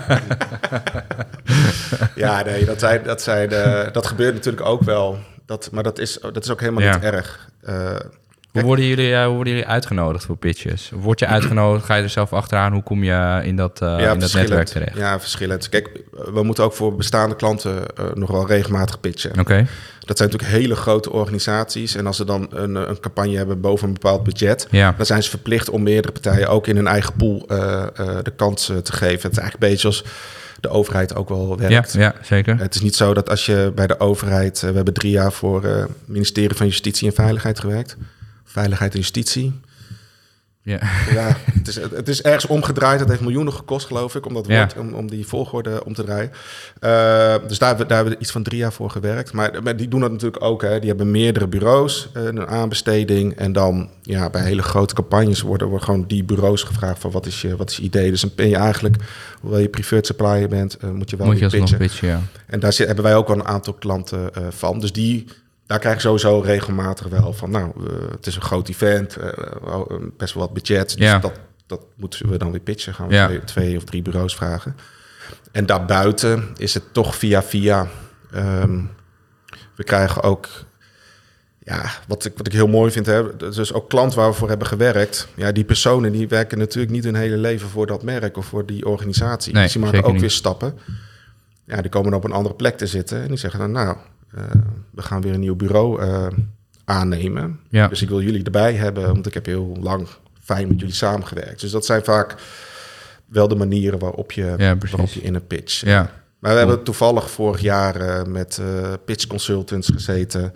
Ja, 2.16 2.44
nee, 2.44 2.66
dat, 2.66 2.80
zijn, 2.80 3.04
dat, 3.04 3.22
zijn, 3.22 3.50
dat 3.92 4.08
gebeurt 4.08 4.34
natuurlijk 4.34 4.66
ook 4.66 4.84
wel. 4.84 5.18
Dat, 5.46 5.70
maar 5.72 5.84
dat 5.84 6.00
is, 6.00 6.20
dat 6.34 6.44
is 6.44 6.50
ook 6.50 6.60
helemaal 6.60 6.84
Ja. 6.84 6.94
niet 6.94 7.04
erg. 7.04 7.50
Eh, 7.62 7.96
Hoe 8.52 8.62
worden, 8.64 8.86
jullie, 8.86 9.14
eh, 9.16 9.26
hoe 9.26 9.34
worden 9.36 9.54
jullie 9.54 9.68
uitgenodigd 9.68 10.26
voor 10.26 10.38
pitches? 10.38 10.92
Word 10.96 11.20
je 11.20 11.26
uitgenodigd? 11.28 11.86
Ga 11.86 11.96
je 11.96 12.04
er 12.04 12.10
zelf 12.10 12.34
achteraan? 12.34 12.74
Hoe 12.74 12.84
kom 12.84 13.04
je 13.04 13.40
in 13.44 13.56
dat, 13.56 13.82
eh, 13.82 13.98
in 14.00 14.20
dat 14.20 14.34
netwerk 14.34 14.68
terecht? 14.68 14.98
Ja, 14.98 15.20
verschillend. 15.20 15.70
Kijk, 15.70 15.90
we 16.34 16.44
moeten 16.44 16.64
ook 16.64 16.74
voor 16.74 16.96
bestaande 16.96 17.36
klanten 17.36 17.96
eh, 17.96 18.06
nog 18.14 18.32
wel 18.32 18.48
regelmatig 18.48 19.00
pitchen. 19.00 19.40
Oké, 19.40 19.68
Dat 20.00 20.18
zijn 20.18 20.30
natuurlijk 20.30 20.60
hele 20.60 20.76
grote 20.76 21.12
organisaties. 21.12 21.96
En 21.96 22.08
als 22.08 22.18
ze 22.18 22.26
dan 22.26 22.48
een, 22.54 22.76
een 22.76 23.00
campagne 23.00 23.38
hebben 23.38 23.62
boven 23.62 23.88
een 23.88 23.94
bepaald 23.94 24.24
budget... 24.24 24.68
ja. 24.72 24.94
dan 24.98 25.06
zijn 25.06 25.24
ze 25.24 25.30
verplicht 25.30 25.70
om 25.70 25.84
meerdere 25.84 26.14
partijen 26.14 26.48
ook 26.50 26.68
in 26.68 26.76
hun 26.76 26.88
eigen 26.88 27.14
pool 27.14 27.46
eh, 27.48 27.82
eh, 27.82 27.88
de 28.24 28.34
kans 28.36 28.70
eh, 28.70 28.78
te 28.78 28.92
geven. 28.92 29.22
Het 29.30 29.32
is 29.32 29.38
eigenlijk 29.38 29.54
een 29.54 29.70
beetje 29.70 29.92
zoals 29.92 30.04
de 30.60 30.70
overheid 30.70 31.16
ook 31.16 31.30
wel 31.30 31.58
Ja, 31.62 31.68
werkt. 31.68 31.94
ja, 31.94 32.14
zeker. 32.22 32.58
Het 32.58 32.76
is 32.76 32.82
niet 32.82 32.96
zo 32.96 33.14
dat 33.14 33.30
als 33.30 33.46
je 33.46 33.72
bij 33.76 33.88
de 33.88 34.00
overheid... 34.00 34.64
eh, 34.64 34.70
we 34.70 34.76
hebben 34.76 34.94
drie 34.94 35.12
jaar 35.12 35.32
voor 35.32 35.64
het 35.64 35.90
ministerie 36.06 36.56
van 36.58 36.66
Justitie 36.68 37.08
en 37.08 37.14
Veiligheid 37.16 37.60
gewerkt. 37.60 37.98
Veiligheid 38.52 38.94
en 38.94 39.00
Justitie. 39.00 39.60
Ja. 40.64 40.80
Ja, 41.14 41.38
het 41.54 41.68
is, 41.68 41.76
het 41.76 42.08
is 42.08 42.22
ergens 42.22 42.46
omgedraaid. 42.46 43.00
Het 43.00 43.10
heeft 43.10 43.22
miljoenen 43.22 43.54
gekost, 43.54 43.86
geloof 43.88 44.16
ik, 44.16 44.26
om 44.26 44.34
dat 44.34 44.48
Ja. 44.48 44.58
woord, 44.58 44.78
om, 44.78 44.94
om 44.94 45.10
die 45.10 45.28
volgorde 45.28 45.86
om 45.86 45.94
te 45.94 46.04
draaien. 46.04 46.32
Eh, 46.80 47.48
dus 47.48 47.58
daar, 47.58 47.68
hebben 47.68 47.86
we- 47.86 47.94
daar 47.94 47.98
hebben 47.98 48.14
we 48.14 48.20
iets 48.20 48.32
van 48.32 48.44
drie 48.44 48.58
jaar 48.60 48.74
voor 48.74 48.90
gewerkt. 48.90 49.34
Maar, 49.34 49.64
maar 49.64 49.76
die 49.78 49.88
doen 49.88 50.00
dat 50.00 50.12
natuurlijk 50.12 50.44
ook. 50.44 50.62
Hè. 50.62 50.80
Die 50.80 50.88
hebben 50.90 51.12
meerdere 51.12 51.48
bureaus, 51.48 52.10
eh, 52.14 52.24
een 52.24 52.48
aanbesteding. 52.48 53.36
En 53.36 53.54
dan 53.54 53.90
ja, 54.02 54.30
bij 54.30 54.44
hele 54.44 54.62
grote 54.62 54.94
campagnes 54.94 55.42
worden, 55.42 55.68
worden 55.68 55.86
gewoon 55.86 56.06
die 56.08 56.24
bureaus 56.24 56.64
gevraagd 56.64 57.00
van 57.00 57.12
wat 57.12 57.26
is 57.26 57.42
je, 57.42 57.56
wat 57.56 57.70
is 57.70 57.76
je 57.76 57.84
idee. 57.84 58.10
Dus 58.12 58.22
dan 58.22 58.32
ben 58.36 58.50
je 58.50 58.56
eigenlijk, 58.58 58.96
hoewel 59.42 59.60
je 59.60 59.70
preferred 59.70 60.06
supplier 60.06 60.48
bent, 60.50 60.78
eh, 60.78 60.90
moet 60.90 61.10
je 61.10 61.16
wel 61.18 61.28
Moet 61.28 61.40
je 61.40 61.48
pitchen. 61.50 61.78
pitchen, 61.78 62.08
ja. 62.08 62.22
En 62.48 62.60
daar 62.60 62.74
zit, 62.74 62.86
hebben 62.88 63.06
wij 63.06 63.16
ook 63.16 63.28
wel 63.28 63.38
een 63.38 63.46
aantal 63.48 63.74
klanten 63.74 64.30
van. 64.50 64.80
Dus 64.80 64.92
die, 64.92 65.28
daar 65.72 65.80
krijg 65.80 65.96
ik 65.96 66.02
sowieso 66.02 66.40
regelmatig 66.40 67.08
wel 67.08 67.34
van... 67.34 67.52
nou, 67.52 67.72
eh, 67.88 68.12
het 68.12 68.28
is 68.28 68.36
een 68.36 68.42
groot 68.42 68.70
event, 68.70 69.16
eh, 69.16 69.28
eh, 69.66 69.82
best 70.18 70.34
wel 70.34 70.44
wat 70.44 70.54
budget. 70.54 70.98
Dus 70.98 71.08
Ja. 71.08 71.20
dat, 71.20 71.40
dat 71.68 71.82
moeten 71.96 72.30
we 72.30 72.38
dan 72.38 72.52
weer 72.52 72.60
pitchen. 72.60 72.94
Gaan 72.94 73.08
we 73.08 73.14
Ja. 73.14 73.26
twee, 73.26 73.44
twee 73.44 73.78
of 73.78 73.84
drie 73.84 74.02
bureaus 74.02 74.36
vragen. 74.36 74.76
En 75.52 75.66
daarbuiten 75.66 76.50
is 76.58 76.74
het 76.74 76.94
toch 76.94 77.16
via 77.16 77.44
via. 77.44 77.88
Ehm, 78.32 78.80
we 79.76 79.84
krijgen 79.84 80.24
ook... 80.24 80.48
Ja, 81.64 81.92
wat 82.08 82.26
ik, 82.26 82.34
wat 82.38 82.48
ik 82.48 82.54
heel 82.54 82.68
mooi 82.68 82.92
vind, 82.92 83.06
hè, 83.06 83.38
dus 83.38 83.74
ook 83.74 83.90
klant 83.90 84.14
waar 84.14 84.30
we 84.30 84.36
voor 84.36 84.50
hebben 84.50 84.68
gewerkt. 84.68 85.28
Ja, 85.36 85.52
die 85.52 85.64
personen 85.64 86.12
die 86.12 86.28
werken 86.28 86.58
natuurlijk 86.58 86.94
niet 86.94 87.04
hun 87.04 87.16
hele 87.16 87.38
leven 87.38 87.70
voor 87.70 87.88
dat 87.88 88.04
merk 88.04 88.38
of 88.38 88.46
voor 88.46 88.66
die 88.66 88.86
organisatie. 88.86 89.54
Nee, 89.54 89.64
dus 89.64 89.72
die 89.72 89.82
maken 89.82 90.04
ook 90.04 90.12
niet. 90.12 90.22
weer 90.22 90.32
stappen. 90.32 90.80
Ja, 91.66 91.82
die 91.82 91.90
komen 91.92 92.14
op 92.14 92.24
een 92.24 92.32
andere 92.32 92.56
plek 92.56 92.78
te 92.78 92.88
zitten 92.88 93.22
en 93.22 93.28
die 93.28 93.38
zeggen 93.38 93.60
dan, 93.60 93.72
nou, 93.72 93.98
we 94.92 95.02
gaan 95.02 95.22
weer 95.22 95.34
een 95.34 95.40
nieuw 95.40 95.56
bureau 95.56 96.02
eh, 96.02 96.28
aannemen. 96.86 97.60
Ja. 97.70 97.88
Dus 97.88 98.02
ik 98.02 98.10
wil 98.10 98.22
jullie 98.22 98.44
erbij 98.44 98.74
hebben, 98.74 99.06
want 99.06 99.26
ik 99.26 99.34
heb 99.34 99.46
heel 99.46 99.78
lang 99.80 100.08
fijn 100.44 100.68
met 100.68 100.80
jullie 100.80 100.96
samengewerkt. 100.96 101.62
Dus 101.62 101.72
dat 101.72 101.86
zijn 101.86 102.04
vaak 102.04 102.36
wel 103.26 103.48
de 103.48 103.56
manieren 103.56 104.00
waarop 104.00 104.32
je, 104.32 104.54
Ja, 104.58 104.78
waarop 104.78 105.10
je 105.10 105.22
in 105.22 105.36
een 105.36 105.48
pitch. 105.48 105.86
Ja, 105.86 106.12
Maar 106.42 106.52
we 106.52 106.58
hebben 106.58 106.84
toevallig 106.84 107.32
vorig 107.32 107.62
jaar 107.62 107.96
eh, 107.96 108.24
met 108.26 108.58
eh, 108.62 108.66
pitch 109.06 109.28
consultants 109.28 109.90
gezeten, 109.94 110.54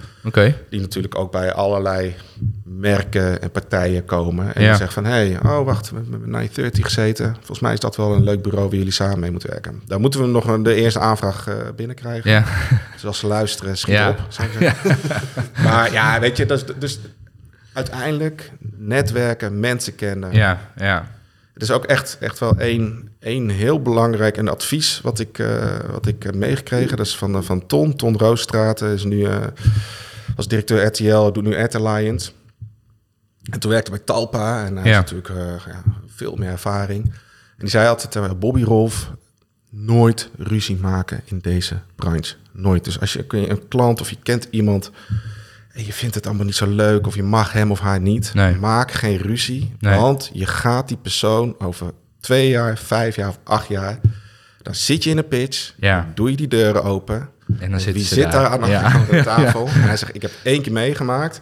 die 0.70 0.80
natuurlijk 0.82 1.18
ook 1.18 1.32
bij 1.32 1.54
allerlei 1.54 2.16
merken 2.64 3.42
en 3.42 3.52
partijen 3.52 4.06
komen. 4.06 4.56
En 4.56 4.62
Ja. 4.62 4.68
die 4.68 4.78
zeggen 4.78 5.04
van, 5.04 5.06
hé, 5.12 5.12
hey, 5.30 5.40
oh 5.44 5.66
wacht, 5.66 5.90
we 5.90 5.96
hebben 5.96 6.20
bij 6.20 6.30
930 6.30 6.86
gezeten. 6.86 7.36
Volgens 7.36 7.60
mij 7.60 7.74
is 7.74 7.80
dat 7.80 7.96
wel 7.96 8.14
een 8.14 8.24
leuk 8.24 8.42
bureau 8.42 8.68
waar 8.70 8.78
jullie 8.78 8.92
samen 8.94 9.20
mee 9.20 9.32
moeten 9.32 9.50
werken. 9.50 9.82
Daar 9.86 10.00
moeten 10.00 10.20
we 10.22 10.28
nog 10.28 10.48
een, 10.48 10.64
de 10.64 10.74
eerste 10.74 11.00
aanvraag 11.00 11.48
eh, 11.48 11.56
binnenkrijgen. 11.76 12.32
Ja, 12.32 12.44
Dus 12.94 13.06
als 13.06 13.20
ze 13.20 13.28
luisteren, 13.28 13.78
schiet 13.78 13.94
Ja. 13.96 14.10
op. 14.10 14.20
zou 14.30 14.48
ik 14.48 14.54
zeggen. 14.60 14.98
maar 15.66 15.92
ja, 15.92 16.20
weet 16.20 16.38
je, 16.38 16.46
dat 16.46 16.58
is, 16.70 16.76
dus 16.80 17.00
uiteindelijk 17.74 18.52
netwerken, 18.78 19.60
mensen 19.60 19.96
kennen. 19.96 20.34
ja, 20.34 20.60
ja. 20.76 21.08
Het 21.56 21.64
is 21.64 21.72
ook 21.72 21.86
echt, 21.86 22.18
echt 22.20 22.40
wel 22.40 22.58
één, 22.58 23.10
één 23.20 23.50
heel 23.50 23.82
belangrijk 23.82 24.38
een 24.38 24.48
advies 24.50 25.02
wat 25.02 25.20
ik, 25.20 25.40
eh, 25.40 25.80
wat 25.92 26.06
ik 26.06 26.24
heb 26.24 26.36
meegekregen. 26.36 26.98
Dat 26.98 27.06
is 27.06 27.16
van, 27.18 27.36
eh, 27.36 27.42
van 27.42 27.66
Ton. 27.68 27.96
Ton 27.96 28.18
Roosstraat 28.18 28.82
is 28.82 29.04
nu 29.04 29.24
eh, 29.24 29.46
als 30.36 30.48
directeur 30.48 30.86
RTL, 30.86 31.32
doet 31.32 31.44
nu 31.44 31.56
RT 31.62 31.76
Alliance. 31.76 32.32
En 33.52 33.60
toen 33.60 33.72
werkte 33.72 33.92
bij 33.92 34.00
Talpa 34.00 34.66
en 34.66 34.76
hij 34.78 34.90
Ja. 34.90 34.98
heeft 34.98 35.12
natuurlijk 35.12 35.30
eh, 35.66 35.74
ja, 35.74 35.84
veel 36.08 36.36
meer 36.36 36.50
ervaring. 36.50 37.04
En 37.06 37.12
die 37.58 37.70
zei 37.70 37.88
altijd, 37.88 38.16
eh, 38.16 38.32
Bobby 38.40 38.64
Rolf, 38.64 39.12
nooit 39.70 40.30
ruzie 40.38 40.78
maken 40.78 41.22
in 41.26 41.40
deze 41.40 41.80
branche. 41.96 42.36
Nooit. 42.52 42.84
Dus 42.84 43.00
als 43.00 43.14
je 43.14 43.24
kun 43.26 43.40
je 43.42 43.50
een 43.50 43.68
klant 43.68 44.02
of 44.02 44.10
je 44.10 44.18
kent 44.24 44.48
iemand 44.50 44.92
en 45.76 45.86
je 45.86 45.94
vindt 45.94 46.16
het 46.16 46.26
allemaal 46.26 46.46
niet 46.46 46.56
zo 46.56 46.68
leuk 46.68 47.08
of 47.08 47.16
je 47.16 47.24
mag 47.24 47.52
hem 47.52 47.72
of 47.72 47.80
haar 47.80 48.00
niet, 48.02 48.34
Nee. 48.34 48.56
maak 48.56 48.92
geen 48.92 49.18
ruzie. 49.18 49.74
Nee. 49.80 50.00
Want 50.00 50.30
je 50.34 50.46
gaat 50.46 50.88
die 50.88 50.98
persoon 50.98 51.56
over 51.60 51.92
twee 52.20 52.50
jaar, 52.50 52.78
vijf 52.78 53.16
jaar 53.16 53.30
of 53.30 53.40
acht 53.44 53.68
jaar, 53.68 54.00
dan 54.62 54.76
zit 54.76 55.04
je 55.04 55.10
in 55.10 55.18
een 55.18 55.28
pitch, 55.28 55.74
Ja. 55.78 56.12
doe 56.16 56.30
je 56.30 56.36
die 56.38 56.48
deuren 56.48 56.84
open. 56.84 57.30
En 57.60 57.72
dan 57.72 57.80
zit 57.80 57.94
Wie 57.94 58.04
zit 58.04 58.32
daar, 58.32 58.48
aan 58.48 58.62
de 58.62 58.68
Ja. 58.68 58.82
achterkant 58.82 59.08
van 59.08 59.18
de 59.18 59.24
tafel? 59.24 59.68
En 59.68 59.82
hij 59.82 59.98
zegt, 59.98 60.16
ik 60.16 60.22
heb 60.22 60.32
één 60.44 60.62
keer 60.62 60.72
meegemaakt. 60.72 61.42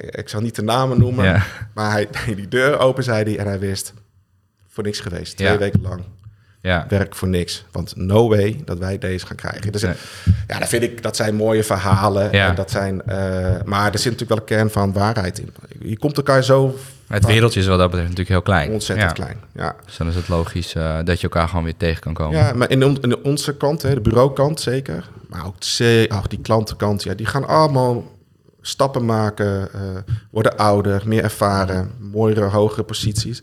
Ik 0.00 0.28
zal 0.28 0.40
niet 0.40 0.54
de 0.54 0.62
namen 0.62 0.98
noemen, 0.98 1.24
Ja. 1.24 1.42
maar 1.74 1.90
hij 1.90 2.08
deed 2.26 2.36
die 2.42 2.48
deur 2.48 2.78
open, 2.78 3.04
zei 3.04 3.22
hij, 3.24 3.38
en 3.38 3.46
hij 3.46 3.58
wist 3.58 3.92
voor 4.68 4.84
niks 4.84 5.00
geweest. 5.00 5.36
Twee 5.36 5.52
Ja. 5.52 5.58
weken 5.58 5.80
lang 5.82 6.02
Ja, 6.66 6.86
werk 6.88 7.14
voor 7.14 7.28
niks. 7.28 7.64
Want 7.72 7.96
no 7.96 8.28
way 8.28 8.62
dat 8.64 8.78
wij 8.78 8.98
deze 8.98 9.26
gaan 9.26 9.36
krijgen. 9.36 9.72
Dus 9.72 9.82
Nee. 9.82 9.94
ja, 10.46 10.58
dat 10.58 10.68
vind 10.68 10.82
ik, 10.82 11.02
dat 11.02 11.16
zijn 11.16 11.34
mooie 11.34 11.64
verhalen. 11.64 12.32
Ja. 12.32 12.48
En 12.48 12.54
dat 12.54 12.70
zijn, 12.70 13.02
eh, 13.02 13.16
maar 13.64 13.92
er 13.92 13.98
zit 13.98 14.12
natuurlijk 14.12 14.28
wel 14.28 14.38
een 14.38 14.44
kern 14.44 14.70
van 14.70 14.92
waarheid 14.92 15.38
in. 15.38 15.52
Je 15.80 15.98
komt 15.98 16.16
elkaar 16.16 16.44
zo 16.44 16.76
het 17.06 17.26
wereldje 17.26 17.60
is 17.60 17.66
wat 17.66 17.78
dat 17.78 17.90
betreft 17.90 18.08
natuurlijk 18.10 18.36
heel 18.36 18.54
klein. 18.54 18.70
ontzettend 18.72 19.08
ja. 19.08 19.24
klein. 19.24 19.36
Ja. 19.54 19.76
Dus 19.84 19.96
dan 19.96 20.08
is 20.08 20.14
het 20.14 20.28
logisch 20.28 20.74
eh, 20.74 20.96
dat 21.04 21.16
je 21.16 21.22
elkaar 21.22 21.48
gewoon 21.48 21.64
weer 21.64 21.76
tegen 21.76 22.00
kan 22.00 22.14
komen. 22.14 22.38
Ja, 22.38 22.52
maar 22.52 22.70
in, 22.70 22.84
on- 22.84 23.00
in 23.00 23.24
onze 23.24 23.56
kant, 23.56 23.82
hè, 23.82 23.94
de 23.94 24.00
bureaukant 24.00 24.60
zeker. 24.60 25.08
Maar 25.28 25.46
ook, 25.46 25.54
C, 25.58 25.80
ach, 26.08 26.26
die 26.26 26.40
klantenkant, 26.40 27.02
ja, 27.02 27.14
die 27.14 27.26
gaan 27.26 27.46
allemaal 27.48 28.04
stappen 28.60 29.04
maken, 29.04 29.72
eh, 29.72 29.80
worden 30.30 30.56
ouder, 30.56 31.02
meer 31.04 31.22
ervaren, 31.22 31.90
mooiere, 31.98 32.44
hogere 32.44 32.82
posities. 32.82 33.42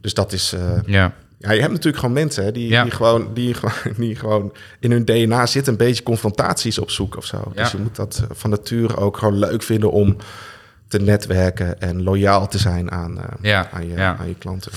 Dus 0.00 0.14
dat 0.14 0.32
is, 0.32 0.52
eh, 0.52 0.60
Ja. 0.86 1.12
Ja, 1.42 1.52
je 1.52 1.60
hebt 1.60 1.72
natuurlijk 1.72 1.98
gewoon 1.98 2.14
mensen 2.14 2.44
hè, 2.44 2.52
die, 2.52 2.68
Ja. 2.68 2.82
die, 2.82 2.92
gewoon, 2.92 3.30
die, 3.34 3.54
gewoon- 3.54 3.94
die 4.06 4.16
gewoon 4.16 4.52
in 4.80 4.90
hun 4.90 5.04
DNA 5.04 5.46
zitten 5.46 5.72
een 5.72 5.78
beetje 5.78 6.02
confrontaties 6.02 6.78
opzoeken 6.78 7.18
of 7.18 7.24
zo. 7.24 7.52
Ja. 7.54 7.62
Dus 7.62 7.72
je 7.72 7.78
moet 7.78 7.96
dat 7.96 8.26
van 8.30 8.50
nature 8.50 8.96
ook 8.96 9.16
gewoon 9.16 9.38
leuk 9.38 9.62
vinden 9.62 9.90
om 9.90 10.16
te 10.88 10.98
netwerken 10.98 11.80
en 11.80 12.02
loyaal 12.02 12.48
te 12.48 12.58
zijn 12.58 12.90
aan, 12.90 13.18
eh, 13.18 13.24
Ja, 13.42 13.68
aan, 13.72 13.88
je, 13.88 13.96
aan 14.00 14.28
je 14.28 14.34
klanten. 14.38 14.72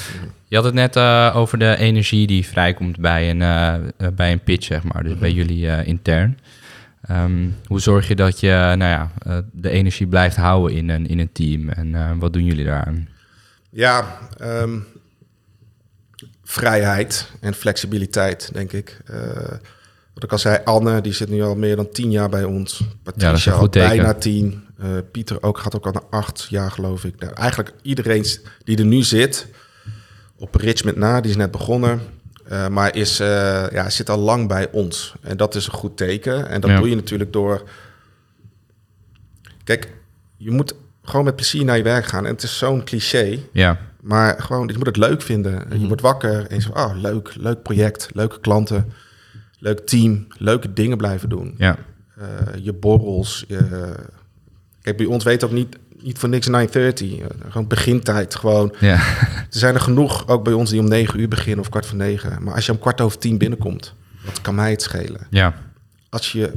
Je 0.47 0.56
had 0.56 0.65
het 0.65 0.73
net 0.73 0.95
eh, 0.95 1.32
over 1.36 1.58
de 1.60 1.78
energie 1.78 2.28
die 2.28 2.45
vrijkomt 2.45 2.99
bij 2.99 3.30
een, 3.30 3.41
eh, 3.41 4.08
bij 4.13 4.32
een 4.32 4.39
pitch, 4.43 4.65
zeg 4.65 4.84
maar. 4.84 5.04
Dus 5.04 5.17
bij 5.17 5.32
jullie 5.32 5.69
eh, 5.69 5.88
intern. 5.88 6.39
Ehm, 7.08 7.47
hoe 7.65 7.80
zorg 7.80 8.08
je 8.08 8.15
dat 8.15 8.39
je 8.39 8.49
nou 8.78 8.84
ja, 8.84 9.12
de 9.51 9.69
energie 9.69 10.08
blijft 10.08 10.36
houden 10.36 10.78
in 10.78 10.89
een, 10.89 11.08
in 11.08 11.19
een 11.19 11.32
team? 11.32 11.69
En 11.69 12.19
wat 12.19 12.34
doen 12.34 12.45
jullie 12.45 12.65
daaraan? 12.65 13.08
Ja, 13.69 14.17
ehm, 14.38 14.78
vrijheid 16.47 17.29
en 17.39 17.53
flexibiliteit, 17.53 18.49
denk 18.53 18.71
ik. 18.71 18.97
Eh, 19.05 19.17
wat 20.13 20.23
ik 20.23 20.31
al 20.31 20.38
zei, 20.39 20.60
Anne, 20.63 21.01
die 21.01 21.13
zit 21.13 21.29
nu 21.29 21.43
al 21.43 21.55
meer 21.55 21.75
dan 21.75 21.89
tien 21.91 22.12
jaar 22.12 22.29
bij 22.29 22.43
ons. 22.43 22.84
Patricia 23.03 23.29
dat 23.29 23.39
is 23.39 23.45
een 23.45 23.51
al 23.53 23.58
goed 23.60 23.71
teken. 23.71 23.88
bijna 23.89 24.13
tien. 24.13 24.63
Eh, 24.79 24.88
Pieter 25.12 25.43
ook, 25.43 25.58
gaat 25.58 25.75
ook 25.75 25.86
al 25.86 25.91
naar 25.91 26.03
acht 26.10 26.47
jaar, 26.49 26.71
geloof 26.71 27.03
ik. 27.05 27.19
Nou, 27.19 27.34
eigenlijk 27.34 27.73
iedereen 27.81 28.25
die 28.63 28.77
er 28.77 28.86
nu 28.86 29.03
zit, 29.03 29.47
op 30.38 30.55
Richmond 30.55 30.95
na, 30.97 31.21
die 31.21 31.31
is 31.31 31.38
net 31.38 31.51
begonnen. 31.51 31.99
eh, 32.47 32.67
maar 32.67 32.95
is, 32.95 33.17
ja, 33.17 33.89
zit 33.89 34.10
al 34.10 34.17
lang 34.19 34.47
bij 34.47 34.71
ons. 34.71 35.13
En 35.21 35.38
dat 35.38 35.55
is 35.55 35.65
een 35.67 35.73
goed 35.73 35.97
teken. 35.97 36.47
En 36.49 36.62
dat 36.62 36.69
Ja. 36.69 36.77
doe 36.77 36.89
je 36.89 36.95
natuurlijk 36.95 37.34
door... 37.34 37.63
Kijk, 39.63 39.89
je 40.38 40.51
moet 40.51 40.75
gewoon 41.03 41.25
met 41.25 41.36
plezier 41.36 41.65
naar 41.65 41.77
je 41.77 41.84
werk 41.84 42.05
gaan. 42.05 42.25
En 42.25 42.31
het 42.31 42.43
is 42.43 42.58
zo'n 42.58 42.84
cliché. 42.84 43.39
Ja, 43.51 43.77
Maar 44.06 44.41
gewoon, 44.41 44.68
je 44.68 44.78
moet 44.78 44.86
het 44.86 44.98
leuk 44.98 45.22
vinden. 45.22 45.62
En 45.62 45.68
Mhm. 45.68 45.80
Je 45.80 45.88
wordt 45.88 46.02
wakker 46.02 46.48
en 46.48 46.56
je 46.56 46.62
zegt, 46.62 46.76
oh, 46.76 46.91
leuk, 46.96 47.36
leuk 47.36 47.62
project, 47.62 48.10
leuke 48.13 48.39
klanten, 48.39 48.91
leuk 49.60 49.80
team, 49.80 50.28
leuke 50.38 50.74
dingen 50.74 50.98
blijven 50.98 51.30
doen. 51.30 51.56
ja, 51.58 51.78
Eh, 52.18 52.26
je 52.62 52.74
borrels. 52.74 53.44
Je... 53.48 53.94
Kijk, 54.82 54.98
bij 54.98 55.06
ons 55.06 55.24
weet 55.24 55.44
ook 55.44 55.52
niet, 55.52 55.76
niet 56.02 56.18
voor 56.20 56.30
niks 56.30 56.48
9.30. 56.48 57.20
Eh, 57.20 57.26
gewoon 57.50 57.68
begintijd, 57.68 58.36
gewoon. 58.36 58.76
ja. 58.80 58.94
Er 59.56 59.62
zijn 59.62 59.74
er 59.74 59.82
genoeg, 59.82 60.28
ook 60.28 60.44
bij 60.44 60.54
ons, 60.54 60.70
die 60.70 60.80
om 60.80 60.88
9 60.88 61.20
uur 61.20 61.28
beginnen 61.28 61.60
of 61.60 61.70
kwart 61.70 61.86
voor 61.86 61.98
negen. 61.98 62.44
Maar 62.44 62.54
als 62.54 62.65
je 62.65 62.72
om 62.72 62.80
kwart 62.80 63.02
over 63.02 63.18
tien 63.18 63.38
binnenkomt, 63.38 63.94
wat 64.26 64.41
kan 64.41 64.56
mij 64.56 64.72
het 64.72 64.82
schelen? 64.82 65.28
ja. 65.30 65.54
Als 66.10 66.32
je... 66.32 66.52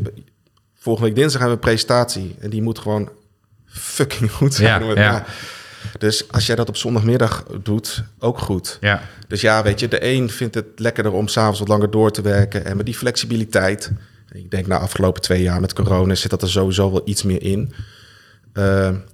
Volgende 0.75 1.09
week 1.09 1.19
dinsdag 1.19 1.41
hebben 1.41 1.59
we 1.59 1.65
een 1.65 1.71
presentatie 1.71 2.37
en 2.41 2.51
die 2.51 2.63
moet 2.63 2.79
gewoon 2.79 3.09
fucking 3.67 4.31
goed 4.33 4.55
zijn. 4.55 4.85
Ja, 4.85 4.95
ja. 5.01 5.25
Dus 5.99 6.33
als 6.33 6.47
jij 6.47 6.57
dat 6.57 6.69
op 6.69 6.77
zondagmiddag 6.77 7.45
doet, 7.63 8.03
ook 8.19 8.39
goed. 8.39 8.79
ja. 8.81 9.03
Dus 9.29 9.41
ja, 9.41 9.63
weet 9.63 9.81
je, 9.81 9.89
de 9.89 10.05
een 10.07 10.31
vindt 10.31 10.55
het 10.55 10.67
lekkerder 10.77 11.13
om 11.13 11.29
s'avonds 11.29 11.59
wat 11.59 11.69
langer 11.69 11.91
door 11.91 12.11
te 12.11 12.23
werken. 12.23 12.65
En 12.65 12.77
met 12.77 12.87
die 12.87 12.95
flexibiliteit, 12.95 13.93
ik 14.33 14.51
denk 14.51 14.67
na 14.67 14.79
afgelopen 14.79 15.23
twee 15.23 15.43
jaar 15.43 15.61
met 15.61 15.73
corona 15.73 16.15
zit 16.15 16.31
dat 16.31 16.43
er 16.43 16.49
sowieso 16.51 16.91
wel 16.91 17.03
iets 17.05 17.23
meer 17.23 17.43
in. 17.43 17.73
Eh, 18.53 18.63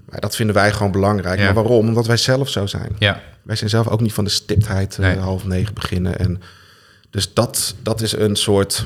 maar 0.09 0.21
dat 0.21 0.37
vinden 0.37 0.55
wij 0.55 0.73
gewoon 0.73 0.93
belangrijk. 0.93 1.39
Ja. 1.39 1.45
Maar 1.45 1.55
waarom? 1.55 1.87
Omdat 1.89 2.07
wij 2.07 2.17
zelf 2.17 2.49
zo 2.49 2.67
zijn. 2.67 2.97
ja. 2.99 3.21
Wij 3.43 3.57
zijn 3.57 3.71
zelf 3.71 3.89
ook 3.89 4.01
niet 4.01 4.13
van 4.13 4.25
de 4.25 4.31
stiptheid 4.31 4.93
eh, 4.95 4.99
Nee. 4.99 5.17
half 5.17 5.45
negen 5.45 5.75
beginnen. 5.75 6.19
En 6.19 6.41
dus 7.11 7.33
dat, 7.35 7.75
dat 7.83 8.01
is 8.01 8.13
een 8.13 8.37
soort 8.37 8.85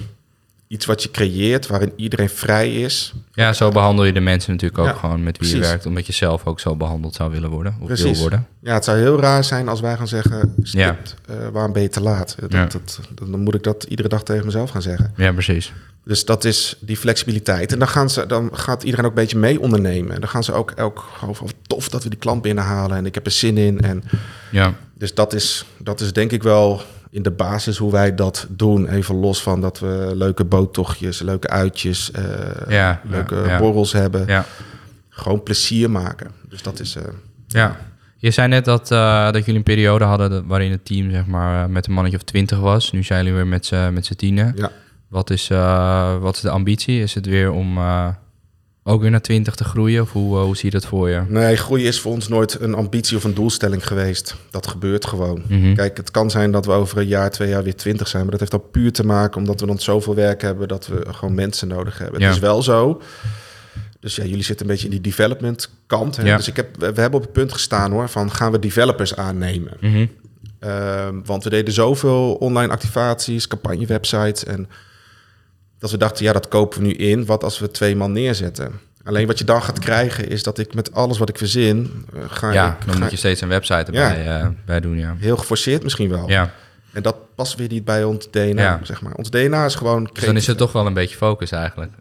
iets 0.69 0.87
wat 0.87 1.03
je 1.03 1.11
creëert 1.11 1.67
waarin 1.67 1.93
iedereen 1.97 2.29
vrij 2.29 2.75
is. 2.75 3.13
Ja, 3.33 3.53
zo 3.53 3.71
behandel 3.71 4.05
je 4.05 4.13
de 4.13 4.21
mensen 4.21 4.53
natuurlijk 4.53 4.81
ook 4.81 4.87
Ja, 4.87 4.93
gewoon 4.93 5.23
met 5.23 5.39
wie 5.39 5.49
je 5.55 5.59
werkt. 5.61 5.87
Omdat 5.87 6.07
je 6.07 6.13
zelf 6.13 6.47
ook 6.47 6.61
zo 6.61 6.77
behandeld 6.77 7.15
zou 7.15 7.31
willen 7.31 7.51
worden. 7.51 7.77
Of 7.81 8.01
wil 8.01 8.15
worden. 8.15 8.47
Ja, 8.61 8.75
het 8.75 8.85
zou 8.85 8.99
heel 8.99 9.21
raar 9.21 9.45
zijn 9.45 9.69
als 9.69 9.81
wij 9.81 9.97
gaan 9.97 10.09
zeggen, 10.09 10.55
Ja. 10.63 10.97
eh, 11.27 11.37
waarom 11.53 11.73
ben 11.73 11.83
je 11.83 11.89
te 11.89 12.01
laat? 12.01 12.37
Dat, 12.41 12.53
Ja. 12.53 12.67
dat, 12.67 13.01
dan 13.15 13.41
moet 13.41 13.55
ik 13.55 13.63
dat 13.63 13.85
iedere 13.89 14.09
dag 14.09 14.23
tegen 14.23 14.45
mezelf 14.45 14.71
gaan 14.71 14.83
zeggen. 14.83 15.13
Ja, 15.17 15.33
precies. 15.33 15.73
Dus 16.05 16.25
dat 16.25 16.45
is 16.45 16.77
die 16.81 16.97
flexibiliteit. 16.97 17.73
En 17.73 17.79
dan, 17.79 17.89
gaan 17.89 18.11
ze, 18.11 18.27
dan 18.27 18.51
gaat 18.53 18.83
iedereen 18.83 19.05
ook 19.05 19.11
een 19.11 19.17
beetje 19.23 19.39
mee 19.39 19.61
ondernemen. 19.61 20.15
En 20.15 20.21
dan 20.21 20.29
gaan 20.29 20.45
ze 20.45 20.53
ook 20.53 20.71
elk 20.71 21.05
over 21.27 21.45
oh, 21.45 21.51
tof 21.67 21.89
dat 21.89 22.03
we 22.03 22.09
die 22.09 22.19
klant 22.19 22.43
binnenhalen. 22.43 22.97
En 22.97 23.07
ik 23.07 23.15
heb 23.15 23.27
er 23.27 23.33
zin 23.33 23.57
in. 23.59 23.81
En 23.81 24.03
Ja, 24.51 24.75
dus 24.95 25.15
dat 25.15 25.33
is, 25.35 25.65
dat 25.79 26.01
is 26.01 26.13
denk 26.13 26.33
ik 26.33 26.43
wel 26.43 26.83
in 27.11 27.23
de 27.23 27.31
basis 27.31 27.77
hoe 27.77 27.93
wij 27.93 28.15
dat 28.15 28.47
doen. 28.51 28.89
Even 28.89 29.15
los 29.15 29.43
van 29.43 29.61
dat 29.61 29.79
we 29.79 30.11
leuke 30.15 30.45
boottochtjes, 30.45 31.23
leuke 31.23 31.49
uitjes, 31.49 32.11
eh, 32.11 32.25
Ja, 32.69 33.01
leuke 33.05 33.35
ja, 33.35 33.47
ja. 33.47 33.59
borrels 33.59 33.93
hebben. 33.93 34.25
ja. 34.27 34.45
Gewoon 35.09 35.43
plezier 35.43 35.91
maken. 35.91 36.31
Dus 36.49 36.63
dat 36.63 36.81
is... 36.81 36.97
eh, 36.97 37.03
Ja. 37.47 37.77
Je 38.17 38.31
zei 38.31 38.49
net 38.49 38.65
dat, 38.65 38.91
eh, 38.91 39.25
dat 39.25 39.41
jullie 39.45 39.55
een 39.57 39.63
periode 39.63 40.05
hadden 40.05 40.47
waarin 40.47 40.71
het 40.71 40.85
team 40.85 41.11
zeg 41.11 41.27
maar, 41.27 41.71
met 41.71 41.87
een 41.87 41.93
mannetje 41.93 42.19
of 42.19 42.25
twintig 42.25 42.59
was. 42.59 42.93
Nu 42.93 43.03
zijn 43.03 43.19
jullie 43.25 43.37
weer 43.37 43.47
met 43.93 44.07
z'n 44.07 44.15
tienen. 44.17 44.53
ja. 44.57 44.71
Wat, 45.09 45.31
is, 45.31 45.49
wat 46.21 46.35
is 46.35 46.41
de 46.41 46.51
ambitie? 46.51 47.01
Is 47.03 47.15
het 47.15 47.27
weer 47.27 47.51
om 47.51 47.79
ook 48.89 49.01
weer 49.01 49.11
naar 49.11 49.21
20 49.21 49.55
te 49.55 49.65
groeien? 49.65 50.03
Of 50.03 50.13
hoe, 50.13 50.39
eh, 50.39 50.45
hoe 50.45 50.57
zie 50.57 50.65
je 50.65 50.71
dat 50.71 50.87
voor 50.87 51.11
je? 51.11 51.23
Nee, 51.29 51.57
groei 51.57 51.87
is 51.87 52.01
voor 52.01 52.13
ons 52.13 52.29
nooit 52.29 52.61
een 52.61 52.75
ambitie 52.75 53.17
of 53.17 53.25
een 53.25 53.35
doelstelling 53.35 53.87
geweest. 53.87 54.37
Dat 54.51 54.67
gebeurt 54.67 55.07
gewoon. 55.07 55.43
Mhm. 55.49 55.75
Kijk, 55.75 55.97
het 55.97 56.11
kan 56.11 56.31
zijn 56.31 56.51
dat 56.51 56.67
we 56.67 56.73
over 56.73 56.99
een 56.99 57.07
jaar, 57.07 57.31
twee 57.31 57.49
jaar 57.49 57.63
weer 57.63 57.77
twintig 57.77 58.09
zijn. 58.09 58.23
Maar 58.23 58.31
dat 58.31 58.41
heeft 58.41 58.53
al 58.53 58.69
puur 58.71 58.93
te 58.93 59.07
maken 59.07 59.41
omdat 59.41 59.61
we 59.61 59.67
dan 59.67 59.79
zoveel 59.79 60.15
werk 60.15 60.43
hebben 60.43 60.69
dat 60.69 60.87
we 60.87 61.07
gewoon 61.11 61.35
mensen 61.35 61.69
nodig 61.69 61.99
hebben. 61.99 62.21
Ja. 62.21 62.27
Het 62.27 62.35
is 62.35 62.41
wel 62.41 62.63
zo. 62.63 63.01
Dus 64.01 64.17
ja, 64.17 64.25
jullie 64.25 64.45
zitten 64.45 64.67
een 64.67 64.73
beetje 64.73 64.87
in 64.87 64.93
die 64.93 65.01
development 65.01 65.71
kant. 65.87 66.17
Hè? 66.17 66.23
Ja. 66.23 66.37
Dus 66.37 66.49
ik 66.49 66.57
heb, 66.57 66.77
we 66.79 67.01
hebben 67.01 67.15
op 67.15 67.23
het 67.23 67.33
punt 67.33 67.53
gestaan 67.53 67.91
hoor, 67.93 68.09
van 68.09 68.31
gaan 68.31 68.53
we 68.53 68.59
developers 68.59 69.17
aannemen? 69.17 69.73
Mhm. 69.81 70.07
Ehm, 70.59 71.15
want 71.25 71.45
we 71.45 71.51
deden 71.51 71.75
zoveel 71.75 72.35
online 72.35 72.73
activaties, 72.73 73.47
campagnewebsites. 73.47 74.45
En 74.45 74.69
dat 75.79 75.91
we 75.91 75.97
dachten, 75.97 76.25
ja, 76.25 76.33
dat 76.33 76.49
kopen 76.49 76.81
we 76.81 76.87
nu 76.87 76.93
in. 76.93 77.25
Wat 77.27 77.45
als 77.45 77.59
we 77.59 77.71
twee 77.71 77.97
man 77.97 78.13
neerzetten? 78.13 78.73
Alleen 79.05 79.27
wat 79.27 79.39
je 79.39 79.45
dan 79.45 79.63
gaat 79.63 79.79
krijgen 79.79 80.29
is 80.29 80.43
dat 80.43 80.59
ik 80.59 80.75
met 80.75 80.93
alles 80.95 81.19
wat 81.19 81.29
ik 81.29 81.39
verzin... 81.39 82.05
eh, 82.15 82.21
ga 82.29 82.53
Ja, 82.53 82.77
ik, 82.81 82.87
dan 82.87 82.95
ga 82.95 83.01
moet 83.01 83.11
je 83.11 83.17
steeds 83.17 83.41
een 83.41 83.49
website 83.49 83.85
erbij 83.85 84.27
eh, 84.41 84.49
bij 84.67 84.81
doen, 84.81 84.99
ja. 84.99 85.15
heel 85.19 85.37
geforceerd 85.37 85.83
misschien 85.83 86.09
wel. 86.11 86.29
Ja, 86.29 86.51
En 86.93 87.03
dat 87.03 87.17
past 87.35 87.55
weer 87.55 87.69
niet 87.69 87.85
bij 87.85 88.05
ons 88.05 88.31
DNA, 88.31 88.63
Ja. 88.63 88.81
zeg 88.83 89.01
maar. 89.03 89.13
Ons 89.15 89.31
DNA 89.31 89.65
is 89.65 89.75
gewoon... 89.75 90.11
dus 90.13 90.25
dan 90.25 90.37
is 90.37 90.47
het 90.47 90.59
toch 90.59 90.73
wel 90.73 90.87
een 90.87 90.93
beetje 90.95 91.17
focus 91.17 91.51
eigenlijk. 91.51 91.93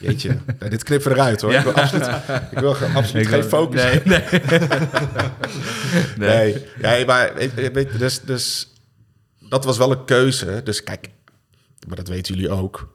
Jeetje, 0.00 0.28
ja, 0.60 0.68
dit 0.68 0.82
knippen 0.84 1.10
we 1.10 1.16
eruit 1.16 1.40
hoor. 1.40 1.52
Ik 1.52 1.60
wil 1.62 1.72
absoluut, 1.72 2.06
ik 2.50 2.58
wil 2.58 2.76
absoluut 2.94 3.26
geen 3.26 3.44
focus. 3.44 3.82
Nee, 3.82 4.02
nee. 6.16 6.28
Nee. 6.28 6.64
Ja, 6.82 7.04
maar 7.06 7.32
weet, 7.34 7.72
weet, 7.72 7.98
dus, 7.98 8.20
dus 8.20 8.68
dat 9.38 9.64
was 9.64 9.78
wel 9.78 9.90
een 9.90 10.04
keuze. 10.04 10.60
Dus 10.64 10.82
kijk, 10.82 11.08
maar 11.86 11.96
dat 11.96 12.08
weten 12.08 12.34
jullie 12.34 12.50
ook. 12.50 12.94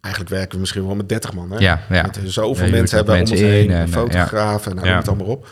Eigenlijk 0.00 0.34
werken 0.34 0.54
we 0.54 0.60
misschien 0.60 0.86
wel 0.86 0.94
met 0.94 1.08
30 1.08 1.32
man. 1.32 1.50
Hè? 1.50 1.58
Ja, 1.58 1.80
ja. 1.88 2.02
Met 2.02 2.20
zoveel 2.24 2.64
Ja, 2.64 2.70
je 2.70 2.76
mensen 2.76 2.96
hebben 2.96 3.14
we 3.14 3.22
om 3.24 3.30
ons 3.30 3.40
heen. 3.40 3.64
in 3.64 3.70
en, 3.70 3.76
en, 3.76 3.86
eh, 3.86 3.92
fotografen, 3.92 4.74
nou, 4.74 4.86
Ja. 4.86 4.96
het 4.96 5.08
allemaal 5.08 5.26
op. 5.26 5.48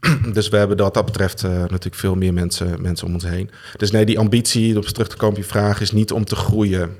Dus 0.32 0.48
we 0.48 0.56
hebben 0.56 0.76
wat 0.76 0.94
dat 0.94 1.04
betreft 1.04 1.44
eh, 1.44 1.50
natuurlijk 1.50 1.94
veel 1.94 2.14
meer 2.14 2.32
mensen, 2.34 2.82
mensen 2.82 3.06
om 3.06 3.12
ons 3.14 3.24
heen. 3.24 3.50
Dus 3.76 3.90
nee, 3.90 4.04
die 4.04 4.18
ambitie, 4.18 4.76
om 4.76 4.82
terug 4.82 5.08
te 5.08 5.16
komen 5.16 5.36
op 5.36 5.42
je 5.42 5.48
vraag, 5.48 5.80
is 5.80 5.92
niet 5.92 6.12
om 6.12 6.24
te 6.24 6.36
groeien. 6.36 6.90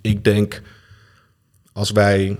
Ik 0.00 0.24
denk, 0.24 0.62
als 1.72 1.90
wij 1.90 2.38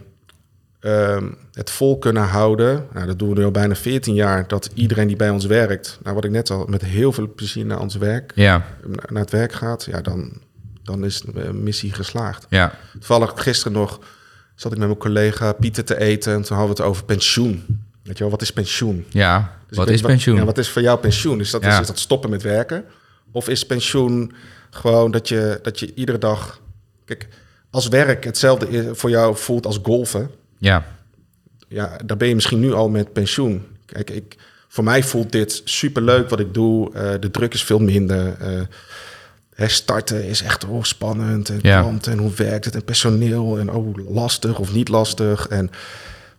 ehm, 0.80 1.28
het 1.52 1.70
vol 1.70 1.98
kunnen 1.98 2.22
houden, 2.22 2.86
nou, 2.92 3.06
dat 3.06 3.18
doen 3.18 3.28
we 3.28 3.38
nu 3.38 3.44
al 3.44 3.50
bijna 3.50 3.74
14 3.74 4.14
jaar, 4.14 4.48
dat 4.48 4.70
iedereen 4.74 5.06
die 5.06 5.16
bij 5.16 5.30
ons 5.30 5.44
werkt, 5.46 5.98
nou 6.02 6.14
wat 6.14 6.24
ik 6.24 6.30
net 6.30 6.50
al, 6.50 6.64
met 6.66 6.82
heel 6.84 7.12
veel 7.12 7.32
plezier 7.34 7.66
naar 7.66 7.80
ons 7.80 7.96
werk, 7.96 8.32
Ja, 8.34 8.64
naar 9.08 9.22
het 9.22 9.30
werk 9.30 9.52
gaat, 9.52 9.84
ja, 9.84 10.00
dan, 10.00 10.32
dan 10.90 11.04
is 11.04 11.20
de 11.20 11.52
missie 11.52 11.92
geslaagd. 11.92 12.46
ja. 12.48 12.74
Toevallig 12.92 13.32
gisteren 13.36 13.72
nog 13.72 14.00
zat 14.54 14.72
ik 14.72 14.78
met 14.78 14.86
mijn 14.86 15.00
collega 15.00 15.52
Pieter 15.52 15.84
te 15.84 16.00
eten 16.00 16.32
en 16.34 16.42
toen 16.42 16.56
hadden 16.56 16.76
we 16.76 16.82
het 16.82 16.90
over 16.92 17.04
pensioen. 17.04 17.64
Weet 18.02 18.16
je 18.18 18.22
wel, 18.24 18.30
wat 18.32 18.42
is 18.42 18.52
pensioen? 18.52 19.04
Ja, 19.08 19.58
Dus 19.68 19.76
wat 19.76 19.90
is 19.90 20.00
pensioen? 20.00 20.36
Ja, 20.36 20.44
wat 20.44 20.58
is 20.58 20.68
voor 20.68 20.82
jou 20.82 20.98
pensioen? 20.98 21.40
Is 21.40 21.50
dat, 21.50 21.62
Ja. 21.62 21.80
is, 21.80 21.86
dat 21.86 21.98
stoppen 21.98 22.30
met 22.30 22.42
werken? 22.42 22.84
Of 23.32 23.48
is 23.48 23.66
pensioen 23.66 24.32
gewoon 24.70 25.10
dat 25.10 25.28
je, 25.28 25.58
dat 25.62 25.78
je 25.80 25.94
iedere 25.94 26.18
dag... 26.18 26.60
Kijk, 27.04 27.28
als 27.70 27.88
werk 27.88 28.24
hetzelfde 28.24 28.68
is- 28.68 28.98
voor 28.98 29.10
jou 29.10 29.36
voelt 29.36 29.66
als 29.66 29.78
golfen... 29.82 30.30
Ja, 30.58 30.86
ja, 31.68 31.98
dan 32.04 32.18
ben 32.18 32.28
je 32.28 32.34
misschien 32.34 32.60
nu 32.60 32.72
al 32.72 32.88
met 32.88 33.12
pensioen. 33.12 33.66
Kijk, 33.86 34.10
ik, 34.10 34.36
voor 34.68 34.84
mij 34.84 35.02
voelt 35.02 35.32
dit 35.32 35.60
superleuk 35.64 36.28
wat 36.28 36.40
ik 36.40 36.54
doe. 36.54 36.92
Eh, 36.94 37.12
de 37.20 37.30
druk 37.30 37.54
is 37.54 37.64
veel 37.64 37.78
minder. 37.78 38.36
Eh, 38.40 38.60
starten 39.68 40.24
is 40.24 40.42
echt 40.42 40.64
oh, 40.64 40.82
spannend. 40.82 41.48
En 41.48 41.58
Ja. 41.62 41.92
en 42.08 42.18
hoe 42.18 42.32
werkt 42.34 42.64
het? 42.64 42.74
En 42.74 42.84
personeel 42.84 43.58
en 43.58 43.70
oh, 43.70 43.96
lastig 44.14 44.58
of 44.58 44.72
niet 44.72 44.88
lastig. 44.88 45.46
En, 45.48 45.70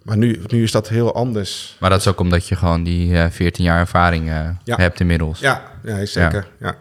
maar 0.03 0.17
nu, 0.17 0.41
nu 0.47 0.63
is 0.63 0.72
dat 0.72 0.89
heel 0.89 1.13
anders. 1.15 1.76
maar 1.80 1.89
dat 1.89 1.99
is 1.99 2.07
ook 2.07 2.19
omdat 2.19 2.47
je 2.47 2.55
gewoon 2.55 2.84
die 2.84 3.17
eh 3.17 3.30
14 3.30 3.63
jaar 3.63 3.80
ervaring 3.80 4.30
eh, 4.30 4.49
Ja. 4.63 4.76
hebt 4.76 4.99
inmiddels. 4.99 5.39
Ja, 5.39 5.72
ja 5.84 6.05
zeker. 6.05 6.47
Ja. 6.59 6.76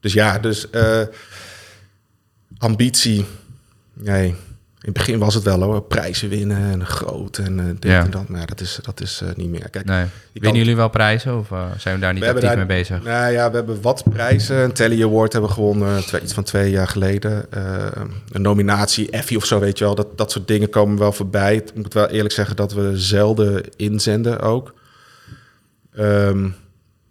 Dus 0.00 0.12
ja, 0.12 0.38
dus 0.38 0.70
eh, 0.70 1.00
ambitie. 2.58 3.24
Nee, 3.92 4.34
In 4.86 4.92
het 4.92 5.04
begin 5.06 5.18
was 5.18 5.34
het 5.34 5.42
wel 5.42 5.62
hoor, 5.62 5.82
prijzen 5.82 6.28
winnen 6.28 6.56
en 6.72 6.86
groot 6.86 7.38
en 7.38 7.58
eh, 7.60 7.64
dit 7.66 7.90
Ja. 7.90 8.04
en 8.04 8.10
dat. 8.10 8.28
Maar 8.28 8.40
ja, 8.40 8.46
dat 8.46 8.60
is, 8.60 8.78
dat 8.82 9.00
is 9.00 9.20
eh, 9.22 9.28
niet 9.36 9.48
meer. 9.50 9.70
Kijk, 9.70 9.84
Nee. 9.84 9.96
Winnen 10.32 10.50
kan- 10.50 10.54
jullie 10.60 10.76
wel 10.76 10.88
prijzen 10.88 11.38
of 11.38 11.50
eh, 11.50 11.64
zijn 11.78 11.94
we 11.94 12.00
daar 12.00 12.12
niet 12.12 12.22
We 12.22 12.28
actief 12.28 12.44
daar- 12.48 12.56
mee 12.56 12.66
bezig? 12.66 13.02
Nou 13.02 13.32
ja, 13.32 13.50
we 13.50 13.56
hebben 13.56 13.80
wat 13.82 14.02
prijzen. 14.12 14.56
Een 14.56 14.72
Telly 14.72 15.02
Award 15.02 15.32
hebben 15.32 15.50
we 15.50 15.56
gewonnen, 15.56 16.06
twee, 16.06 16.20
iets 16.20 16.32
van 16.32 16.42
twee 16.44 16.70
jaar 16.70 16.88
geleden. 16.88 17.44
Een 18.32 18.42
nominatie, 18.42 19.10
Effie 19.10 19.36
of 19.36 19.44
zo, 19.44 19.58
weet 19.60 19.78
je 19.78 19.84
wel. 19.84 19.94
Dat, 19.94 20.18
dat 20.18 20.30
soort 20.32 20.48
dingen 20.48 20.70
komen 20.70 20.98
wel 20.98 21.12
voorbij. 21.12 21.56
Ik 21.56 21.74
moet 21.74 21.94
wel 21.94 22.06
eerlijk 22.08 22.34
zeggen 22.34 22.56
dat 22.56 22.72
we 22.72 22.92
zelden 22.98 23.64
inzenden 23.76 24.40
ook. 24.40 24.74
Ehm, 25.96 26.48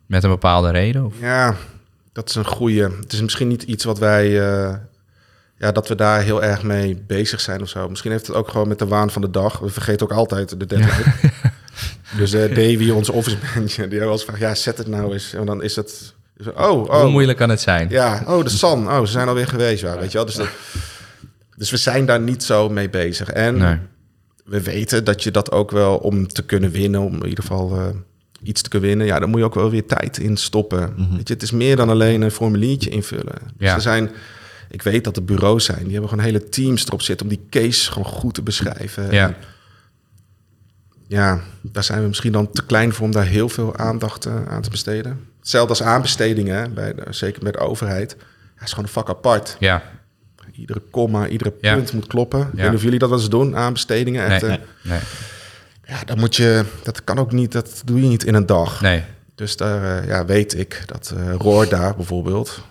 Met 0.06 0.24
een 0.24 0.30
bepaalde 0.30 0.70
reden? 0.72 1.06
Of? 1.06 1.14
ja, 1.20 1.56
dat 2.14 2.30
is 2.30 2.36
een 2.36 2.46
goede. 2.46 2.92
Het 3.02 3.14
is 3.14 3.22
misschien 3.22 3.48
niet 3.48 3.64
iets 3.64 3.84
wat 3.84 4.00
wij... 4.00 4.42
ja, 5.58 5.72
dat 5.72 5.88
we 5.88 5.95
daar 5.95 6.22
heel 6.22 6.43
erg 6.43 6.64
mee 6.64 7.03
bezig 7.08 7.41
zijn 7.41 7.62
of 7.62 7.70
zo. 7.70 7.89
Misschien 7.89 8.12
heeft 8.12 8.28
het 8.28 8.36
ook 8.36 8.49
gewoon 8.49 8.68
met 8.68 8.80
de 8.80 8.88
waan 8.88 9.10
van 9.12 9.22
de 9.22 9.30
dag. 9.30 9.60
We 9.60 9.70
vergeten 9.70 10.06
ook 10.10 10.18
altijd 10.18 10.60
de 10.60 10.66
deadline. 10.66 11.14
dus 12.18 12.34
eh, 12.34 12.56
Davy, 12.56 12.89
onze 12.89 13.12
office 13.12 13.38
manager, 13.56 13.89
die 13.89 13.99
wel 13.99 14.12
eens 14.12 14.24
vraagt... 14.24 14.39
Ja, 14.39 14.56
zet 14.56 14.78
het 14.78 14.88
nou 14.88 15.14
eens. 15.14 15.34
En 15.34 15.45
dan 15.45 15.64
is 15.64 15.76
het... 15.76 16.14
Oh, 16.58 16.82
oh. 16.84 17.01
Hoe 17.01 17.10
moeilijk 17.10 17.38
kan 17.38 17.49
het 17.49 17.62
zijn? 17.62 17.89
Ja, 17.89 18.24
oh, 18.28 18.43
de 18.43 18.49
San. 18.49 18.88
Oh, 18.89 18.99
ze 18.99 19.12
zijn 19.12 19.28
alweer 19.28 19.47
geweest, 19.47 19.82
ja, 19.82 19.97
weet 19.99 20.12
je 20.12 20.18
wel. 20.18 20.26
Dus, 20.26 20.36
dat- 20.36 20.49
dus 21.58 21.72
we 21.72 21.78
zijn 21.78 22.06
daar 22.06 22.20
niet 22.20 22.43
zo 22.43 22.70
mee 22.70 22.89
bezig. 22.89 23.30
En 23.30 23.58
Nee. 23.58 23.78
we 24.45 24.62
weten 24.62 25.03
dat 25.03 25.24
je 25.24 25.32
dat 25.32 25.51
ook 25.51 25.72
wel 25.72 25.97
om 25.97 26.28
te 26.28 26.43
kunnen 26.43 26.72
winnen, 26.72 27.01
om 27.01 27.14
in 27.14 27.28
ieder 27.30 27.43
geval 27.43 27.76
eh, 27.78 27.84
iets 28.43 28.62
te 28.62 28.70
kunnen 28.70 28.88
winnen, 28.89 29.08
ja, 29.08 29.20
dan 29.20 29.30
moet 29.30 29.39
je 29.39 29.45
ook 29.45 29.56
wel 29.56 29.70
weer 29.70 29.86
tijd 29.86 30.18
in 30.18 30.38
stoppen. 30.38 30.93
Weet 31.16 31.28
je, 31.28 31.34
het 31.34 31.43
is 31.43 31.51
meer 31.51 31.76
dan 31.76 31.89
alleen 31.89 32.22
een 32.22 32.32
formuliertje 32.32 32.89
invullen. 32.89 33.36
Dus 33.58 33.68
Ja. 33.68 33.76
er 33.76 33.82
zijn, 33.82 34.12
ik 34.70 34.82
weet 34.82 35.03
dat 35.03 35.16
er 35.16 35.24
bureaus 35.24 35.66
zijn, 35.66 35.84
die 35.84 35.91
hebben 35.91 36.09
gewoon 36.09 36.26
hele 36.26 36.49
teams 36.49 36.86
erop 36.88 37.01
zitten 37.01 37.28
om 37.30 37.32
die 37.36 37.45
case 37.49 37.91
gewoon 37.91 38.11
goed 38.11 38.34
te 38.34 38.41
beschrijven. 38.41 39.11
Ja. 39.11 39.26
En 39.28 39.36
ja, 41.07 41.39
daar 41.61 41.84
zijn 41.84 42.01
we 42.01 42.07
misschien 42.07 42.32
dan 42.32 42.51
te 42.51 42.66
klein 42.66 42.93
voor 42.93 43.05
om 43.05 43.11
daar 43.11 43.26
heel 43.26 43.49
veel 43.49 43.76
aandacht 43.78 44.26
eh, 44.26 44.45
aan 44.47 44.61
te 44.61 44.70
besteden. 44.70 45.20
Hetzelfde 45.39 45.70
als 45.70 45.84
aanbestedingen, 45.84 46.74
bij 46.74 46.93
de, 46.93 47.03
zeker 47.09 47.43
met 47.43 47.53
de 47.53 47.59
overheid. 47.59 48.16
Ja, 48.57 48.63
is 48.63 48.70
gewoon 48.70 48.86
een 48.86 48.91
vak 48.91 49.09
apart. 49.09 49.55
Ja, 49.59 49.84
Iedere 50.51 50.82
komma, 50.91 51.28
iedere 51.28 51.53
Ja. 51.61 51.74
punt 51.76 51.93
moet 51.93 52.07
kloppen. 52.07 52.39
Ik 52.39 52.45
Ja. 52.45 52.55
weet 52.55 52.66
niet 52.66 52.76
of 52.76 52.84
jullie 52.84 52.99
dat 52.99 53.09
wel 53.09 53.18
eens 53.18 53.30
doen, 53.30 53.55
aanbestedingen. 53.55 54.24
nee, 54.28 54.32
Echt, 54.34 54.43
eh, 54.43 54.49
nee, 54.49 54.59
nee, 54.82 54.99
ja, 55.86 56.03
dan 56.05 56.20
moet 56.20 56.36
je, 56.36 56.66
dat 56.84 57.03
kan 57.03 57.18
ook 57.20 57.32
niet, 57.32 57.51
dat 57.51 57.82
doe 57.86 58.01
je 58.01 58.07
niet 58.07 58.24
in 58.24 58.34
een 58.34 58.45
dag. 58.45 58.82
nee. 58.82 59.03
Dus 59.36 59.57
daar 59.57 60.01
eh, 60.01 60.07
ja, 60.07 60.26
weet 60.26 60.57
ik 60.59 60.84
dat 60.86 61.13
eh 61.18 61.34
Roorda 61.38 61.93
bijvoorbeeld, 61.93 62.61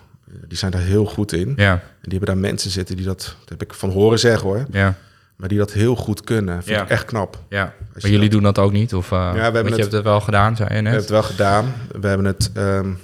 die 0.47 0.57
zijn 0.57 0.71
daar 0.71 0.81
heel 0.81 1.05
goed 1.05 1.31
in. 1.33 1.53
Ja, 1.55 1.71
En 1.71 1.79
die 2.01 2.17
hebben 2.17 2.27
daar 2.27 2.37
mensen 2.51 2.71
zitten 2.71 2.95
die 2.95 3.05
dat, 3.05 3.35
dat 3.39 3.49
heb 3.49 3.61
ik 3.63 3.73
van 3.73 3.89
horen 3.89 4.19
zeggen 4.19 4.47
hoor, 4.47 4.65
ja, 4.71 4.95
maar 5.35 5.49
die 5.49 5.57
dat 5.57 5.71
heel 5.71 5.95
goed 5.95 6.21
kunnen. 6.23 6.63
Vind 6.63 6.77
Ja. 6.77 6.83
ik 6.83 6.89
echt 6.89 7.05
knap. 7.05 7.39
ja. 7.49 7.73
Maar 7.93 8.01
jullie 8.03 8.19
dat- 8.19 8.31
doen 8.31 8.43
dat 8.43 8.59
ook 8.59 8.71
niet? 8.71 8.93
Of, 8.93 9.11
uh, 9.11 9.33
we 9.33 9.39
hebben 9.39 9.53
want 9.63 9.65
je 9.65 9.71
het- 9.71 9.79
hebt 9.81 9.91
het 9.91 10.03
wel 10.03 10.21
gedaan, 10.21 10.55
zei 10.55 10.69
je 10.69 10.75
We 10.75 10.81
net? 10.81 10.91
hebben 10.93 11.01
het 11.15 11.21
wel 11.21 11.23
gedaan. 11.35 11.73
We 12.01 12.07
hebben 12.07 12.25
het, 12.25 12.49
ehm, 12.53 12.87
ja, 12.87 12.95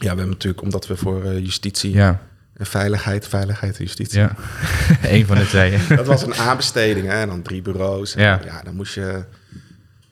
we 0.00 0.06
hebben 0.06 0.28
natuurlijk, 0.28 0.62
omdat 0.62 0.86
we 0.86 0.96
voor 0.96 1.24
eh, 1.24 1.38
justitie 1.38 1.92
Ja, 1.92 2.20
en 2.56 2.66
veiligheid, 2.66 3.28
veiligheid 3.28 3.78
en 3.78 3.84
justitie. 3.84 4.18
ja. 4.20 4.34
Eén 5.02 5.26
van 5.26 5.36
de 5.36 5.46
twee. 5.46 5.78
Dat 5.96 6.06
was 6.06 6.22
een 6.22 6.34
aanbesteding 6.34 7.06
hè? 7.06 7.12
en 7.20 7.28
dan 7.28 7.42
drie 7.42 7.62
bureaus. 7.62 8.14
En, 8.14 8.22
Ja. 8.22 8.40
ja. 8.44 8.62
dan 8.62 8.74
moest 8.74 8.94
je. 8.94 9.24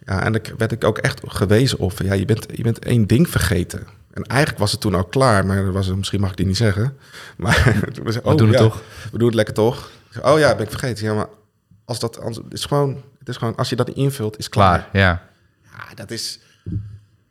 Ja, 0.07 0.23
en 0.25 0.33
dan 0.33 0.41
werd 0.59 0.73
ik 0.73 0.85
ook 0.85 0.99
echt 0.99 1.21
gewezen 1.27 1.79
op. 1.79 1.97
van, 1.97 2.07
Ja, 2.07 2.13
je 2.15 2.25
bent, 2.25 2.47
je 2.55 2.63
bent 2.63 2.79
één 2.79 3.07
ding 3.07 3.29
vergeten. 3.29 3.83
En 4.15 4.23
eigenlijk 4.23 4.61
was 4.61 4.73
het 4.73 4.81
toen 4.81 4.95
al 4.95 5.05
klaar, 5.05 5.47
maar 5.47 5.73
was, 5.73 5.87
het- 5.87 5.97
misschien 5.97 6.21
mag 6.21 6.31
ik 6.31 6.37
die 6.37 6.47
niet 6.47 6.57
zeggen. 6.57 6.97
Maar 7.37 7.81
toen 7.93 8.05
was, 8.05 8.15
We 8.23 8.35
doen 8.35 8.49
het 8.49 8.57
toch? 8.57 8.83
We 9.13 9.19
doen 9.19 9.27
het 9.27 9.37
lekker 9.37 9.55
toch? 9.55 9.91
Zei, 10.11 10.33
Oh 10.33 10.39
ja, 10.39 10.55
ben 10.55 10.65
ik 10.65 10.71
vergeten. 10.71 11.05
Ja, 11.05 11.15
maar 11.15 11.27
als 11.85 11.99
dat 11.99 12.19
anders, 12.19 12.37
het 12.37 12.53
is 12.53 12.65
gewoon, 12.65 13.03
het 13.19 13.29
is 13.29 13.37
gewoon, 13.37 13.57
als 13.57 13.69
je 13.69 13.77
dat 13.77 13.87
niet 13.87 13.97
invult, 13.97 14.39
is 14.39 14.49
klaar. 14.49 14.89
Klaar, 14.93 15.03
ja. 15.05 15.23
Ja, 15.89 15.95
dat 15.95 16.11
is. 16.11 16.39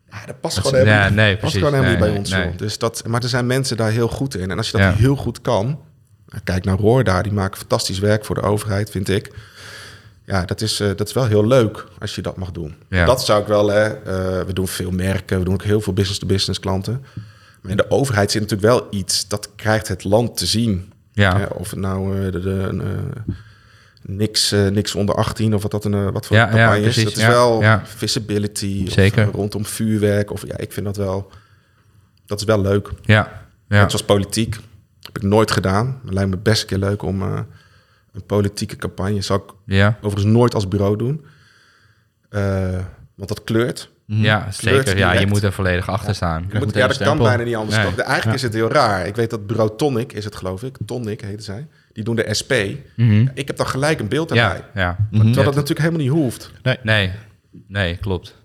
Ja, 0.09 0.25
dat 0.25 0.39
past 0.41 0.55
Dat 0.55 0.65
gewoon 0.65 0.79
is- 0.81 0.85
helemaal, 0.87 1.09
ja, 1.09 1.13
nee, 1.15 1.29
past 1.37 1.39
precies. 1.39 1.57
gewoon 1.57 1.73
helemaal 1.73 1.99
Nee, 2.09 2.17
niet 2.19 2.29
bij 2.29 2.39
ons. 2.39 2.45
nee. 2.47 2.55
Dus 2.67 2.77
dat, 2.77 3.03
maar 3.07 3.23
er 3.23 3.29
zijn 3.29 3.45
mensen 3.47 3.77
daar 3.77 3.91
heel 3.91 4.07
goed 4.07 4.35
in. 4.35 4.51
En 4.51 4.57
als 4.57 4.65
je 4.71 4.77
dat 4.77 4.81
Ja. 4.81 4.93
heel 4.93 5.15
goed 5.15 5.41
kan. 5.41 5.65
nou, 6.27 6.41
Kijk 6.43 6.65
naar 6.65 6.77
Roor 6.77 7.03
daar, 7.03 7.23
die 7.23 7.31
maken 7.31 7.57
fantastisch 7.57 7.99
werk 7.99 8.25
voor 8.25 8.35
de 8.35 8.41
overheid, 8.41 8.89
vind 8.89 9.09
ik. 9.09 9.31
Ja, 10.25 10.45
dat 10.45 10.61
is, 10.61 10.79
eh, 10.79 10.87
dat 10.95 11.07
is 11.07 11.13
wel 11.13 11.25
heel 11.25 11.47
leuk 11.47 11.85
als 11.99 12.15
je 12.15 12.21
dat 12.21 12.37
mag 12.37 12.51
doen. 12.51 12.75
Ja. 12.89 13.05
Dat 13.05 13.25
zou 13.25 13.41
ik 13.41 13.47
wel, 13.47 13.67
hè. 13.69 13.83
eh, 13.87 14.45
we 14.45 14.53
doen 14.53 14.67
veel 14.67 14.91
merken, 14.91 15.37
we 15.39 15.45
doen 15.45 15.53
ook 15.53 15.63
heel 15.63 15.81
veel 15.81 15.93
business-to-business 15.93 16.59
klanten. 16.59 17.05
Maar 17.61 17.71
in 17.71 17.77
de 17.77 17.89
overheid 17.89 18.31
zit 18.31 18.41
natuurlijk 18.41 18.69
wel 18.69 18.87
iets, 18.91 19.27
dat 19.27 19.49
krijgt 19.55 19.87
het 19.87 20.03
land 20.03 20.37
te 20.37 20.45
zien. 20.45 20.91
Ja. 21.13 21.37
Hè, 21.37 21.45
of 21.45 21.69
het 21.69 21.79
nou 21.79 22.25
eh, 22.25 22.31
de, 22.31 22.39
de, 22.39 22.81
niks, 24.01 24.51
niks 24.51 24.95
onder 24.95 25.15
18 25.15 25.53
of 25.55 25.61
wat 25.61 25.71
dat 25.71 25.85
een 25.85 26.11
wat 26.11 26.25
voor 26.25 26.35
Ja, 26.35 26.43
ja, 26.43 26.49
campagne 26.51 26.77
is. 26.77 26.83
precies. 26.83 27.03
Dat 27.03 27.13
is 27.13 27.21
Ja, 27.21 27.29
wel 27.29 27.61
ja. 27.61 27.81
visibility. 27.85 28.89
Zeker. 28.89 29.27
Of, 29.27 29.33
rondom 29.35 29.65
vuurwerk. 29.65 30.31
Of 30.31 30.47
ja, 30.47 30.57
ik 30.57 30.71
vind 30.71 30.85
dat 30.85 30.97
wel. 30.97 31.31
Dat 32.25 32.39
is 32.39 32.45
wel 32.45 32.61
leuk. 32.61 32.89
Ja, 33.01 33.43
ja. 33.67 33.79
Net 33.79 33.91
zoals 33.91 34.05
politiek. 34.05 34.55
Heb 35.01 35.15
ik 35.17 35.21
nooit 35.23 35.51
gedaan. 35.51 35.99
Het 36.05 36.13
lijkt 36.13 36.29
me 36.29 36.37
best 36.37 36.61
een 36.61 36.67
keer 36.67 36.77
leuk 36.77 37.01
om 37.01 37.23
een 38.13 38.25
politieke 38.25 38.75
campagne. 38.75 39.21
Zou 39.21 39.41
ik 39.41 39.53
ja. 39.65 39.97
overigens 40.01 40.33
nooit 40.33 40.53
als 40.55 40.67
bureau 40.67 40.97
doen. 40.97 41.25
Eh, 42.29 42.79
want 43.15 43.29
dat 43.29 43.43
kleurt. 43.43 43.91
ja 44.05 44.51
zeker. 44.51 44.97
Ja, 44.97 45.11
je 45.13 45.27
moet 45.27 45.43
er 45.43 45.53
volledig 45.53 45.89
achter 45.89 46.15
staan. 46.15 46.41
Je 46.41 46.57
moet, 46.57 46.65
meteen 46.65 46.81
ja, 46.81 46.87
dat 46.87 46.97
kan 46.97 47.17
bijna 47.17 47.43
niet 47.43 47.55
anders. 47.55 47.77
Nee. 47.77 47.85
Eigenlijk 47.85 48.37
is 48.37 48.41
het 48.41 48.53
heel 48.53 48.71
raar. 48.71 49.07
Ik 49.07 49.15
weet 49.15 49.29
dat 49.29 49.47
bureau 49.47 49.77
Tonic 49.77 50.13
is 50.13 50.25
het, 50.25 50.35
geloof 50.35 50.63
ik. 50.63 50.77
Tonic 50.85 51.21
heette 51.21 51.43
zij. 51.43 51.67
Die 51.93 52.03
doen 52.03 52.15
de 52.15 52.33
SP. 52.39 52.53
Mhm. 52.95 53.27
Ik 53.33 53.47
heb 53.47 53.57
dan 53.57 53.67
gelijk 53.67 53.99
een 53.99 54.07
beeld 54.07 54.29
erbij. 54.29 54.63
Ja, 54.73 54.81
ja. 54.81 54.97
Terwijl 55.11 55.29
Ja, 55.29 55.43
dat 55.43 55.55
natuurlijk 55.55 55.79
helemaal 55.79 56.01
niet 56.01 56.09
hoeft. 56.09 56.51
Nee, 56.83 57.11
nee, 57.67 57.97
klopt. 57.97 58.35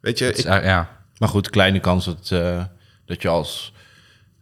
Weet 0.00 0.18
je, 0.18 0.32
is, 0.32 0.38
ik, 0.38 0.44
uh, 0.44 0.64
ja, 0.64 0.88
Maar 1.18 1.28
goed, 1.28 1.50
kleine 1.50 1.80
kans 1.80 2.04
dat, 2.04 2.30
eh, 2.30 2.64
dat 3.04 3.22
je 3.22 3.28
als 3.28 3.72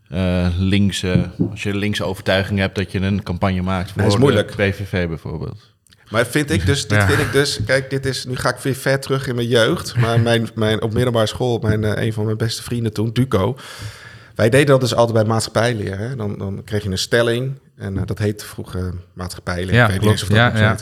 eh 0.09 0.47
linkse, 0.59 1.31
als 1.51 1.63
je 1.63 1.75
linkse 1.77 2.05
overtuiging 2.05 2.59
hebt, 2.59 2.75
dat 2.75 2.93
je 2.93 3.01
een 3.01 3.23
campagne 3.23 3.63
maakt 3.63 3.91
voor 3.91 4.01
Nee, 4.03 4.11
is 4.11 4.17
moeilijk. 4.17 4.57
de 4.57 4.63
PVV 4.71 5.09
bijvoorbeeld. 5.09 5.77
Maar 6.11 6.27
vind 6.27 6.51
ik 6.51 6.67
dus, 6.67 6.89
dit 6.89 6.99
Ja. 6.99 7.07
vind 7.07 7.21
ik 7.21 7.33
dus, 7.33 7.59
kijk, 7.67 7.91
dit 7.91 8.07
is, 8.07 8.25
nu 8.25 8.37
ga 8.37 8.49
ik 8.49 8.57
weer 8.57 8.75
ver 8.75 9.01
terug 9.01 9.27
in 9.27 9.35
mijn 9.35 9.47
jeugd. 9.49 9.97
Maar 9.97 10.21
mijn, 10.21 10.49
mijn, 10.55 10.83
op 10.83 10.93
middelbare 10.93 11.27
school, 11.27 11.59
mijn, 11.59 11.85
eh, 11.85 12.05
een 12.05 12.13
van 12.13 12.25
mijn 12.25 12.37
beste 12.37 12.63
vrienden 12.63 12.93
toen, 12.93 13.11
Duco. 13.13 13.57
Wij 14.35 14.49
deden 14.49 14.67
dat 14.67 14.81
dus 14.81 14.95
altijd 14.95 15.17
bij 15.17 15.25
maatschappijleer. 15.27 15.99
Hè? 15.99 16.17
Dan, 16.17 16.39
dan 16.39 16.63
kreeg 16.65 16.83
je 16.83 16.91
een 16.91 16.99
stelling. 16.99 17.59
En 17.77 17.99
eh, 17.99 18.03
dat 18.07 18.19
heette 18.19 18.45
vroeger 18.47 18.95
maatschappijleer. 19.13 19.75
Ja, 19.75 19.85
ik 19.85 19.91
weet 19.91 20.01
niet 20.01 20.11
eens 20.11 20.23
of 20.23 20.29
dat 20.29 20.37
Ja, 20.37 20.77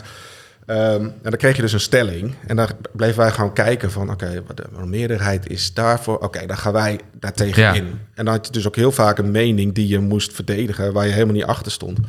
Ehm, 0.67 1.01
en 1.01 1.13
dan 1.21 1.35
kreeg 1.37 1.55
je 1.55 1.61
dus 1.61 1.73
een 1.73 1.79
stelling. 1.79 2.33
En 2.47 2.55
daar 2.55 2.71
bleven 2.91 3.17
wij 3.17 3.31
gewoon 3.31 3.53
kijken 3.53 3.91
van... 3.91 4.09
oké, 4.11 4.43
wat 4.47 4.57
de 4.57 4.85
meerderheid 4.85 5.49
is 5.49 5.73
daarvoor. 5.73 6.17
Oké, 6.19 6.45
dan 6.45 6.57
gaan 6.57 6.73
wij 6.73 6.99
daartegen 7.19 7.61
Ja. 7.61 7.73
in. 7.73 7.85
En 8.13 8.25
dan 8.25 8.33
had 8.33 8.45
je 8.45 8.51
dus 8.51 8.67
ook 8.67 8.75
heel 8.75 8.91
vaak 8.91 9.17
een 9.17 9.31
mening 9.31 9.73
die 9.73 9.87
je 9.87 9.99
moest 9.99 10.33
verdedigen... 10.33 10.93
waar 10.93 11.05
je 11.05 11.11
helemaal 11.13 11.33
niet 11.33 11.43
achter 11.43 11.71
stond. 11.71 11.99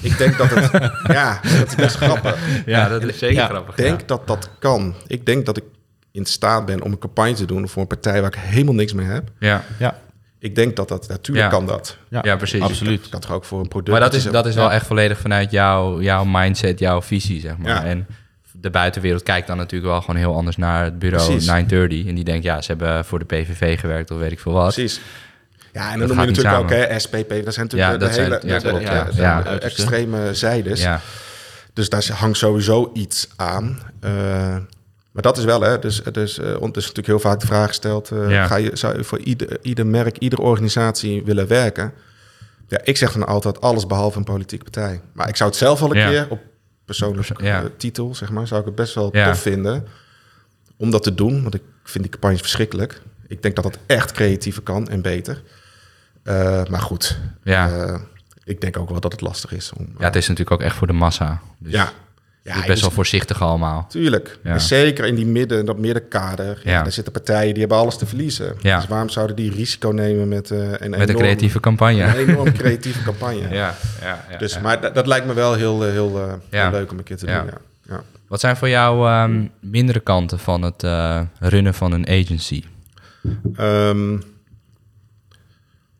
Ik 0.00 0.18
denk 0.18 0.36
dat 0.38 0.50
het... 0.50 0.70
ja, 1.16 1.40
dat 1.58 1.68
is 1.68 1.74
best 1.74 1.96
grappig. 1.96 2.38
ja, 2.66 2.88
dat 2.88 3.02
is 3.02 3.18
zeker 3.18 3.36
Ja, 3.36 3.46
grappig. 3.46 3.76
Ik 3.76 3.84
denk 3.84 4.08
dat 4.08 4.26
dat 4.26 4.50
kan. 4.58 4.94
Ik 5.06 5.26
denk 5.26 5.46
dat 5.46 5.56
ik 5.56 5.64
in 6.12 6.24
staat 6.24 6.66
ben 6.66 6.82
om 6.82 6.92
een 6.92 6.98
campagne 6.98 7.34
te 7.34 7.44
doen... 7.44 7.68
voor 7.68 7.82
een 7.82 7.88
partij 7.88 8.20
waar 8.20 8.34
ik 8.34 8.40
helemaal 8.40 8.74
niks 8.74 8.92
mee 8.92 9.06
heb. 9.06 9.30
Ja, 9.38 9.64
Ja, 9.78 9.98
Ik 10.40 10.54
denk 10.54 10.76
dat 10.76 10.88
dat... 10.88 11.08
Natuurlijk 11.08 11.46
Ja. 11.50 11.58
kan 11.58 11.66
dat. 11.66 11.96
ja, 12.08 12.20
Ja, 12.22 12.36
precies. 12.36 12.60
Absoluut. 12.62 13.04
Ik 13.04 13.10
kan 13.10 13.20
toch 13.20 13.32
ook 13.32 13.44
voor 13.44 13.60
een 13.60 13.68
product... 13.68 13.90
maar 13.90 14.00
dat 14.00 14.14
is, 14.14 14.24
dat 14.24 14.46
is 14.46 14.54
wel 14.54 14.64
Ja. 14.68 14.72
echt 14.72 14.86
volledig 14.86 15.18
vanuit 15.18 15.50
jouw, 15.50 16.00
jouw 16.00 16.24
mindset, 16.24 16.78
jouw 16.78 17.02
visie, 17.02 17.40
zeg 17.40 17.56
maar. 17.58 17.68
Ja. 17.68 17.84
En 17.84 18.06
de 18.52 18.70
buitenwereld 18.70 19.22
kijkt 19.22 19.46
dan 19.46 19.56
natuurlijk 19.56 19.90
wel 19.92 20.00
gewoon 20.00 20.16
heel 20.16 20.34
anders 20.34 20.56
naar 20.56 20.84
het 20.84 20.98
bureau 20.98 21.24
Precies. 21.26 21.46
930. 21.46 22.06
En 22.08 22.14
die 22.14 22.24
denkt, 22.24 22.44
ja, 22.44 22.60
ze 22.60 22.66
hebben 22.72 23.04
voor 23.04 23.18
de 23.18 23.24
PVV 23.24 23.80
gewerkt 23.80 24.10
of 24.10 24.18
weet 24.18 24.32
ik 24.32 24.40
veel 24.40 24.52
wat. 24.52 24.74
Precies. 24.74 25.00
Ja, 25.72 25.92
en 25.92 25.98
Dat 25.98 26.08
dan 26.08 26.16
noem 26.16 26.26
je 26.26 26.32
natuurlijk 26.32 26.62
ook 26.62 26.70
hè, 26.70 26.98
SPP. 26.98 27.28
Dat 27.44 27.54
zijn 27.54 27.66
natuurlijk 27.66 27.72
Ja, 27.72 27.92
de, 27.92 27.98
dat 27.98 28.08
de 28.08 28.14
zijn- 28.14 28.32
hele 28.32 28.40
ja, 28.46 28.58
de- 28.58 28.68
klopt, 28.68 28.84
de- 28.86 28.92
ja, 28.92 29.04
de- 29.04 29.16
ja. 29.22 29.42
de 29.42 29.48
extreme 29.58 30.34
zijdes. 30.34 30.82
Ja, 30.82 31.00
Dus 31.72 31.88
daar 31.88 32.06
hangt 32.14 32.38
sowieso 32.38 32.90
iets 32.94 33.28
aan. 33.36 33.78
Eh, 34.00 34.56
maar 35.18 35.32
dat 35.32 35.38
is 35.38 35.44
wel, 35.44 35.60
hè. 35.60 35.78
Dus, 35.78 36.02
dus, 36.02 36.36
want 36.36 36.48
er 36.48 36.82
is 36.82 36.86
natuurlijk 36.86 37.06
heel 37.06 37.18
vaak 37.18 37.40
de 37.40 37.46
vraag 37.46 37.68
gesteld... 37.68 38.10
eh, 38.10 38.30
Ja. 38.30 38.46
ga 38.46 38.56
je, 38.56 38.70
zou 38.76 38.96
je 38.96 39.04
voor 39.04 39.18
ieder, 39.18 39.58
ieder 39.62 39.86
merk, 39.86 40.18
iedere 40.18 40.42
organisatie 40.42 41.24
willen 41.24 41.46
werken? 41.46 41.92
Ja, 42.68 42.80
ik 42.84 42.96
zeg 42.96 43.12
dan 43.12 43.26
altijd 43.26 43.60
alles 43.60 43.86
behalve 43.86 44.18
een 44.18 44.24
politieke 44.24 44.64
partij. 44.64 45.00
Maar 45.12 45.28
ik 45.28 45.36
zou 45.36 45.50
het 45.50 45.58
zelf 45.58 45.80
wel 45.80 45.90
een 45.90 45.96
Ja. 45.98 46.08
keer 46.08 46.26
op 46.30 46.40
persoonlijke 46.84 47.44
Ja. 47.44 47.62
eh, 47.62 47.66
titel, 47.76 48.14
zeg 48.14 48.30
maar... 48.30 48.46
zou 48.46 48.60
ik 48.60 48.66
het 48.66 48.74
best 48.74 48.94
wel 48.94 49.10
tof 49.10 49.38
vinden 49.40 49.86
om 50.76 50.90
dat 50.90 51.02
te 51.02 51.14
doen. 51.14 51.42
Want 51.42 51.54
ik 51.54 51.62
vind 51.84 52.02
die 52.04 52.12
campagnes 52.12 52.40
verschrikkelijk. 52.40 53.00
Ik 53.26 53.42
denk 53.42 53.54
dat 53.54 53.64
dat 53.64 53.78
echt 53.86 54.12
creatiever 54.12 54.62
kan 54.62 54.88
en 54.88 55.02
beter. 55.02 55.42
Maar 56.70 56.80
goed, 56.80 57.18
ja. 57.42 58.00
ik 58.44 58.60
denk 58.60 58.76
ook 58.78 58.90
wel 58.90 59.00
dat 59.00 59.12
het 59.12 59.20
lastig 59.20 59.52
is. 59.52 59.72
Om, 59.72 59.94
ja, 59.98 60.04
het 60.04 60.16
is 60.16 60.28
natuurlijk 60.28 60.60
ook 60.60 60.66
echt 60.66 60.76
voor 60.76 60.86
de 60.86 60.92
massa. 60.92 61.40
Dus 61.58 61.72
ja. 61.72 61.92
Ja, 62.54 62.66
best 62.66 62.80
wel 62.80 62.90
voorzichtig 62.90 63.42
allemaal. 63.42 63.86
Tuurlijk. 63.88 64.38
Ja. 64.42 64.52
En 64.52 64.60
zeker 64.60 65.04
in 65.04 65.14
die 65.14 65.26
midden, 65.26 65.66
dat 65.66 65.78
middenkader. 65.78 66.60
Ja. 66.64 66.70
Ja. 66.70 66.82
Daar 66.82 66.92
zitten 66.92 67.12
partijen 67.12 67.50
die 67.50 67.60
hebben 67.60 67.78
alles 67.78 67.96
te 67.96 68.06
verliezen. 68.06 68.54
Ja. 68.60 68.76
Dus 68.76 68.88
waarom 68.88 69.08
zouden 69.08 69.36
die 69.36 69.50
risico 69.50 69.90
nemen 69.90 70.28
met, 70.28 70.50
eh, 70.50 70.58
een, 70.58 70.66
Met 70.68 70.82
enorm, 70.82 71.00
een 71.00 71.16
creatieve 71.16 71.60
campagne. 71.60 72.02
een 72.02 72.28
enorm 72.28 72.52
creatieve 72.52 73.02
campagne? 73.02 73.48
Ja, 73.58 73.74
ja, 74.00 74.24
ja, 74.30 74.36
Dus. 74.38 74.60
Maar 74.60 74.80
dat, 74.80 74.94
dat 74.94 75.06
lijkt 75.06 75.26
me 75.26 75.32
wel 75.34 75.54
heel, 75.54 75.84
eh, 75.84 75.90
heel, 75.90 76.18
eh, 76.18 76.60
heel 76.62 76.70
leuk 76.70 76.90
om 76.90 76.98
een 76.98 77.04
keer 77.04 77.16
te 77.16 77.26
doen. 77.26 77.34
Ja. 77.34 77.44
Ja. 77.88 78.02
Wat 78.28 78.40
zijn 78.40 78.56
voor 78.56 78.68
jou 78.68 79.08
ehm, 79.08 79.46
mindere 79.60 80.00
kanten 80.00 80.38
van 80.38 80.62
het 80.62 80.82
runnen 81.38 81.74
van 81.74 81.92
een 81.92 82.08
agency? 82.08 82.64
Ehm, 83.56 84.08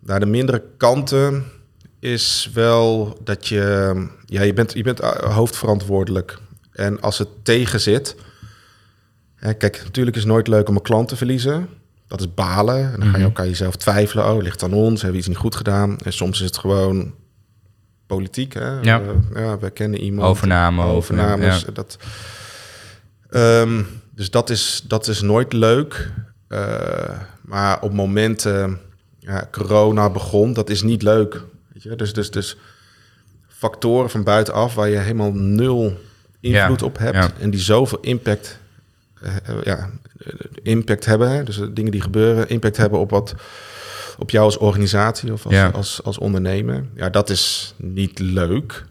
nou, 0.01 0.21
de 0.21 0.27
mindere 0.27 0.63
kanten 0.77 1.45
is 2.01 2.51
wel 2.55 3.19
dat 3.25 3.47
je... 3.49 4.07
Ja, 4.25 4.43
je 4.43 4.53
bent, 4.53 4.73
je 4.73 4.83
bent 4.83 5.01
eh, 5.01 5.11
hoofdverantwoordelijk. 5.35 6.39
En 6.73 7.01
als 7.01 7.19
het 7.19 7.29
tegen 7.43 7.81
zit... 7.81 8.17
Hè, 9.35 9.55
kijk, 9.55 9.81
natuurlijk 9.85 10.17
is 10.17 10.23
het 10.23 10.33
nooit 10.33 10.49
leuk 10.49 10.69
om 10.69 10.75
een 10.77 10.83
klant 10.83 11.09
te 11.09 11.17
verliezen. 11.17 11.69
Dat 12.07 12.21
is 12.21 12.35
balen. 12.35 12.93
En 12.93 13.01
dan 13.01 13.09
ga 13.09 13.17
je 13.17 13.19
Mhm. 13.19 13.27
ook 13.27 13.41
aan 13.41 13.49
jezelf 13.49 13.77
twijfelen. 13.77 14.31
Oh, 14.31 14.43
ligt 14.43 14.63
aan 14.63 14.73
ons? 14.73 14.93
Hebben 15.03 15.11
we 15.11 15.17
iets 15.19 15.27
niet 15.29 15.37
goed 15.37 15.57
gedaan? 15.57 15.99
En 15.99 16.13
soms 16.13 16.39
is 16.41 16.47
het 16.47 16.59
gewoon 16.59 17.15
politiek. 18.07 18.53
Hè? 18.55 18.81
Ja. 18.81 19.01
We, 19.03 19.41
ja, 19.41 19.59
we 19.59 19.71
kennen 19.71 20.01
iemand. 20.01 20.29
Overname, 20.29 20.83
Overnames. 20.83 21.61
ja. 21.61 21.73
Dat, 21.73 21.97
Ehm, 23.31 23.83
dus 24.15 24.31
dat 24.31 24.51
is, 24.51 24.83
dat 24.87 25.07
is 25.09 25.21
nooit 25.21 25.53
leuk. 25.53 26.11
Eh, 26.49 27.19
maar 27.43 27.81
op 27.83 27.93
momenten, 27.93 28.79
ja, 29.19 29.49
corona 29.53 30.11
begon, 30.11 30.53
dat 30.53 30.71
is 30.71 30.83
niet 30.83 31.03
leuk. 31.03 31.43
Weet 31.83 31.91
je? 31.93 31.97
Dus, 31.97 32.13
dus, 32.13 32.31
dus 32.31 32.57
factoren 33.49 34.11
van 34.11 34.23
buitenaf 34.25 34.75
waar 34.75 34.89
je 34.89 34.97
helemaal 34.99 35.33
nul 35.33 36.01
invloed 36.41 36.81
Ja, 36.81 36.87
op 36.87 36.99
hebt. 36.99 37.15
ja. 37.17 37.31
En 37.41 37.51
die 37.51 37.61
zoveel 37.61 37.99
impact, 38.01 38.59
eh, 39.23 39.37
eh, 39.37 39.63
ja, 39.63 39.91
eh, 40.19 40.33
impact 40.63 41.05
hebben. 41.05 41.31
Hè? 41.31 41.43
Dus 41.45 41.57
de 41.57 41.73
dingen 41.73 41.91
die 41.91 42.01
gebeuren, 42.01 42.49
impact 42.49 42.77
hebben 42.77 42.99
op 42.99 43.11
wat 43.11 43.35
op 44.19 44.31
jou 44.31 44.45
als 44.45 44.57
organisatie 44.59 45.33
of 45.33 45.45
als, 45.45 45.55
Ja. 45.55 45.69
als, 45.69 46.01
als 46.05 46.19
ondernemer. 46.19 46.85
Ja, 46.95 47.09
dat 47.09 47.31
is 47.31 47.75
niet 47.77 48.19
leuk. 48.19 48.85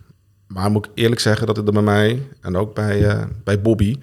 Maar 0.47 0.71
moet 0.71 0.85
ik 0.85 0.91
eerlijk 0.95 1.21
zeggen 1.21 1.47
dat 1.47 1.57
het 1.57 1.67
er 1.67 1.73
bij 1.73 1.81
mij 1.81 2.21
en 2.41 2.57
ook 2.57 2.75
bij, 2.75 3.05
eh, 3.07 3.23
bij 3.43 3.61
Bobby 3.61 3.99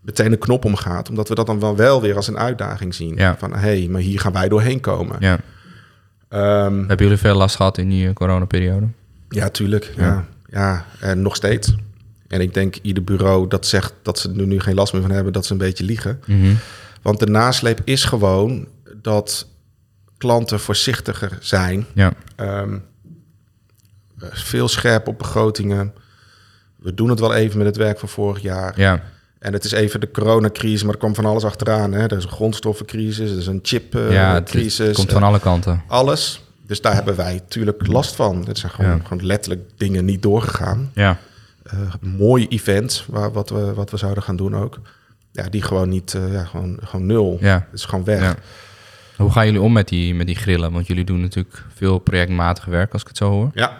meteen 0.00 0.32
een 0.32 0.38
knop 0.38 0.64
omgaat. 0.64 1.08
Omdat 1.08 1.28
we 1.28 1.34
dat 1.34 1.46
dan 1.46 1.60
wel, 1.60 1.76
wel 1.76 2.00
weer 2.00 2.16
als 2.16 2.28
een 2.28 2.38
uitdaging 2.38 2.94
zien. 2.94 3.16
Ja. 3.16 3.36
Van 3.38 3.52
hé, 3.52 3.58
hey, 3.78 3.88
maar 3.90 4.00
hier 4.00 4.20
gaan 4.20 4.32
wij 4.32 4.48
doorheen 4.48 4.80
komen. 4.80 5.16
Ja. 5.20 5.38
Ehm, 6.34 6.76
Hebben 6.78 6.96
jullie 7.06 7.16
veel 7.16 7.34
last 7.36 7.56
gehad 7.56 7.78
in 7.78 7.88
die 7.88 8.08
eh, 8.08 8.12
coronaperiode? 8.12 8.86
ja, 9.28 9.48
tuurlijk. 9.48 9.92
Ja. 9.96 10.02
Ja. 10.04 10.24
Ja, 10.50 10.84
en 11.00 11.22
nog 11.22 11.36
steeds. 11.36 11.74
En 12.28 12.40
ik 12.40 12.54
denk 12.54 12.76
ieder 12.82 13.04
bureau 13.04 13.48
dat 13.48 13.66
zegt 13.66 13.94
dat 14.02 14.18
ze 14.18 14.28
er 14.28 14.46
nu 14.46 14.60
geen 14.60 14.74
last 14.74 14.92
meer 14.92 15.02
van 15.02 15.10
hebben, 15.10 15.32
dat 15.32 15.46
ze 15.46 15.52
een 15.52 15.58
beetje 15.58 15.84
liegen. 15.84 16.20
Mhm. 16.26 16.54
Want 17.02 17.18
de 17.18 17.26
nasleep 17.26 17.80
is 17.84 18.04
gewoon 18.04 18.68
dat 19.02 19.48
klanten 20.18 20.60
voorzichtiger 20.60 21.38
zijn. 21.40 21.86
Ja. 21.92 22.12
Ehm, 22.36 22.74
eh, 24.18 24.28
veel 24.32 24.68
scherp 24.68 25.08
op 25.08 25.18
begrotingen. 25.18 25.92
We 26.76 26.94
doen 26.94 27.08
het 27.10 27.20
wel 27.20 27.34
even 27.34 27.58
met 27.58 27.66
het 27.66 27.76
werk 27.76 27.98
van 27.98 28.08
vorig 28.08 28.42
jaar. 28.42 28.80
Ja. 28.80 29.02
En 29.44 29.52
het 29.52 29.64
is 29.64 29.72
even 29.72 30.00
de 30.00 30.10
coronacrisis, 30.10 30.82
maar 30.82 30.92
er 30.92 30.98
kwam 30.98 31.14
van 31.14 31.24
alles 31.24 31.44
achteraan. 31.44 31.92
Hè? 31.92 32.02
Er 32.02 32.16
is 32.16 32.24
een 32.24 32.30
grondstoffencrisis, 32.30 33.30
er 33.30 33.38
is 33.38 33.46
een 33.46 33.60
ja, 33.90 34.34
chipcrisis. 34.34 34.78
het 34.86 34.96
komt 34.96 35.12
van 35.12 35.22
alle 35.22 35.40
kanten. 35.40 35.82
alles. 35.86 36.42
Dus 36.66 36.80
daar 36.80 36.94
hebben 36.94 37.16
wij 37.16 37.32
natuurlijk 37.34 37.86
last 37.86 38.14
van. 38.14 38.44
Het 38.46 38.58
zijn 38.58 38.72
gewoon, 38.72 38.96
Ja. 38.96 39.00
gewoon 39.06 39.26
letterlijk 39.26 39.70
dingen 39.76 40.04
niet 40.04 40.22
doorgegaan. 40.22 40.90
Ja. 40.94 41.18
Eh 41.62 41.78
mooie 42.00 42.48
events, 42.48 43.04
waar, 43.08 43.32
wat, 43.32 43.50
we, 43.50 43.74
wat 43.74 43.90
we 43.90 43.96
zouden 43.96 44.22
gaan 44.22 44.36
doen 44.36 44.56
ook. 44.56 44.80
Ja, 45.32 45.48
die 45.48 45.62
gewoon 45.62 45.88
niet, 45.88 46.14
eh, 46.14 46.32
ja, 46.32 46.44
gewoon, 46.44 46.78
gewoon 46.84 47.06
nul. 47.06 47.38
Ja. 47.40 47.54
Het 47.70 47.78
is 47.80 47.84
gewoon 47.84 48.04
weg. 48.04 48.20
Ja. 48.20 48.34
Hoe 49.16 49.30
gaan 49.30 49.44
jullie 49.46 49.60
om 49.60 49.72
met 49.72 49.88
die, 49.88 50.14
met 50.14 50.26
die 50.26 50.36
grillen? 50.36 50.72
Want 50.72 50.86
jullie 50.86 51.04
doen 51.04 51.20
natuurlijk 51.20 51.64
veel 51.74 51.98
projectmatig 51.98 52.64
werk, 52.64 52.92
als 52.92 53.02
ik 53.02 53.08
het 53.08 53.16
zo 53.16 53.30
hoor. 53.30 53.50
Ja, 53.54 53.78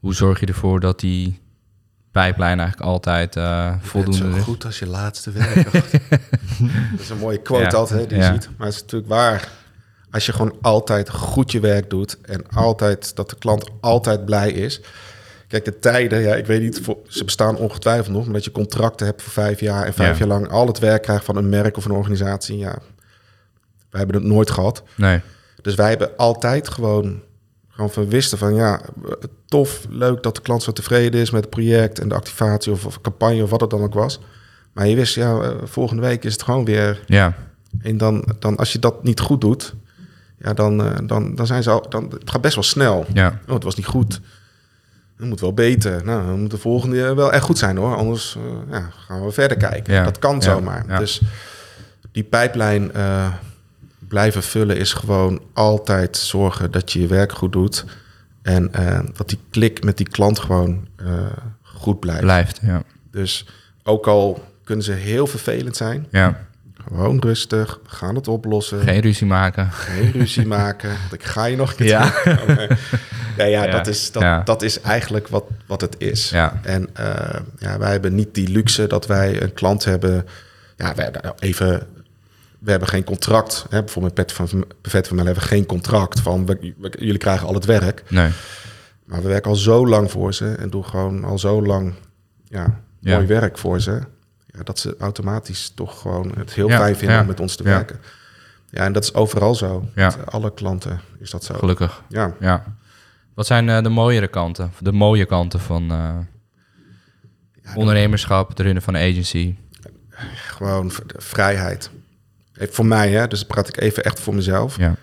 Hoe 0.00 0.14
zorg 0.14 0.40
je 0.40 0.46
ervoor 0.46 0.80
dat 0.80 1.00
die 1.00 1.40
pijplijn 2.14 2.58
eigenlijk 2.60 2.90
altijd 2.90 3.36
eh, 3.36 3.74
voldoende 3.80 4.30
zo 4.30 4.36
is? 4.36 4.42
goed 4.42 4.64
als 4.64 4.78
je 4.78 4.86
laatste 4.86 5.30
werk. 5.30 5.72
dat 6.90 7.00
is 7.00 7.08
een 7.10 7.18
mooie 7.18 7.42
quote 7.42 7.62
Ja. 7.62 7.70
altijd, 7.70 8.00
hè, 8.00 8.06
die 8.06 8.16
je 8.18 8.24
ziet. 8.24 8.48
Maar 8.56 8.66
het 8.66 8.76
is 8.76 8.80
natuurlijk 8.82 9.10
waar. 9.10 9.48
Als 10.10 10.26
je 10.26 10.32
gewoon 10.32 10.56
altijd 10.60 11.10
goed 11.10 11.52
je 11.52 11.60
werk 11.60 11.90
doet... 11.90 12.18
en 12.22 12.44
altijd 12.50 13.16
dat 13.16 13.30
de 13.30 13.36
klant 13.36 13.70
altijd 13.80 14.24
blij 14.24 14.50
is... 14.50 14.80
Kijk, 15.48 15.64
de 15.64 15.78
tijden, 15.78 16.20
ja, 16.20 16.34
ik 16.34 16.46
weet 16.46 16.60
niet, 16.60 16.80
voor, 16.82 16.96
ze 17.08 17.24
bestaan 17.24 17.56
ongetwijfeld 17.56 18.14
nog... 18.16 18.24
maar 18.24 18.32
dat 18.34 18.44
je 18.44 18.50
contracten 18.50 19.06
hebt 19.06 19.22
voor 19.22 19.32
vijf 19.32 19.60
jaar... 19.60 19.84
en 19.86 19.94
vijf 19.94 20.18
Ja. 20.18 20.26
jaar 20.26 20.38
lang 20.38 20.48
al 20.50 20.66
het 20.66 20.78
werk 20.78 21.02
krijgt 21.02 21.24
van 21.24 21.36
een 21.36 21.48
merk 21.48 21.76
of 21.76 21.84
een 21.84 21.90
organisatie... 21.90 22.58
ja, 22.58 22.78
wij 23.90 24.00
hebben 24.00 24.16
het 24.16 24.24
nooit 24.24 24.50
gehad. 24.50 24.82
Nee. 24.96 25.20
Dus 25.62 25.74
wij 25.74 25.88
hebben 25.88 26.16
altijd 26.16 26.68
gewoon, 26.68 27.22
gewoon 27.74 27.90
van 27.90 28.08
wisten 28.08 28.38
van 28.38 28.54
ja, 28.54 28.80
tof, 29.46 29.86
leuk 29.88 30.22
dat 30.22 30.34
de 30.34 30.42
klant 30.42 30.62
zo 30.62 30.72
tevreden 30.72 31.20
is 31.20 31.30
met 31.30 31.40
het 31.40 31.50
project 31.50 31.98
en 31.98 32.08
de 32.08 32.14
activatie 32.14 32.72
of, 32.72 32.86
of 32.86 33.00
campagne 33.00 33.42
of 33.42 33.50
wat 33.50 33.60
het 33.60 33.70
dan 33.70 33.82
ook 33.82 33.94
was. 33.94 34.20
Maar 34.72 34.86
je 34.86 34.96
wist, 34.96 35.14
ja, 35.14 35.40
eh, 35.40 35.50
volgende 35.64 36.02
week 36.02 36.24
is 36.24 36.32
het 36.32 36.42
gewoon 36.42 36.64
weer. 36.64 37.00
Ja. 37.06 37.34
En 37.82 37.96
dan, 37.96 38.34
dan 38.38 38.56
als 38.56 38.72
je 38.72 38.78
dat 38.78 39.02
niet 39.02 39.20
goed 39.20 39.40
doet, 39.40 39.74
ja, 40.38 40.52
dan, 40.52 40.84
eh, 40.84 40.98
dan, 41.06 41.34
dan 41.34 41.46
zijn 41.46 41.62
ze 41.62 41.70
al, 41.70 41.88
dan, 41.88 42.04
het 42.10 42.30
gaat 42.30 42.40
best 42.40 42.54
wel 42.54 42.64
snel. 42.64 43.06
Ja. 43.12 43.38
Oh, 43.46 43.54
het 43.54 43.64
was 43.64 43.74
niet 43.74 43.86
goed. 43.86 44.20
Het 45.16 45.26
moet 45.26 45.40
wel 45.40 45.54
beter. 45.54 46.04
Nou, 46.04 46.26
dan 46.26 46.40
moet 46.40 46.50
de 46.50 46.58
volgende 46.58 47.14
wel 47.14 47.32
echt 47.32 47.44
goed 47.44 47.58
zijn 47.58 47.76
hoor. 47.76 47.96
Anders 47.96 48.36
eh, 48.36 48.72
ja, 48.72 48.90
gaan 49.06 49.24
we 49.24 49.32
verder 49.32 49.56
kijken. 49.56 49.94
Ja. 49.94 50.04
Dat 50.04 50.18
kan 50.18 50.42
zomaar. 50.42 50.98
Dus 50.98 51.22
die 52.12 52.24
pijplijn 52.24 52.92
blijven 54.14 54.42
vullen 54.42 54.76
is 54.76 54.92
gewoon 54.92 55.42
altijd 55.52 56.16
zorgen 56.16 56.70
dat 56.70 56.92
je 56.92 57.00
je 57.00 57.06
werk 57.06 57.32
goed 57.32 57.52
doet. 57.52 57.84
En 58.42 58.72
eh, 58.72 59.00
dat 59.16 59.28
die 59.28 59.38
klik 59.50 59.84
met 59.84 59.96
die 59.96 60.08
klant 60.08 60.38
gewoon 60.38 60.88
eh, 60.96 61.06
goed 61.62 62.00
blijft. 62.00 62.20
Blijft, 62.22 62.58
ja. 62.62 62.82
Dus 63.10 63.46
ook 63.82 64.06
al 64.06 64.44
kunnen 64.64 64.84
ze 64.84 64.92
heel 64.92 65.26
vervelend 65.26 65.76
zijn, 65.76 66.06
Ja. 66.10 66.46
gewoon 66.88 67.20
rustig, 67.20 67.78
we 67.82 67.90
gaan 67.90 68.14
het 68.14 68.28
oplossen. 68.28 68.80
Geen 68.80 69.00
ruzie 69.00 69.26
maken. 69.26 69.70
Geen 69.72 70.10
ruzie 70.12 70.46
maken. 70.58 70.88
Want 70.88 71.12
ik 71.12 71.22
ga 71.24 71.44
je 71.44 71.56
nog 71.56 71.70
een 71.70 71.76
keer 71.76 71.86
Ja. 71.86 72.12
ja, 72.24 72.66
ja, 73.46 73.64
Ja. 73.64 73.66
Dat, 73.66 73.86
is, 73.86 74.12
dat, 74.12 74.22
Ja. 74.22 74.42
dat 74.42 74.62
is 74.62 74.80
eigenlijk 74.80 75.28
wat, 75.28 75.44
wat 75.66 75.80
het 75.80 75.94
is. 75.98 76.30
Ja. 76.30 76.60
En 76.62 76.88
eh, 76.92 77.40
ja, 77.58 77.78
wij 77.78 77.90
hebben 77.90 78.14
niet 78.14 78.34
die 78.34 78.48
luxe 78.48 78.86
dat 78.86 79.06
wij 79.06 79.42
een 79.42 79.52
klant 79.52 79.84
hebben. 79.84 80.26
Ja, 80.76 80.94
wij 80.94 81.04
hebben 81.04 81.34
even. 81.38 81.86
We 82.64 82.70
hebben 82.70 82.88
geen 82.88 83.04
contract. 83.04 83.66
Hè? 83.70 83.78
Bijvoorbeeld 83.82 84.16
met 84.16 84.26
Pet 84.26 84.32
van, 84.36 84.64
Vet 84.82 85.06
van 85.06 85.16
mij 85.16 85.24
hebben 85.24 85.42
we 85.42 85.48
geen 85.48 85.66
contract 85.66 86.20
van 86.20 86.46
we- 86.46 86.74
we- 86.78 86.92
jullie 86.98 87.18
krijgen 87.18 87.46
al 87.46 87.54
het 87.54 87.64
werk. 87.64 88.02
Nee. 88.10 88.30
Maar 89.04 89.22
we 89.22 89.28
werken 89.28 89.50
al 89.50 89.56
zo 89.56 89.86
lang 89.86 90.10
voor 90.10 90.34
ze 90.34 90.54
en 90.54 90.70
doen 90.70 90.84
gewoon 90.84 91.24
al 91.24 91.38
zo 91.38 91.62
lang 91.62 91.94
ja, 92.44 92.80
Ja. 93.00 93.14
mooi 93.14 93.26
werk 93.26 93.58
voor 93.58 93.80
ze. 93.80 94.00
Ja, 94.46 94.62
dat 94.62 94.78
ze 94.78 94.96
automatisch 94.98 95.72
toch 95.74 96.00
gewoon 96.00 96.32
het 96.36 96.52
heel 96.54 96.68
Ja, 96.68 96.78
fijn 96.78 96.96
vinden 96.96 97.20
om 97.20 97.26
met 97.26 97.40
ons 97.40 97.56
te 97.56 97.62
werken. 97.62 98.00
Ja, 98.70 98.84
en 98.84 98.92
dat 98.92 99.02
is 99.02 99.14
overal 99.14 99.54
zo. 99.54 99.88
Met 99.94 100.26
alle 100.26 100.54
klanten 100.54 101.00
is 101.18 101.30
dat 101.30 101.44
zo. 101.44 101.54
Gelukkig. 101.54 102.02
Ja, 102.08 102.34
Ja. 102.40 102.64
Wat 103.34 103.46
zijn 103.46 103.68
eh, 103.68 103.82
de 103.82 103.88
mooiere 103.88 104.28
kanten? 104.28 104.72
De 104.80 104.92
mooie 104.92 105.24
kanten 105.26 105.60
van 105.60 105.90
eh, 105.90 106.16
ondernemerschap, 107.76 108.48
het 108.48 108.60
runnen 108.60 108.82
van 108.82 108.94
een 108.94 109.10
agency? 109.12 109.54
gewoon 110.34 110.92
vrijheid. 111.16 111.90
Voor 112.58 112.86
mij, 112.86 113.10
hè, 113.10 113.26
dus 113.26 113.44
praat 113.44 113.68
ik 113.68 113.80
even 113.80 114.04
echt 114.04 114.20
voor 114.20 114.34
mezelf, 114.34 114.76
Ja. 114.78 114.96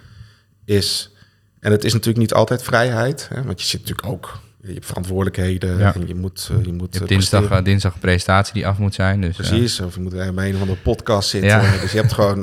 is... 0.65 1.11
En 1.59 1.71
het 1.71 1.83
is 1.83 1.91
natuurlijk 1.93 2.19
niet 2.19 2.33
altijd 2.33 2.63
vrijheid, 2.63 3.27
hè, 3.33 3.43
want 3.43 3.61
je 3.61 3.67
zit 3.67 3.79
natuurlijk 3.79 4.07
ook... 4.07 4.39
Je 4.61 4.73
hebt 4.73 4.85
verantwoordelijkheden 4.85 5.77
Ja. 5.77 5.95
en 5.95 6.07
je 6.07 6.15
moet, 6.15 6.49
eh, 6.51 6.65
je 6.65 6.73
moet 6.73 6.93
Je 6.93 6.99
eh, 6.99 7.07
dinsdag, 7.07 7.49
eh, 7.49 7.63
dinsdag 7.63 7.93
een 7.93 7.99
presentatie 7.99 8.53
die 8.53 8.67
af 8.67 8.77
moet 8.77 8.93
zijn. 8.93 9.21
Dus, 9.21 9.35
Precies, 9.35 9.79
of 9.79 9.95
je 9.95 10.01
moet 10.01 10.11
bij 10.11 10.27
een 10.27 10.55
of 10.55 10.61
andere 10.61 10.79
podcast 10.79 11.29
zitten. 11.29 11.49
Ja. 11.49 11.71
Dus 11.81 11.91
je 11.91 11.97
hebt 11.97 12.13
gewoon 12.13 12.39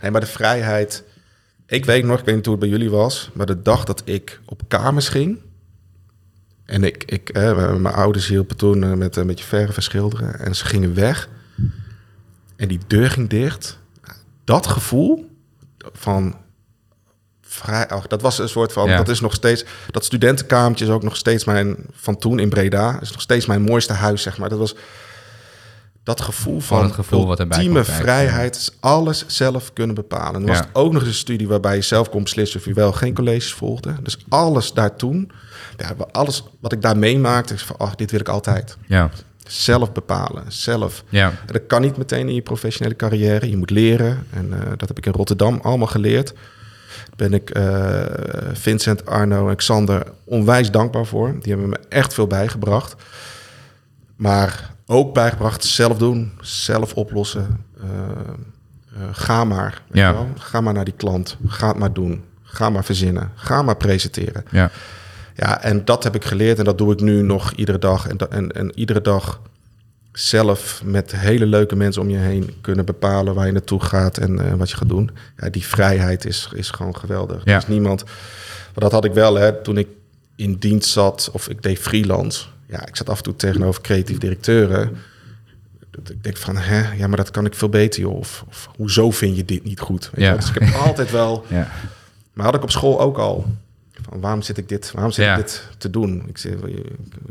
Nee, 0.00 0.10
maar 0.10 0.20
de 0.20 0.26
vrijheid... 0.26 1.04
Ik 1.66 1.84
weet 1.84 2.04
nog, 2.04 2.18
ik 2.18 2.24
weet 2.24 2.34
niet 2.34 2.44
hoe 2.44 2.54
het 2.54 2.62
bij 2.62 2.72
jullie 2.72 2.90
was... 2.90 3.30
maar 3.34 3.46
de 3.46 3.62
dag 3.62 3.84
dat 3.84 4.02
ik 4.04 4.40
op 4.44 4.62
kamers 4.68 5.08
ging... 5.08 5.38
en 6.64 6.84
ik, 6.84 7.04
ik 7.04 7.28
eh, 7.28 7.74
mijn 7.76 7.94
ouders 7.94 8.26
hielpen 8.26 8.56
toen 8.56 8.98
met 8.98 9.16
een 9.16 9.26
beetje 9.26 9.44
verven 9.44 9.82
schilderen... 9.82 10.38
en 10.38 10.56
ze 10.56 10.64
gingen 10.64 10.94
weg 10.94 11.28
en 12.58 12.68
die 12.68 12.80
deur 12.86 13.10
ging 13.10 13.28
dicht. 13.28 13.78
Dat 14.44 14.66
gevoel 14.66 15.30
van... 15.92 16.36
Vrij, 17.40 17.88
ach, 17.88 18.06
dat 18.06 18.22
was 18.22 18.38
een 18.38 18.48
soort 18.48 18.72
van, 18.72 18.88
Ja. 18.88 18.96
dat 18.96 19.08
is 19.08 19.20
nog 19.20 19.34
steeds, 19.34 19.64
dat 19.90 20.04
studentenkamertje 20.04 20.84
is 20.84 20.90
ook 20.90 21.02
nog 21.02 21.16
steeds 21.16 21.44
mijn, 21.44 21.76
van 21.92 22.18
toen 22.18 22.38
in 22.38 22.48
Breda, 22.48 23.00
is 23.00 23.10
nog 23.12 23.20
steeds 23.20 23.46
mijn 23.46 23.62
mooiste 23.62 23.92
huis, 23.92 24.22
zeg 24.22 24.38
maar. 24.38 24.48
Dat 24.48 24.58
was, 24.58 24.74
dat 26.02 26.20
gevoel 26.20 26.60
van 26.60 26.82
het 26.82 26.92
gevoel 26.92 27.26
wat 27.26 27.40
ultieme 27.40 27.84
vrijheid, 27.84 28.56
is 28.56 28.70
alles 28.80 29.24
zelf 29.26 29.72
kunnen 29.72 29.94
bepalen. 29.94 30.34
En 30.34 30.40
dan 30.40 30.48
was 30.48 30.58
het 30.58 30.68
ook 30.72 30.92
nog 30.92 31.00
eens 31.02 31.10
een 31.10 31.16
studie 31.16 31.48
waarbij 31.48 31.74
je 31.74 31.82
zelf 31.82 32.08
kon 32.10 32.22
beslissen 32.22 32.60
of 32.60 32.66
je 32.66 32.72
wel 32.74 32.92
geen 32.92 33.14
colleges 33.14 33.52
volgde. 33.54 33.94
Dus 34.02 34.18
alles 34.28 34.72
daartoe, 34.72 35.26
ja, 35.76 35.94
alles 36.10 36.42
wat 36.60 36.72
ik 36.72 36.82
daar 36.82 36.96
meemaakte, 36.96 37.54
is 37.54 37.62
van, 37.62 37.76
ach, 37.78 37.94
dit 37.94 38.10
wil 38.10 38.20
ik 38.20 38.28
altijd. 38.28 38.76
ja. 38.86 39.10
Zelf 39.48 39.92
bepalen, 39.92 40.44
zelf. 40.48 41.04
Ja, 41.08 41.32
dat 41.46 41.66
kan 41.66 41.82
niet 41.82 41.96
meteen 41.96 42.28
in 42.28 42.34
je 42.34 42.42
professionele 42.42 42.96
carrière. 42.96 43.50
Je 43.50 43.56
moet 43.56 43.70
leren. 43.70 44.26
En 44.30 44.52
eh, 44.52 44.68
dat 44.76 44.88
heb 44.88 44.98
ik 44.98 45.06
in 45.06 45.12
Rotterdam 45.12 45.58
allemaal 45.62 45.86
geleerd. 45.86 46.32
Daar 47.06 47.28
ben 47.28 47.34
ik 47.34 47.50
eh, 47.50 48.04
Vincent, 48.52 49.06
Arno 49.06 49.48
en 49.48 49.56
Xander 49.56 50.06
onwijs 50.24 50.70
dankbaar 50.70 51.06
voor. 51.06 51.32
Die 51.40 51.52
hebben 51.52 51.68
me 51.68 51.78
echt 51.88 52.14
veel 52.14 52.26
bijgebracht. 52.26 52.94
Maar 54.16 54.70
ook 54.86 55.14
bijgebracht 55.14 55.64
zelf 55.64 55.98
doen, 55.98 56.32
zelf 56.40 56.94
oplossen. 56.94 57.64
Eh, 57.80 57.88
ga 59.12 59.44
maar. 59.44 59.82
Ja. 59.92 60.26
Ga 60.38 60.60
maar 60.60 60.74
naar 60.74 60.84
die 60.84 60.94
klant. 60.96 61.36
Ga 61.46 61.68
het 61.68 61.78
maar 61.78 61.92
doen. 61.92 62.24
Ga 62.42 62.70
maar 62.70 62.84
verzinnen. 62.84 63.30
Ga 63.34 63.62
maar 63.62 63.76
presenteren. 63.76 64.44
ja, 64.50 64.70
Ja, 65.38 65.62
en 65.62 65.84
dat 65.84 66.04
heb 66.04 66.14
ik 66.14 66.24
geleerd 66.24 66.58
en 66.58 66.64
dat 66.64 66.78
doe 66.78 66.92
ik 66.92 67.00
nu 67.00 67.22
nog 67.22 67.52
iedere 67.52 67.78
dag. 67.78 68.08
En, 68.08 68.18
en, 68.30 68.52
en 68.52 68.72
iedere 68.74 69.00
dag 69.00 69.40
zelf 70.12 70.82
met 70.84 71.16
hele 71.16 71.46
leuke 71.46 71.76
mensen 71.76 72.02
om 72.02 72.10
je 72.10 72.16
heen 72.16 72.54
kunnen 72.60 72.84
bepalen 72.84 73.34
waar 73.34 73.46
je 73.46 73.52
naartoe 73.52 73.80
gaat 73.80 74.18
en 74.18 74.46
eh, 74.46 74.54
wat 74.54 74.70
je 74.70 74.76
gaat 74.76 74.88
doen. 74.88 75.10
Ja, 75.36 75.50
die 75.50 75.66
vrijheid 75.66 76.24
is, 76.24 76.48
is 76.54 76.70
gewoon 76.70 76.96
geweldig. 76.96 77.44
Ja. 77.44 77.52
Er 77.52 77.58
is 77.58 77.66
niemand. 77.66 78.04
Maar 78.04 78.82
dat 78.84 78.92
had 78.92 79.04
ik 79.04 79.12
wel 79.12 79.34
hè, 79.34 79.62
toen 79.62 79.78
ik 79.78 79.88
in 80.36 80.54
dienst 80.54 80.90
zat 80.90 81.30
of 81.32 81.48
ik 81.48 81.62
deed 81.62 81.78
freelance. 81.78 82.46
Ja, 82.66 82.86
ik 82.86 82.96
zat 82.96 83.08
af 83.08 83.16
en 83.16 83.22
toe 83.22 83.36
tegenover 83.36 83.82
creatief 83.82 84.18
directeuren. 84.18 84.96
Dat 85.90 86.10
ik 86.10 86.22
denk 86.22 86.36
van, 86.36 86.56
hè, 86.56 86.92
ja, 86.94 87.06
maar 87.06 87.16
dat 87.16 87.30
kan 87.30 87.46
ik 87.46 87.54
veel 87.54 87.68
beter, 87.68 88.00
joh. 88.00 88.16
Of, 88.16 88.44
of 88.48 88.70
hoezo 88.76 89.10
vind 89.10 89.36
je 89.36 89.44
dit 89.44 89.64
niet 89.64 89.80
goed? 89.80 90.10
Weet 90.12 90.24
Ja. 90.24 90.34
Dus 90.34 90.48
ik 90.48 90.58
heb 90.58 90.74
altijd 90.86 91.10
wel 91.10 91.44
ja, 91.48 91.68
maar 92.32 92.44
had 92.44 92.54
ik 92.54 92.62
op 92.62 92.70
school 92.70 93.00
ook 93.00 93.18
al. 93.18 93.46
Van 94.08 94.20
waarom 94.20 94.42
zit 94.42 94.58
ik 94.58 94.68
dit, 94.68 94.90
waarom 94.92 95.12
zit 95.12 95.24
Ja. 95.24 95.36
ik 95.36 95.44
dit 95.44 95.68
te 95.78 95.90
doen? 95.90 96.24
Ik 96.28 96.38
zit, 96.38 96.54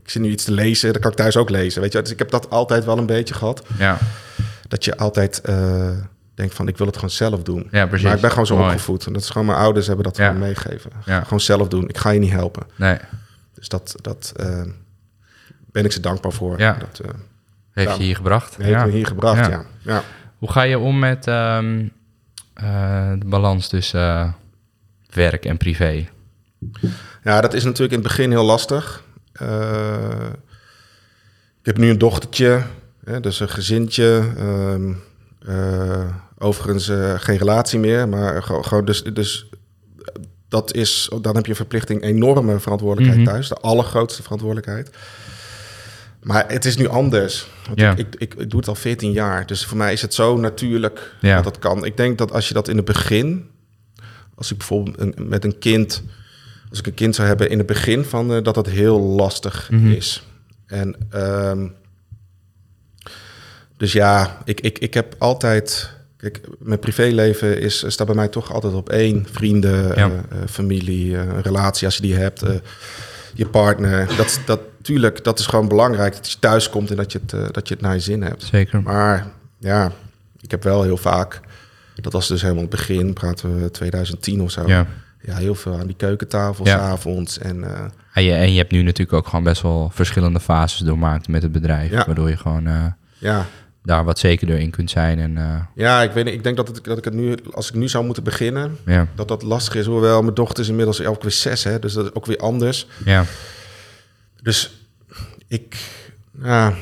ik 0.04 0.10
zit 0.10 0.22
nu 0.22 0.30
iets 0.30 0.44
te 0.44 0.52
lezen, 0.52 0.94
dat 0.94 1.02
kan 1.02 1.12
ik 1.12 1.18
thuis 1.18 1.38
ook 1.38 1.50
lezen. 1.50 1.82
Weet 1.82 1.92
je? 1.92 2.02
Dus 2.02 2.12
ik 2.12 2.20
heb 2.20 2.30
dat 2.30 2.50
altijd 2.50 2.86
wel 2.86 2.98
een 2.98 3.06
beetje 3.06 3.34
gehad. 3.34 3.66
ja, 3.78 3.98
Dat 4.68 4.86
je 4.86 4.98
altijd 4.98 5.42
eh, 5.42 5.90
denkt 6.36 6.54
van 6.56 6.68
ik 6.68 6.78
wil 6.78 6.86
het 6.88 6.96
gewoon 6.96 7.10
zelf 7.10 7.44
doen. 7.44 7.68
ja, 7.72 7.86
precies. 7.88 8.06
Maar 8.06 8.16
ik 8.16 8.22
ben 8.22 8.30
gewoon 8.30 8.46
zo 8.46 8.56
Mooi. 8.58 8.70
opgevoed. 8.70 9.06
En 9.06 9.14
dat 9.14 9.22
is 9.22 9.30
gewoon 9.30 9.48
mijn 9.48 9.60
ouders 9.60 9.88
hebben 9.88 10.06
dat 10.06 10.18
Ja. 10.18 10.26
gewoon 10.28 10.42
meegegeven. 10.42 10.92
Ja. 11.06 11.24
Gewoon 11.24 11.40
zelf 11.40 11.68
doen. 11.68 11.88
Ik 11.90 11.98
ga 11.98 12.10
je 12.10 12.20
niet 12.20 12.32
helpen. 12.32 12.64
Nee, 12.76 12.98
Dus 13.54 13.68
dat, 13.68 13.96
dat 14.02 14.34
eh, 14.36 14.62
ben 15.72 15.86
ik 15.86 15.92
ze 15.92 16.00
dankbaar 16.00 16.32
voor. 16.32 16.58
Dat 16.58 17.00
eh, 17.06 17.10
heeft 17.72 17.98
je 17.98 18.04
hier 18.04 18.16
gebracht. 18.16 18.56
heeft 18.58 18.86
me 18.86 18.92
hier 18.92 19.08
gebracht. 19.08 19.50
Ja. 19.50 19.66
Ja. 19.82 20.04
Hoe 20.38 20.52
ga 20.52 20.62
je 20.62 20.80
om 20.80 21.00
met 21.00 21.28
ehm, 21.28 21.86
eh, 22.54 23.12
de 23.20 23.26
balans 23.26 23.68
tussen 23.68 24.36
werk 25.14 25.46
en 25.46 25.58
privé? 25.58 26.08
Ja, 27.24 27.42
dat 27.42 27.54
is 27.54 27.64
natuurlijk 27.64 27.92
in 27.92 28.00
het 28.00 28.08
begin 28.08 28.30
heel 28.32 28.44
lastig. 28.46 29.04
Eh, 29.32 30.26
ik 31.60 31.66
heb 31.66 31.78
nu 31.78 31.90
een 31.90 31.98
dochtertje, 31.98 32.64
hè, 33.04 33.20
dus 33.20 33.40
een 33.40 33.50
gezintje. 33.50 34.24
ehm, 34.38 34.94
eh, 35.46 36.06
overigens 36.38 36.90
eh, 36.90 37.14
geen 37.18 37.38
relatie 37.38 37.80
meer, 37.80 38.10
maar 38.10 38.44
gewoon, 38.44 38.86
dus, 38.86 39.04
dus 39.04 39.50
dat 40.48 40.74
is, 40.74 41.10
dan 41.22 41.36
heb 41.36 41.46
je 41.46 41.56
verplichting 41.56 42.02
enorme 42.04 42.60
verantwoordelijkheid 42.60 43.24
Mhm. 43.24 43.32
thuis, 43.34 43.48
de 43.50 43.56
allergrootste 43.56 44.24
verantwoordelijkheid. 44.24 44.90
Maar 46.24 46.46
het 46.48 46.66
is 46.66 46.78
nu 46.78 46.88
anders. 46.88 47.48
Want 47.68 47.80
Ja. 47.80 47.92
ik, 47.92 47.98
ik, 47.98 48.16
ik, 48.18 48.34
ik 48.34 48.50
doe 48.50 48.60
het 48.60 48.70
al 48.70 48.76
14 48.76 49.12
jaar, 49.12 49.46
dus 49.46 49.66
voor 49.66 49.78
mij 49.78 49.94
is 49.94 50.02
het 50.02 50.14
zo 50.14 50.38
natuurlijk 50.38 51.16
Ja. 51.22 51.36
dat 51.36 51.44
dat 51.44 51.60
kan. 51.60 51.86
Ik 51.86 51.98
denk 51.98 52.18
dat 52.18 52.32
als 52.32 52.48
je 52.48 52.54
dat 52.54 52.68
in 52.68 52.76
het 52.78 52.86
begin, 52.86 53.50
als 54.36 54.52
ik 54.52 54.58
bijvoorbeeld 54.58 55.00
een, 55.00 55.16
met 55.18 55.44
een 55.44 55.60
kind 55.60 56.04
als 56.70 56.80
ik 56.80 56.88
een 56.88 56.94
kind 56.94 57.16
zou 57.16 57.28
hebben 57.28 57.50
in 57.50 57.58
het 57.58 57.68
begin 57.68 58.04
van 58.04 58.34
eh, 58.34 58.44
dat 58.44 58.56
dat 58.56 58.68
heel 58.68 59.00
lastig 59.00 59.68
Mhm. 59.72 59.92
is. 59.92 60.24
En 60.66 60.96
ehm, 61.10 61.68
dus 63.78 63.92
ja, 63.94 64.38
ik, 64.46 64.62
ik, 64.62 64.80
ik 64.80 64.94
heb 64.94 65.16
altijd. 65.18 65.96
Kijk, 66.18 66.42
mijn 66.60 66.80
privéleven 66.80 67.60
is, 67.62 67.84
staat 67.88 68.08
bij 68.08 68.16
mij 68.16 68.28
toch 68.28 68.54
altijd 68.54 68.74
op 68.74 68.90
één. 68.90 69.26
Vrienden, 69.32 69.88
Ja. 69.88 69.94
eh, 69.96 70.06
eh, 70.06 70.48
familie, 70.50 71.18
eh, 71.18 71.22
een 71.26 71.42
relatie 71.42 71.86
als 71.86 71.96
je 71.96 72.02
die 72.02 72.16
hebt, 72.16 72.42
eh, 72.42 72.56
je 73.34 73.46
partner. 73.48 74.16
Dat, 74.18 74.40
dat, 74.46 74.60
tuurlijk, 74.82 75.24
dat 75.24 75.40
is 75.40 75.46
gewoon 75.46 75.68
belangrijk. 75.68 76.14
Dat 76.16 76.32
je 76.32 76.40
thuis 76.40 76.70
komt 76.70 76.90
en 76.90 76.96
dat 76.96 77.12
je 77.12 77.20
het, 77.22 77.34
eh, 77.34 77.46
dat 77.52 77.68
je 77.68 77.74
het 77.74 77.84
naar 77.84 77.94
je 77.94 78.00
zin 78.00 78.22
hebt. 78.22 78.44
Zeker. 78.44 78.82
Maar 78.82 79.28
ja, 79.60 79.92
ik 80.42 80.52
heb 80.52 80.64
wel 80.64 80.84
heel 80.84 80.98
vaak. 80.98 81.40
Dat 81.96 82.14
was 82.14 82.28
dus 82.28 82.42
helemaal 82.42 82.62
het 82.62 82.72
begin, 82.72 83.14
praten 83.14 83.62
we 83.62 83.72
2010 83.72 84.42
of 84.42 84.52
zo 84.52 84.68
Ja. 84.68 84.88
Ja, 85.22 85.36
heel 85.36 85.56
veel 85.56 85.74
aan 85.80 85.88
die 85.88 85.96
keukentafel 85.96 86.66
Ja. 86.66 86.78
s'avonds. 86.78 87.38
En 87.38 87.64
eh, 87.64 87.84
En 88.14 88.24
je, 88.24 88.34
en 88.34 88.52
je 88.52 88.58
hebt 88.58 88.72
nu 88.72 88.82
natuurlijk 88.82 89.18
ook 89.18 89.28
gewoon 89.28 89.44
best 89.44 89.62
wel 89.62 89.90
verschillende 89.94 90.40
fases 90.40 90.80
doormaakt 90.80 91.28
met 91.28 91.42
het 91.42 91.52
bedrijf. 91.52 91.92
Ja. 91.92 92.06
Waardoor 92.06 92.30
je 92.30 92.38
gewoon 92.38 92.68
eh, 92.68 92.86
ja. 93.18 93.46
daar 93.84 94.04
wat 94.04 94.20
zekerder 94.20 94.60
in 94.60 94.70
kunt 94.70 94.90
zijn. 94.90 95.20
En 95.20 95.38
eh, 95.38 95.60
ja, 95.76 96.02
ik 96.02 96.12
weet. 96.12 96.28
Ik 96.28 96.44
denk 96.44 96.58
dat, 96.58 96.68
het, 96.68 96.84
dat 96.84 96.98
ik 96.98 97.04
het 97.06 97.14
nu, 97.14 97.36
als 97.52 97.70
ik 97.70 97.76
nu 97.76 97.88
zou 97.88 98.06
moeten 98.06 98.24
beginnen, 98.24 98.78
ja, 98.86 99.08
dat 99.16 99.28
dat 99.28 99.44
lastig 99.44 99.76
is. 99.76 99.86
Hoewel 99.86 100.22
mijn 100.22 100.34
dochter 100.36 100.64
is 100.64 100.70
inmiddels 100.70 101.06
ook 101.06 101.22
weer 101.22 101.32
zes, 101.32 101.64
hè, 101.64 101.80
dus 101.80 101.94
dat 101.94 102.06
is 102.06 102.14
ook 102.14 102.26
weer 102.26 102.38
anders. 102.38 102.88
ja, 103.06 103.26
Dus 104.42 104.86
ik, 105.48 105.78
ja, 106.44 106.74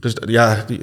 dus 0.00 0.12
ja, 0.26 0.64
die, 0.66 0.78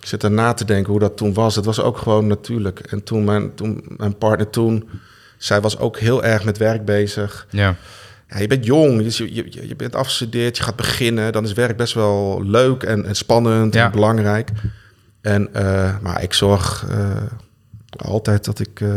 ik 0.00 0.06
zit 0.12 0.22
er 0.22 0.30
na 0.30 0.52
te 0.52 0.64
denken 0.64 0.90
hoe 0.90 1.00
dat 1.00 1.16
toen 1.16 1.34
was. 1.34 1.56
Het 1.56 1.64
was 1.64 1.80
ook 1.80 1.98
gewoon 1.98 2.26
natuurlijk. 2.26 2.78
En 2.80 3.02
toen 3.02 3.24
mijn, 3.24 3.54
toen 3.54 3.84
mijn 3.96 4.18
partner 4.18 4.50
toen, 4.50 4.88
zij 5.36 5.60
was 5.60 5.78
ook 5.78 5.98
heel 5.98 6.24
erg 6.24 6.44
met 6.44 6.58
werk 6.58 6.84
bezig. 6.84 7.46
ja, 7.50 7.74
Ja, 8.28 8.38
je 8.38 8.46
bent 8.46 8.64
jong, 8.64 9.02
dus 9.02 9.16
je, 9.18 9.34
je, 9.34 9.68
je 9.68 9.76
bent 9.76 9.94
afgestudeerd, 9.94 10.56
je 10.56 10.62
gaat 10.62 10.76
beginnen. 10.76 11.32
Dan 11.32 11.44
is 11.44 11.52
werk 11.52 11.76
best 11.76 11.94
wel 11.94 12.42
leuk 12.44 12.82
en, 12.82 13.04
en 13.06 13.14
spannend 13.16 13.74
Ja. 13.74 13.84
en 13.84 13.90
belangrijk. 13.90 14.50
En, 15.20 15.54
eh, 15.54 15.98
maar 16.02 16.22
ik 16.22 16.32
zorg 16.32 16.86
eh, 16.90 17.16
altijd 17.96 18.44
dat 18.44 18.58
ik 18.58 18.80
eh, 18.80 18.94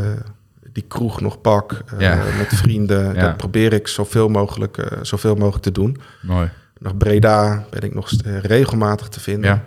die 0.73 0.83
kroeg 0.87 1.21
nog 1.21 1.41
pak 1.41 1.83
Ja. 1.99 2.15
met 2.37 2.47
vrienden. 2.47 3.13
Dat 3.19 3.37
probeer 3.37 3.73
ik 3.73 3.87
zoveel 3.87 4.27
mogelijk, 4.27 4.87
zoveel 5.01 5.35
mogelijk 5.35 5.63
te 5.63 5.71
doen. 5.71 5.97
mooi. 6.21 6.49
Nog 6.77 6.97
Breda 6.97 7.65
ben 7.69 7.81
ik 7.81 7.93
nog 7.93 8.09
regelmatig 8.41 9.07
te 9.07 9.19
vinden. 9.19 9.63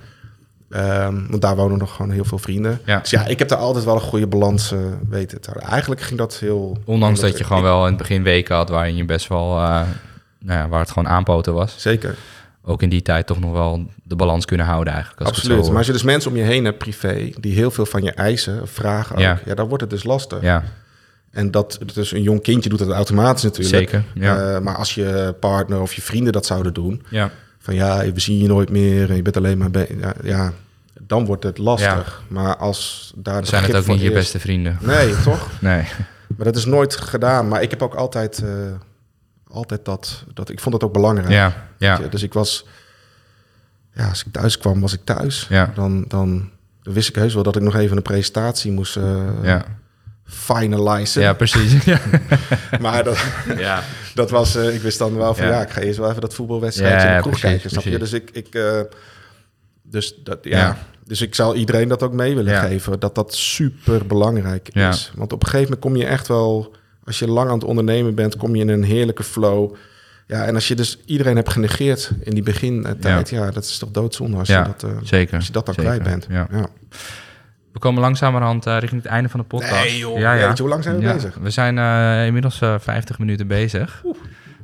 Ehm, 0.72 1.14
want 1.28 1.42
daar 1.42 1.56
wonen 1.56 1.78
nog 1.78 1.94
gewoon 1.94 2.10
heel 2.10 2.24
veel 2.24 2.38
vrienden. 2.38 2.80
Ja. 2.84 2.98
Dus 2.98 3.10
ja, 3.10 3.26
ik 3.26 3.38
heb 3.38 3.48
daar 3.48 3.58
altijd 3.58 3.84
wel 3.84 3.94
een 3.94 4.00
goede 4.00 4.26
balans 4.26 4.72
eh, 4.72 4.78
weten 5.08 5.40
te 5.40 5.50
houden. 5.50 5.70
Eigenlijk 5.70 6.00
ging 6.00 6.18
dat 6.18 6.36
heel... 6.38 6.78
Ondanks 6.84 7.20
dat 7.20 7.38
je 7.38 7.44
gewoon 7.44 7.62
wel 7.62 7.80
in 7.82 7.88
het 7.88 7.96
begin 7.96 8.22
weken 8.22 8.54
had 8.56 8.68
waarin 8.68 8.96
je 8.96 9.04
best 9.04 9.28
wel, 9.28 9.58
eh, 9.58 9.80
nou 10.38 10.58
ja, 10.60 10.68
waar 10.68 10.80
het 10.80 10.90
gewoon 10.90 11.08
aanpoten 11.08 11.54
was. 11.54 11.74
Zeker. 11.78 12.16
Ook 12.64 12.82
in 12.82 12.88
die 12.88 13.02
tijd 13.02 13.26
toch 13.26 13.40
nog 13.40 13.52
wel 13.52 13.86
de 14.02 14.16
balans 14.16 14.44
kunnen 14.44 14.66
houden 14.66 14.92
eigenlijk. 14.92 15.22
Als 15.22 15.30
Absoluut. 15.38 15.68
Maar 15.68 15.76
als 15.76 15.86
je 15.86 15.92
dus 15.92 16.02
mensen 16.02 16.30
om 16.30 16.36
je 16.36 16.42
heen 16.42 16.64
hebt, 16.64 16.78
privé, 16.78 17.30
die 17.40 17.54
heel 17.54 17.70
veel 17.70 17.86
van 17.86 18.02
je 18.02 18.12
eisen, 18.12 18.68
vragen 18.68 19.16
ook, 19.16 19.22
Ja. 19.22 19.38
ja. 19.44 19.54
dan 19.54 19.66
wordt 19.68 19.82
het 19.82 19.90
dus 19.90 20.04
lastig. 20.04 20.42
Ja, 20.42 20.62
En 21.30 21.50
dat, 21.50 21.78
dus 21.94 22.12
een 22.12 22.22
jong 22.22 22.42
kindje 22.42 22.70
doet 22.70 22.78
dat 22.78 22.88
automatisch 22.88 23.42
natuurlijk. 23.42 23.76
zeker. 23.76 24.04
Ja. 24.14 24.54
Eh, 24.54 24.60
maar 24.60 24.76
als 24.76 24.94
je 24.94 25.34
partner 25.40 25.80
of 25.80 25.94
je 25.94 26.02
vrienden 26.02 26.32
dat 26.32 26.46
zouden 26.46 26.74
doen, 26.74 27.02
ja. 27.08 27.30
Van 27.62 27.74
ja, 27.74 28.12
we 28.12 28.20
zien 28.20 28.38
je 28.38 28.46
nooit 28.46 28.70
meer 28.70 29.10
en 29.10 29.16
je 29.16 29.22
bent 29.22 29.36
alleen 29.36 29.58
maar 29.58 29.70
ja, 29.98 30.14
ja, 30.22 30.52
dan 31.00 31.24
wordt 31.24 31.42
het 31.42 31.58
lastig. 31.58 32.22
Maar 32.28 32.56
als 32.56 33.12
daar 33.16 33.34
Dan 33.34 33.46
zijn 33.46 33.64
het 33.64 33.76
ook 33.76 33.86
niet 33.86 34.00
je 34.00 34.12
beste 34.12 34.40
vrienden. 34.40 34.78
Nee, 34.80 35.14
toch? 35.24 35.50
Nee. 35.60 35.84
Maar 36.36 36.46
dat 36.46 36.56
is 36.56 36.64
nooit 36.64 36.96
gedaan. 36.96 37.48
Maar 37.48 37.62
ik 37.62 37.70
heb 37.70 37.82
ook 37.82 37.94
altijd, 37.94 38.42
eh, 38.42 38.48
altijd 39.48 39.84
dat, 39.84 40.24
dat, 40.34 40.50
ik 40.50 40.60
vond 40.60 40.74
dat 40.74 40.84
ook 40.84 40.92
belangrijk. 40.92 41.30
Ja, 41.30 41.66
ja, 41.78 41.98
Dus 42.10 42.22
ik 42.22 42.32
was, 42.32 42.66
ja, 43.94 44.08
als 44.08 44.24
ik 44.24 44.32
thuis 44.32 44.58
kwam, 44.58 44.80
was 44.80 44.92
ik 44.92 45.04
thuis. 45.04 45.46
Ja. 45.48 45.72
Dan, 45.74 46.04
dan 46.08 46.50
wist 46.82 47.08
ik 47.08 47.14
heus 47.14 47.34
wel 47.34 47.42
dat 47.42 47.56
ik 47.56 47.62
nog 47.62 47.74
even 47.74 47.96
een 47.96 48.02
presentatie 48.02 48.72
moest 48.72 48.96
eh 48.96 49.26
ja. 49.42 49.64
finalizen. 50.24 51.22
ja, 51.22 51.32
precies. 51.32 51.84
Ja. 51.84 51.98
Maar 52.80 53.04
dat, 53.04 53.24
ja. 53.56 53.82
Dat 54.14 54.30
was, 54.30 54.54
eh, 54.56 54.74
ik 54.74 54.80
wist 54.80 54.98
dan 54.98 55.16
wel 55.16 55.34
van 55.34 55.46
Ja. 55.46 55.52
ja. 55.52 55.62
ik 55.62 55.70
ga 55.70 55.80
eerst 55.80 55.98
wel 55.98 56.08
even 56.08 56.20
dat 56.20 56.34
voetbalwedstrijdje 56.34 57.06
Ja, 57.06 57.10
in 57.10 57.16
de 57.16 57.22
kroeg 57.28 57.40
kijken. 57.40 57.70
Snap 57.70 57.82
je? 57.82 57.98
Dus 57.98 58.12
ik, 58.12 58.30
ik 58.32 58.54
eh, 58.54 58.80
dus 59.82 60.14
dat, 60.24 60.38
ja. 60.42 60.58
Ja. 60.58 60.78
Dus 61.06 61.20
ik 61.20 61.34
zal 61.34 61.54
iedereen 61.54 61.88
dat 61.88 62.02
ook 62.02 62.12
mee 62.12 62.34
willen 62.34 62.52
Ja. 62.52 62.60
geven. 62.62 63.00
Dat 63.00 63.14
dat 63.14 63.34
super 63.34 64.06
belangrijk 64.06 64.68
Ja. 64.72 64.88
is. 64.88 65.12
Want 65.16 65.32
op 65.32 65.42
een 65.42 65.48
gegeven 65.48 65.72
moment 65.72 65.80
kom 65.80 65.96
je 65.96 66.06
echt 66.06 66.28
wel, 66.28 66.74
als 67.04 67.18
je 67.18 67.28
lang 67.28 67.48
aan 67.48 67.54
het 67.58 67.64
ondernemen 67.64 68.14
bent, 68.14 68.36
kom 68.36 68.54
je 68.56 68.62
in 68.62 68.68
een 68.68 68.84
heerlijke 68.84 69.22
flow. 69.24 69.74
Ja, 70.26 70.44
en 70.44 70.54
als 70.54 70.68
je 70.68 70.74
dus 70.74 70.98
iedereen 71.04 71.36
hebt 71.36 71.50
genegeerd 71.52 72.10
in 72.20 72.34
die 72.34 72.42
begintijd, 72.42 73.28
ja. 73.30 73.50
dat 73.50 73.64
is 73.64 73.78
toch 73.78 73.90
doodzonde 73.90 74.36
als, 74.36 74.48
Ja, 74.48 74.58
je, 74.78 74.86
dat, 74.86 75.06
Zeker. 75.08 75.36
als 75.36 75.46
je 75.46 75.52
dat 75.52 75.66
dan 75.66 75.74
zeker. 75.74 75.90
kwijt 75.90 76.08
bent. 76.10 76.26
Ja. 76.30 76.48
Ja. 76.50 76.66
We 77.72 77.78
komen 77.78 78.00
langzamerhand 78.02 78.66
eh, 78.66 78.78
richting 78.78 79.02
het 79.02 79.10
einde 79.10 79.28
van 79.28 79.40
de 79.40 79.46
podcast. 79.46 79.72
Nee 79.84 79.98
joh, 79.98 80.18
Ja, 80.18 80.32
ja. 80.32 80.46
Jeetje, 80.46 80.62
hoe 80.62 80.70
lang 80.72 80.82
zijn 80.82 80.96
we 80.96 81.02
Ja, 81.02 81.12
bezig? 81.12 81.34
We 81.40 81.50
zijn 81.50 81.78
eh, 81.78 82.26
inmiddels 82.26 82.60
eh 82.60 82.74
50 82.78 83.18
minuten 83.18 83.46
bezig. 83.46 84.02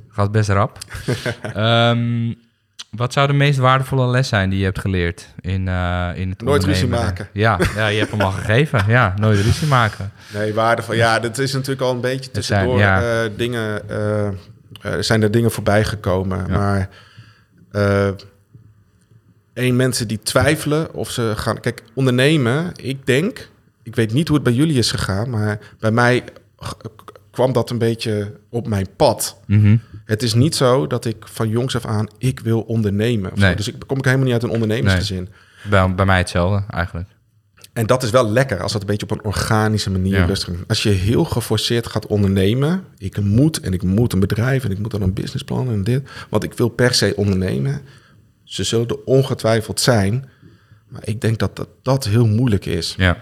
Gaat 0.09 0.33
best 0.33 0.49
rap. 0.49 0.79
Ehm, 1.55 2.33
wat 2.91 3.13
zou 3.13 3.27
de 3.27 3.33
meest 3.33 3.59
waardevolle 3.59 4.07
les 4.11 4.29
zijn 4.29 4.51
die 4.51 4.59
je 4.59 4.65
hebt 4.65 4.79
geleerd 4.79 5.29
in, 5.41 5.69
in 6.15 6.29
het 6.31 6.43
Nooit 6.43 6.65
ruzie 6.65 6.89
maken. 6.89 7.29
Ja, 7.33 7.59
ja, 7.77 7.87
je 7.87 7.99
hebt 7.99 8.11
hem 8.11 8.21
al 8.21 8.31
gegeven. 8.31 8.85
Ja, 8.87 9.15
nooit 9.17 9.41
ruzie 9.41 9.67
maken. 9.69 10.13
Nee, 10.35 10.55
waardevol. 10.55 10.95
Ja, 10.95 11.19
dat 11.21 11.39
is 11.39 11.53
natuurlijk 11.53 11.81
al 11.81 11.91
een 11.93 12.01
beetje 12.01 12.31
Het 12.33 12.45
zijn- 12.45 12.69
tussendoor 12.69 12.79
ja. 12.79 13.29
dingen. 13.37 13.83
zijn 15.01 15.23
er 15.23 15.31
dingen 15.31 15.51
voorbij 15.51 15.85
gekomen. 15.85 16.51
Maar 16.51 16.89
één, 19.59 19.77
mensen 19.77 20.09
die 20.09 20.19
twijfelen 20.23 20.95
of 20.95 21.11
ze 21.11 21.33
gaan... 21.37 21.61
Kijk, 21.61 21.83
ondernemen, 21.95 22.73
ik 22.77 23.07
denk... 23.07 23.49
Ik 23.83 23.97
weet 23.97 24.13
niet 24.13 24.29
hoe 24.29 24.37
het 24.37 24.45
bij 24.47 24.55
jullie 24.55 24.79
is 24.79 24.91
gegaan, 24.91 25.31
maar 25.31 25.59
bij 25.79 25.91
mij 25.91 26.25
kwam 27.31 27.53
dat 27.53 27.71
een 27.71 27.79
beetje 27.79 28.33
op 28.49 28.69
mijn 28.69 28.87
pad. 28.97 29.41
Mhm. 29.47 29.77
Het 30.05 30.23
is 30.23 30.35
niet 30.35 30.55
zo 30.55 30.87
dat 30.87 31.05
ik 31.05 31.17
van 31.25 31.49
jongs 31.49 31.77
af 31.77 31.87
aan, 31.87 32.09
ik 32.19 32.41
wil 32.41 32.61
ondernemen. 32.61 33.31
Nee. 33.35 33.55
Dus 33.57 33.69
ik 33.69 33.75
kom 33.87 33.99
ik 33.99 34.05
helemaal 34.05 34.25
niet 34.25 34.35
uit 34.35 34.43
een 34.43 34.51
ondernemersgezin. 34.51 35.29
Bij, 35.71 35.95
bij 35.95 36.07
mij 36.07 36.19
hetzelfde 36.19 36.65
eigenlijk. 36.71 37.09
En 37.73 37.87
dat 37.87 38.03
is 38.03 38.11
wel 38.11 38.31
lekker 38.31 38.63
als 38.63 38.73
het 38.73 38.83
een 38.83 38.89
beetje 38.89 39.07
op 39.07 39.19
een 39.19 39.25
organische 39.25 39.91
manier 39.91 40.19
Ja. 40.19 40.25
rustig 40.25 40.49
is. 40.49 40.59
Als 40.67 40.83
je 40.83 40.91
heel 40.91 41.25
geforceerd 41.25 41.87
gaat 41.87 42.07
ondernemen, 42.07 42.85
ik 42.99 43.21
moet 43.21 43.61
en 43.61 43.73
ik 43.73 43.83
moet 43.83 44.13
een 44.13 44.21
bedrijf 44.21 44.65
en 44.65 44.71
ik 44.71 44.79
moet 44.79 44.91
dan 44.91 45.03
een 45.03 45.13
businessplan 45.13 45.71
en 45.71 45.85
dit, 45.85 46.11
want 46.29 46.45
ik 46.45 46.53
wil 46.53 46.69
per 46.69 46.95
se 46.95 47.13
ondernemen. 47.17 47.81
Ze 48.49 48.65
zullen 48.65 48.89
er 48.89 49.05
ongetwijfeld 49.05 49.81
zijn, 49.81 50.29
maar 50.89 51.03
ik 51.05 51.21
denk 51.21 51.39
dat 51.39 51.57
dat, 51.57 51.69
dat 51.83 52.05
heel 52.05 52.27
moeilijk 52.27 52.67
is. 52.67 52.95
Ja. 52.97 53.17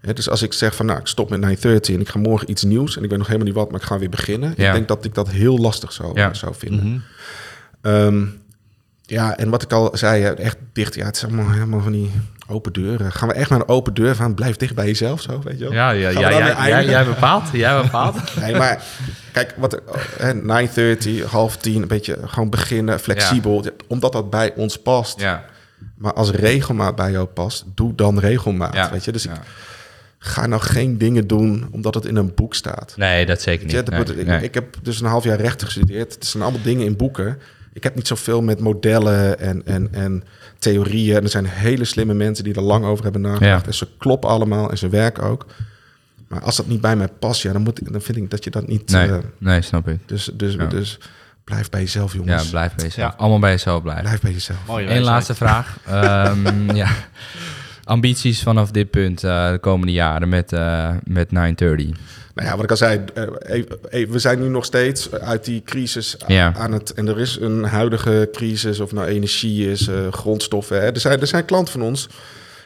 Hè, 0.00 0.12
dus 0.12 0.28
als 0.28 0.42
ik 0.42 0.52
zeg 0.52 0.74
van 0.74 0.86
nou, 0.86 0.98
ik 1.00 1.06
stop 1.06 1.30
met 1.30 1.40
930 1.40 1.94
en 1.94 2.00
ik 2.00 2.08
ga 2.08 2.18
morgen 2.18 2.50
iets 2.50 2.62
nieuws 2.64 2.96
en 2.96 3.02
ik 3.02 3.08
weet 3.08 3.18
nog 3.18 3.26
helemaal 3.26 3.48
niet 3.48 3.56
wat, 3.56 3.70
maar 3.70 3.80
ik 3.80 3.86
ga 3.86 3.98
weer 3.98 4.08
beginnen. 4.08 4.54
Ja. 4.56 4.66
Ik 4.68 4.72
denk 4.74 4.88
dat 4.88 5.04
ik 5.04 5.14
dat 5.14 5.30
heel 5.30 5.58
lastig 5.58 5.92
zou, 5.92 6.14
Ja. 6.14 6.34
zou 6.34 6.54
vinden. 6.54 7.02
Ehm, 7.80 8.26
ja, 9.02 9.36
en 9.36 9.50
wat 9.50 9.62
ik 9.62 9.72
al 9.72 9.90
zei, 9.96 10.24
echt 10.24 10.56
dicht. 10.72 10.94
Ja, 10.94 11.04
het 11.06 11.16
is 11.16 11.24
allemaal 11.24 11.50
helemaal 11.50 11.80
van 11.80 11.92
die 11.92 12.10
open 12.50 12.72
deuren. 12.72 13.12
Gaan 13.12 13.28
we 13.28 13.34
echt 13.34 13.50
naar 13.50 13.60
een 13.60 13.68
open 13.68 13.94
deur 13.94 14.14
van 14.16 14.34
blijf 14.34 14.56
dicht 14.56 14.74
bij 14.74 14.86
jezelf, 14.86 15.20
zo, 15.20 15.40
weet 15.44 15.58
je 15.58 15.64
wel? 15.64 15.72
Ja, 15.72 15.90
ja, 15.90 16.08
ja, 16.08 16.82
jij, 16.82 17.04
bepaalt. 17.04 17.44
Jij 17.52 17.82
bepaalt. 17.82 18.16
Nee, 18.40 18.54
maar 18.54 18.82
kijk, 19.32 19.54
wat, 19.56 19.72
er- 19.72 19.82
hè, 20.18 20.32
9.30, 21.24 21.24
half 21.26 21.56
tien, 21.56 21.82
een 21.82 21.88
beetje 21.88 22.18
gewoon 22.24 22.50
beginnen, 22.50 23.00
flexibel. 23.00 23.64
Omdat 23.88 24.12
dat 24.12 24.30
bij 24.30 24.52
ons 24.54 24.78
past. 24.82 25.20
ja. 25.20 25.44
Maar 25.96 26.12
als 26.12 26.30
regelmaat 26.30 26.96
bij 26.96 27.10
jou 27.10 27.26
past, 27.26 27.64
doe 27.74 27.94
dan 27.94 28.18
regelmaat, 28.18 28.74
Ja. 28.74 28.90
weet 28.90 29.04
je? 29.04 29.12
Dus 29.12 29.24
ik 29.24 29.30
ga 30.18 30.46
nou 30.46 30.62
geen 30.62 30.98
dingen 30.98 31.26
doen 31.26 31.68
omdat 31.70 31.94
het 31.94 32.04
in 32.04 32.16
een 32.16 32.34
boek 32.34 32.54
staat. 32.54 32.94
Nee, 32.96 33.26
dat 33.26 33.40
zeker 33.42 33.60
je, 33.60 33.66
niet. 33.76 33.86
dat 33.86 33.94
Nee, 33.94 34.04
wordt- 34.04 34.28
ik, 34.28 34.42
ik 34.42 34.54
heb 34.54 34.76
dus 34.82 35.00
een 35.00 35.06
half 35.06 35.24
jaar 35.24 35.40
rechten 35.40 35.66
gestudeerd. 35.66 36.14
Het 36.14 36.26
zijn 36.26 36.42
allemaal 36.42 36.62
dingen 36.62 36.86
in 36.86 36.96
boeken. 36.96 37.38
Ik 37.72 37.82
heb 37.82 37.94
niet 37.94 38.06
zoveel 38.06 38.42
met 38.42 38.60
modellen 38.60 39.38
en, 39.38 39.62
en, 39.66 39.88
en 39.92 40.24
theorieën. 40.60 41.22
Er 41.22 41.28
zijn 41.28 41.46
hele 41.46 41.84
slimme 41.84 42.14
mensen 42.14 42.44
die 42.44 42.54
er 42.54 42.62
lang 42.62 42.84
over 42.84 43.02
hebben 43.04 43.20
nagedacht. 43.22 43.60
Ja. 43.62 43.66
En 43.66 43.74
ze 43.74 43.88
kloppen 43.98 44.30
allemaal 44.30 44.70
en 44.70 44.78
ze 44.78 44.88
werken 44.88 45.22
ook. 45.22 45.46
Maar 46.28 46.40
als 46.42 46.56
dat 46.56 46.66
niet 46.66 46.80
bij 46.80 46.96
mij 46.96 47.08
past, 47.08 47.42
ja, 47.42 47.52
dan, 47.52 47.62
moet 47.62 47.80
ik, 47.80 47.92
dan 47.92 48.00
vind 48.00 48.16
ik 48.18 48.30
dat 48.30 48.44
je 48.44 48.50
dat 48.50 48.66
niet... 48.66 48.90
Nee, 48.90 49.08
eh, 49.08 49.18
nee, 49.38 49.62
snap 49.62 49.88
ik. 49.88 49.98
dus, 50.06 50.30
dus, 50.34 50.54
Ja. 50.54 50.66
dus 50.66 50.98
blijf 51.44 51.68
bij 51.70 51.80
jezelf, 51.80 52.12
Ja, 52.12 52.18
jongens. 52.18 52.48
blijf 52.50 52.74
bij 52.74 52.84
jezelf. 52.84 53.10
Ja. 53.10 53.16
Allemaal 53.18 53.38
bij 53.38 53.50
jezelf 53.50 53.82
blijven. 53.82 54.04
blijf 54.04 54.20
bij 54.20 54.32
jezelf. 54.32 54.58
Mooie 54.66 54.90
Eén 54.90 55.02
laatste 55.02 55.34
vraag. 55.34 55.78
Ehm, 55.86 56.74
ja. 56.74 56.88
Ambities 57.84 58.42
vanaf 58.42 58.70
dit 58.70 58.90
punt 58.90 59.24
eh, 59.24 59.50
de 59.50 59.58
komende 59.58 59.92
jaren 59.92 60.28
met, 60.28 60.52
eh 60.52 60.90
met 61.04 61.30
930. 61.32 61.96
Nou 62.40 62.52
ja, 62.52 62.56
wat 62.56 62.64
ik 62.64 62.70
al 62.70 62.76
zei, 62.76 63.00
eh, 63.90 64.06
we 64.08 64.18
zijn 64.18 64.40
nu 64.40 64.48
nog 64.48 64.64
steeds 64.64 65.10
uit 65.12 65.44
die 65.44 65.62
crisis 65.64 66.16
Ja. 66.26 66.54
aan 66.54 66.72
het... 66.72 66.92
En 66.94 67.08
er 67.08 67.20
is 67.20 67.36
een 67.40 67.64
huidige 67.64 68.28
crisis, 68.32 68.80
of 68.80 68.92
nou 68.92 69.06
energie 69.08 69.70
is, 69.70 69.88
eh, 69.88 70.12
grondstoffen. 70.12 70.80
Hè. 70.80 70.86
Er, 70.86 71.00
zijn, 71.00 71.20
er 71.20 71.26
zijn 71.26 71.44
klanten 71.44 71.72
van 71.72 71.82
ons 71.82 72.08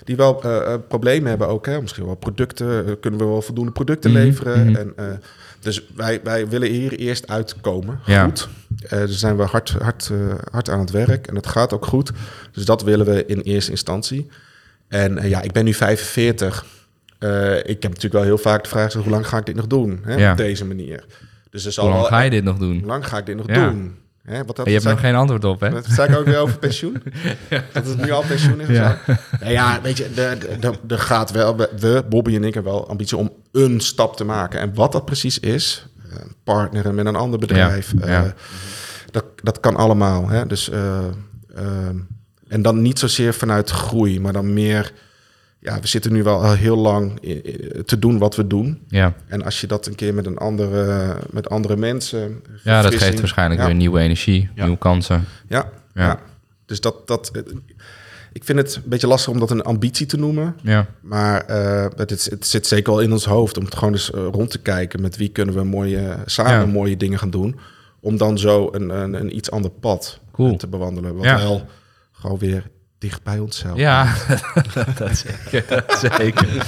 die 0.05 0.17
wel 0.17 0.43
eh, 0.43 0.75
problemen 0.89 1.29
hebben 1.29 1.49
ook. 1.49 1.67
Hè. 1.67 1.81
Misschien 1.81 2.05
wel 2.05 2.15
producten, 2.15 3.01
kunnen 3.01 3.21
we 3.21 3.27
wel 3.27 3.43
voldoende 3.43 3.73
producten 3.73 4.11
Mhm, 4.13 4.21
leveren. 4.23 4.67
mhm. 4.71 4.77
En, 4.97 5.21
dus 5.61 5.85
wij, 5.97 6.21
wij 6.23 6.49
willen 6.49 6.69
hier 6.71 6.93
eerst 6.93 7.29
uitkomen. 7.29 8.01
Ja. 8.07 8.25
Goed. 8.25 8.49
Eh 8.85 8.91
daar 8.99 9.09
zijn 9.09 9.37
we 9.37 9.43
hard, 9.43 9.71
hard, 9.83 10.11
hard 10.51 10.71
aan 10.71 10.81
het 10.81 10.91
werk 10.91 11.27
en 11.27 11.35
het 11.35 11.47
gaat 11.47 11.73
ook 11.73 11.87
goed. 11.87 12.11
Dus 12.53 12.65
dat 12.65 12.83
willen 12.83 13.07
we 13.07 13.27
in 13.27 13.41
eerste 13.41 13.71
instantie. 13.71 14.29
En 14.89 15.29
ja, 15.29 15.43
ik 15.43 15.53
ben 15.53 15.65
nu 15.65 15.75
45. 15.75 16.65
Eh, 17.19 17.57
ik 17.57 17.83
heb 17.83 17.83
natuurlijk 17.83 18.13
wel 18.15 18.23
heel 18.23 18.39
vaak 18.39 18.63
de 18.63 18.69
vraag 18.69 18.93
hoe 18.93 19.09
lang 19.09 19.29
ga 19.29 19.39
ik 19.39 19.47
dit 19.47 19.55
nog 19.57 19.67
doen? 19.67 20.01
Hè, 20.05 20.15
Ja. 20.15 20.31
Op 20.31 20.37
deze 20.37 20.65
manier. 20.65 21.05
Dus 21.51 21.65
er 21.65 21.73
zal 21.73 21.85
Hoe 21.85 21.95
lang 21.95 22.07
ga 22.07 22.21
je 22.21 22.31
dit 22.31 22.45
nog 22.45 22.59
doen? 22.59 22.79
Hoe 22.79 22.87
lang 22.87 23.09
ga 23.09 23.19
ik 23.19 23.27
dit 23.27 23.37
nog 23.37 23.47
Ja. 23.47 23.69
doen? 23.69 23.95
Hè, 24.23 24.45
wat 24.45 24.57
dat 24.57 24.65
Je 24.67 24.71
hebt 24.73 24.83
zei 24.83 24.95
nog 24.95 25.05
geen 25.05 25.15
antwoord 25.15 25.45
op, 25.45 25.61
hè? 25.61 25.71
dat 25.71 25.87
zei 25.89 26.13
ik 26.13 26.19
ook 26.19 26.25
weer 26.25 26.39
over 26.39 26.59
pensioen. 26.59 27.03
Dat 27.73 27.87
het 27.87 28.01
nu 28.05 28.11
al 28.11 28.23
pensioen 28.29 28.61
is. 28.61 28.69
Ja. 28.69 28.99
Nou 29.41 29.53
ja, 29.53 29.81
weet 29.83 29.97
je, 29.97 30.05
er- 30.17 30.65
er- 30.65 30.79
er 30.89 30.99
gaat 30.99 31.31
wel, 31.31 31.57
we, 31.57 32.05
Bobby 32.09 32.35
en 32.35 32.45
ik, 32.45 32.55
hebben 32.55 32.73
wel 32.73 32.89
ambitie 32.89 33.17
om 33.17 33.33
een 33.53 33.81
stap 33.81 34.17
te 34.17 34.25
maken. 34.25 34.61
En 34.61 34.75
wat 34.75 34.93
dat 34.93 35.05
precies 35.05 35.39
is, 35.41 35.87
eh, 36.11 36.17
partneren 36.45 36.95
met 36.95 37.07
een 37.07 37.17
ander 37.17 37.39
bedrijf, 37.39 37.93
eh, 38.01 38.23
dat, 39.11 39.25
dat 39.43 39.61
kan 39.61 39.77
allemaal. 39.77 40.29
Hè? 40.29 40.47
Dus, 40.47 40.71
en 42.49 42.63
dan 42.63 42.83
niet 42.83 42.99
zozeer 42.99 43.35
vanuit 43.35 43.71
groei, 43.71 44.21
maar 44.21 44.33
dan 44.33 44.53
meer... 44.53 44.93
Ja, 45.65 45.81
we 45.81 45.87
zitten 45.87 46.13
nu 46.13 46.23
wel 46.23 46.43
al 46.43 46.53
heel 46.55 46.77
lang 46.77 47.19
i- 47.25 47.43
i- 47.47 47.83
te 47.85 47.99
doen 47.99 48.19
wat 48.19 48.37
we 48.37 48.47
doen. 48.47 48.83
Ja, 48.89 49.15
En 49.27 49.43
als 49.45 49.61
je 49.61 49.67
dat 49.67 49.87
een 49.87 49.95
keer 49.95 50.15
met, 50.15 50.27
een 50.27 50.39
andere, 50.39 51.17
met 51.31 51.49
andere 51.49 51.77
mensen... 51.77 52.43
ja 52.65 52.83
dat 52.83 52.95
geeft 52.95 53.19
waarschijnlijk 53.19 53.61
Ja. 53.61 53.67
weer 53.67 53.75
nieuwe 53.77 54.01
energie, 54.01 54.49
Ja. 54.55 54.63
nieuwe 54.63 54.79
kansen. 54.79 55.25
Ja, 55.49 55.71
Ja. 55.95 56.05
ja. 56.05 56.19
Dus 56.67 56.81
dat, 56.81 57.07
dat, 57.07 57.31
eh, 57.33 57.43
ik 58.33 58.45
vind 58.45 58.59
het 58.59 58.75
een 58.77 58.83
beetje 58.85 59.07
lastig 59.07 59.33
om 59.33 59.39
dat 59.39 59.51
een 59.51 59.63
ambitie 59.63 60.07
te 60.07 60.17
noemen. 60.17 60.57
Ja, 60.63 60.87
Maar 61.01 61.41
eh, 61.45 61.87
het, 61.97 62.11
is- 62.11 62.31
het 62.31 62.47
zit 62.47 62.67
zeker 62.67 62.93
wel 62.93 63.03
in 63.03 63.13
ons 63.13 63.25
hoofd 63.25 63.57
om 63.59 63.65
het 63.65 63.75
gewoon 63.77 63.93
eens 63.93 64.11
eh, 64.11 64.27
rond 64.33 64.51
te 64.51 64.59
kijken 64.59 65.01
met 65.01 65.17
wie 65.17 65.29
kunnen 65.29 65.55
we 65.55 65.63
mooie, 65.65 66.17
samen 66.27 66.53
Ja. 66.53 66.67
mooie 66.67 66.97
dingen 66.97 67.19
gaan 67.19 67.31
doen. 67.31 67.59
Om 68.01 68.17
dan 68.17 68.39
zo 68.39 68.69
een, 68.73 68.89
een, 68.91 69.15
een 69.15 69.37
iets 69.37 69.51
ander 69.51 69.71
pad 69.71 70.21
Cool. 70.33 70.51
eh, 70.53 70.57
te 70.59 70.67
bewandelen. 70.67 71.15
Wat 71.15 71.25
Ja. 71.25 71.37
wel 71.37 71.63
gewoon 72.13 72.39
weer 72.39 72.71
dicht 73.05 73.23
bij 73.23 73.39
onszelf. 73.39 73.77
ja 73.77 74.15
dat 74.99 75.25
zeker. 75.51 75.65
Dat 75.69 76.13
zeker. 76.19 76.67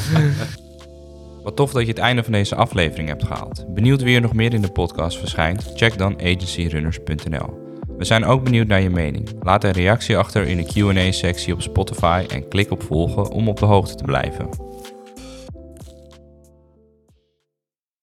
Wat 1.42 1.56
tof 1.56 1.72
dat 1.72 1.82
je 1.82 1.88
het 1.88 1.98
einde 1.98 2.22
van 2.22 2.32
deze 2.32 2.54
aflevering 2.54 3.08
hebt 3.08 3.24
gehaald. 3.24 3.64
Benieuwd 3.74 4.02
wie 4.02 4.14
er 4.14 4.20
nog 4.20 4.32
meer 4.34 4.54
in 4.54 4.62
de 4.62 4.72
podcast 4.72 5.18
verschijnt? 5.18 5.72
Check 5.74 5.98
dan 5.98 6.20
agencyrunners.nl. 6.20 7.64
We 7.98 8.04
zijn 8.04 8.24
ook 8.24 8.44
benieuwd 8.44 8.66
naar 8.66 8.80
je 8.80 8.90
mening. 8.90 9.28
Laat 9.40 9.64
een 9.64 9.72
reactie 9.72 10.16
achter 10.16 10.46
in 10.46 10.56
de 10.56 10.64
Q&A-sectie 10.64 11.52
op 11.52 11.62
Spotify 11.62 12.24
en 12.28 12.48
klik 12.48 12.70
op 12.70 12.82
volgen 12.82 13.30
om 13.30 13.48
op 13.48 13.58
de 13.58 13.66
hoogte 13.66 13.94
te 13.94 14.04
blijven. 14.04 14.65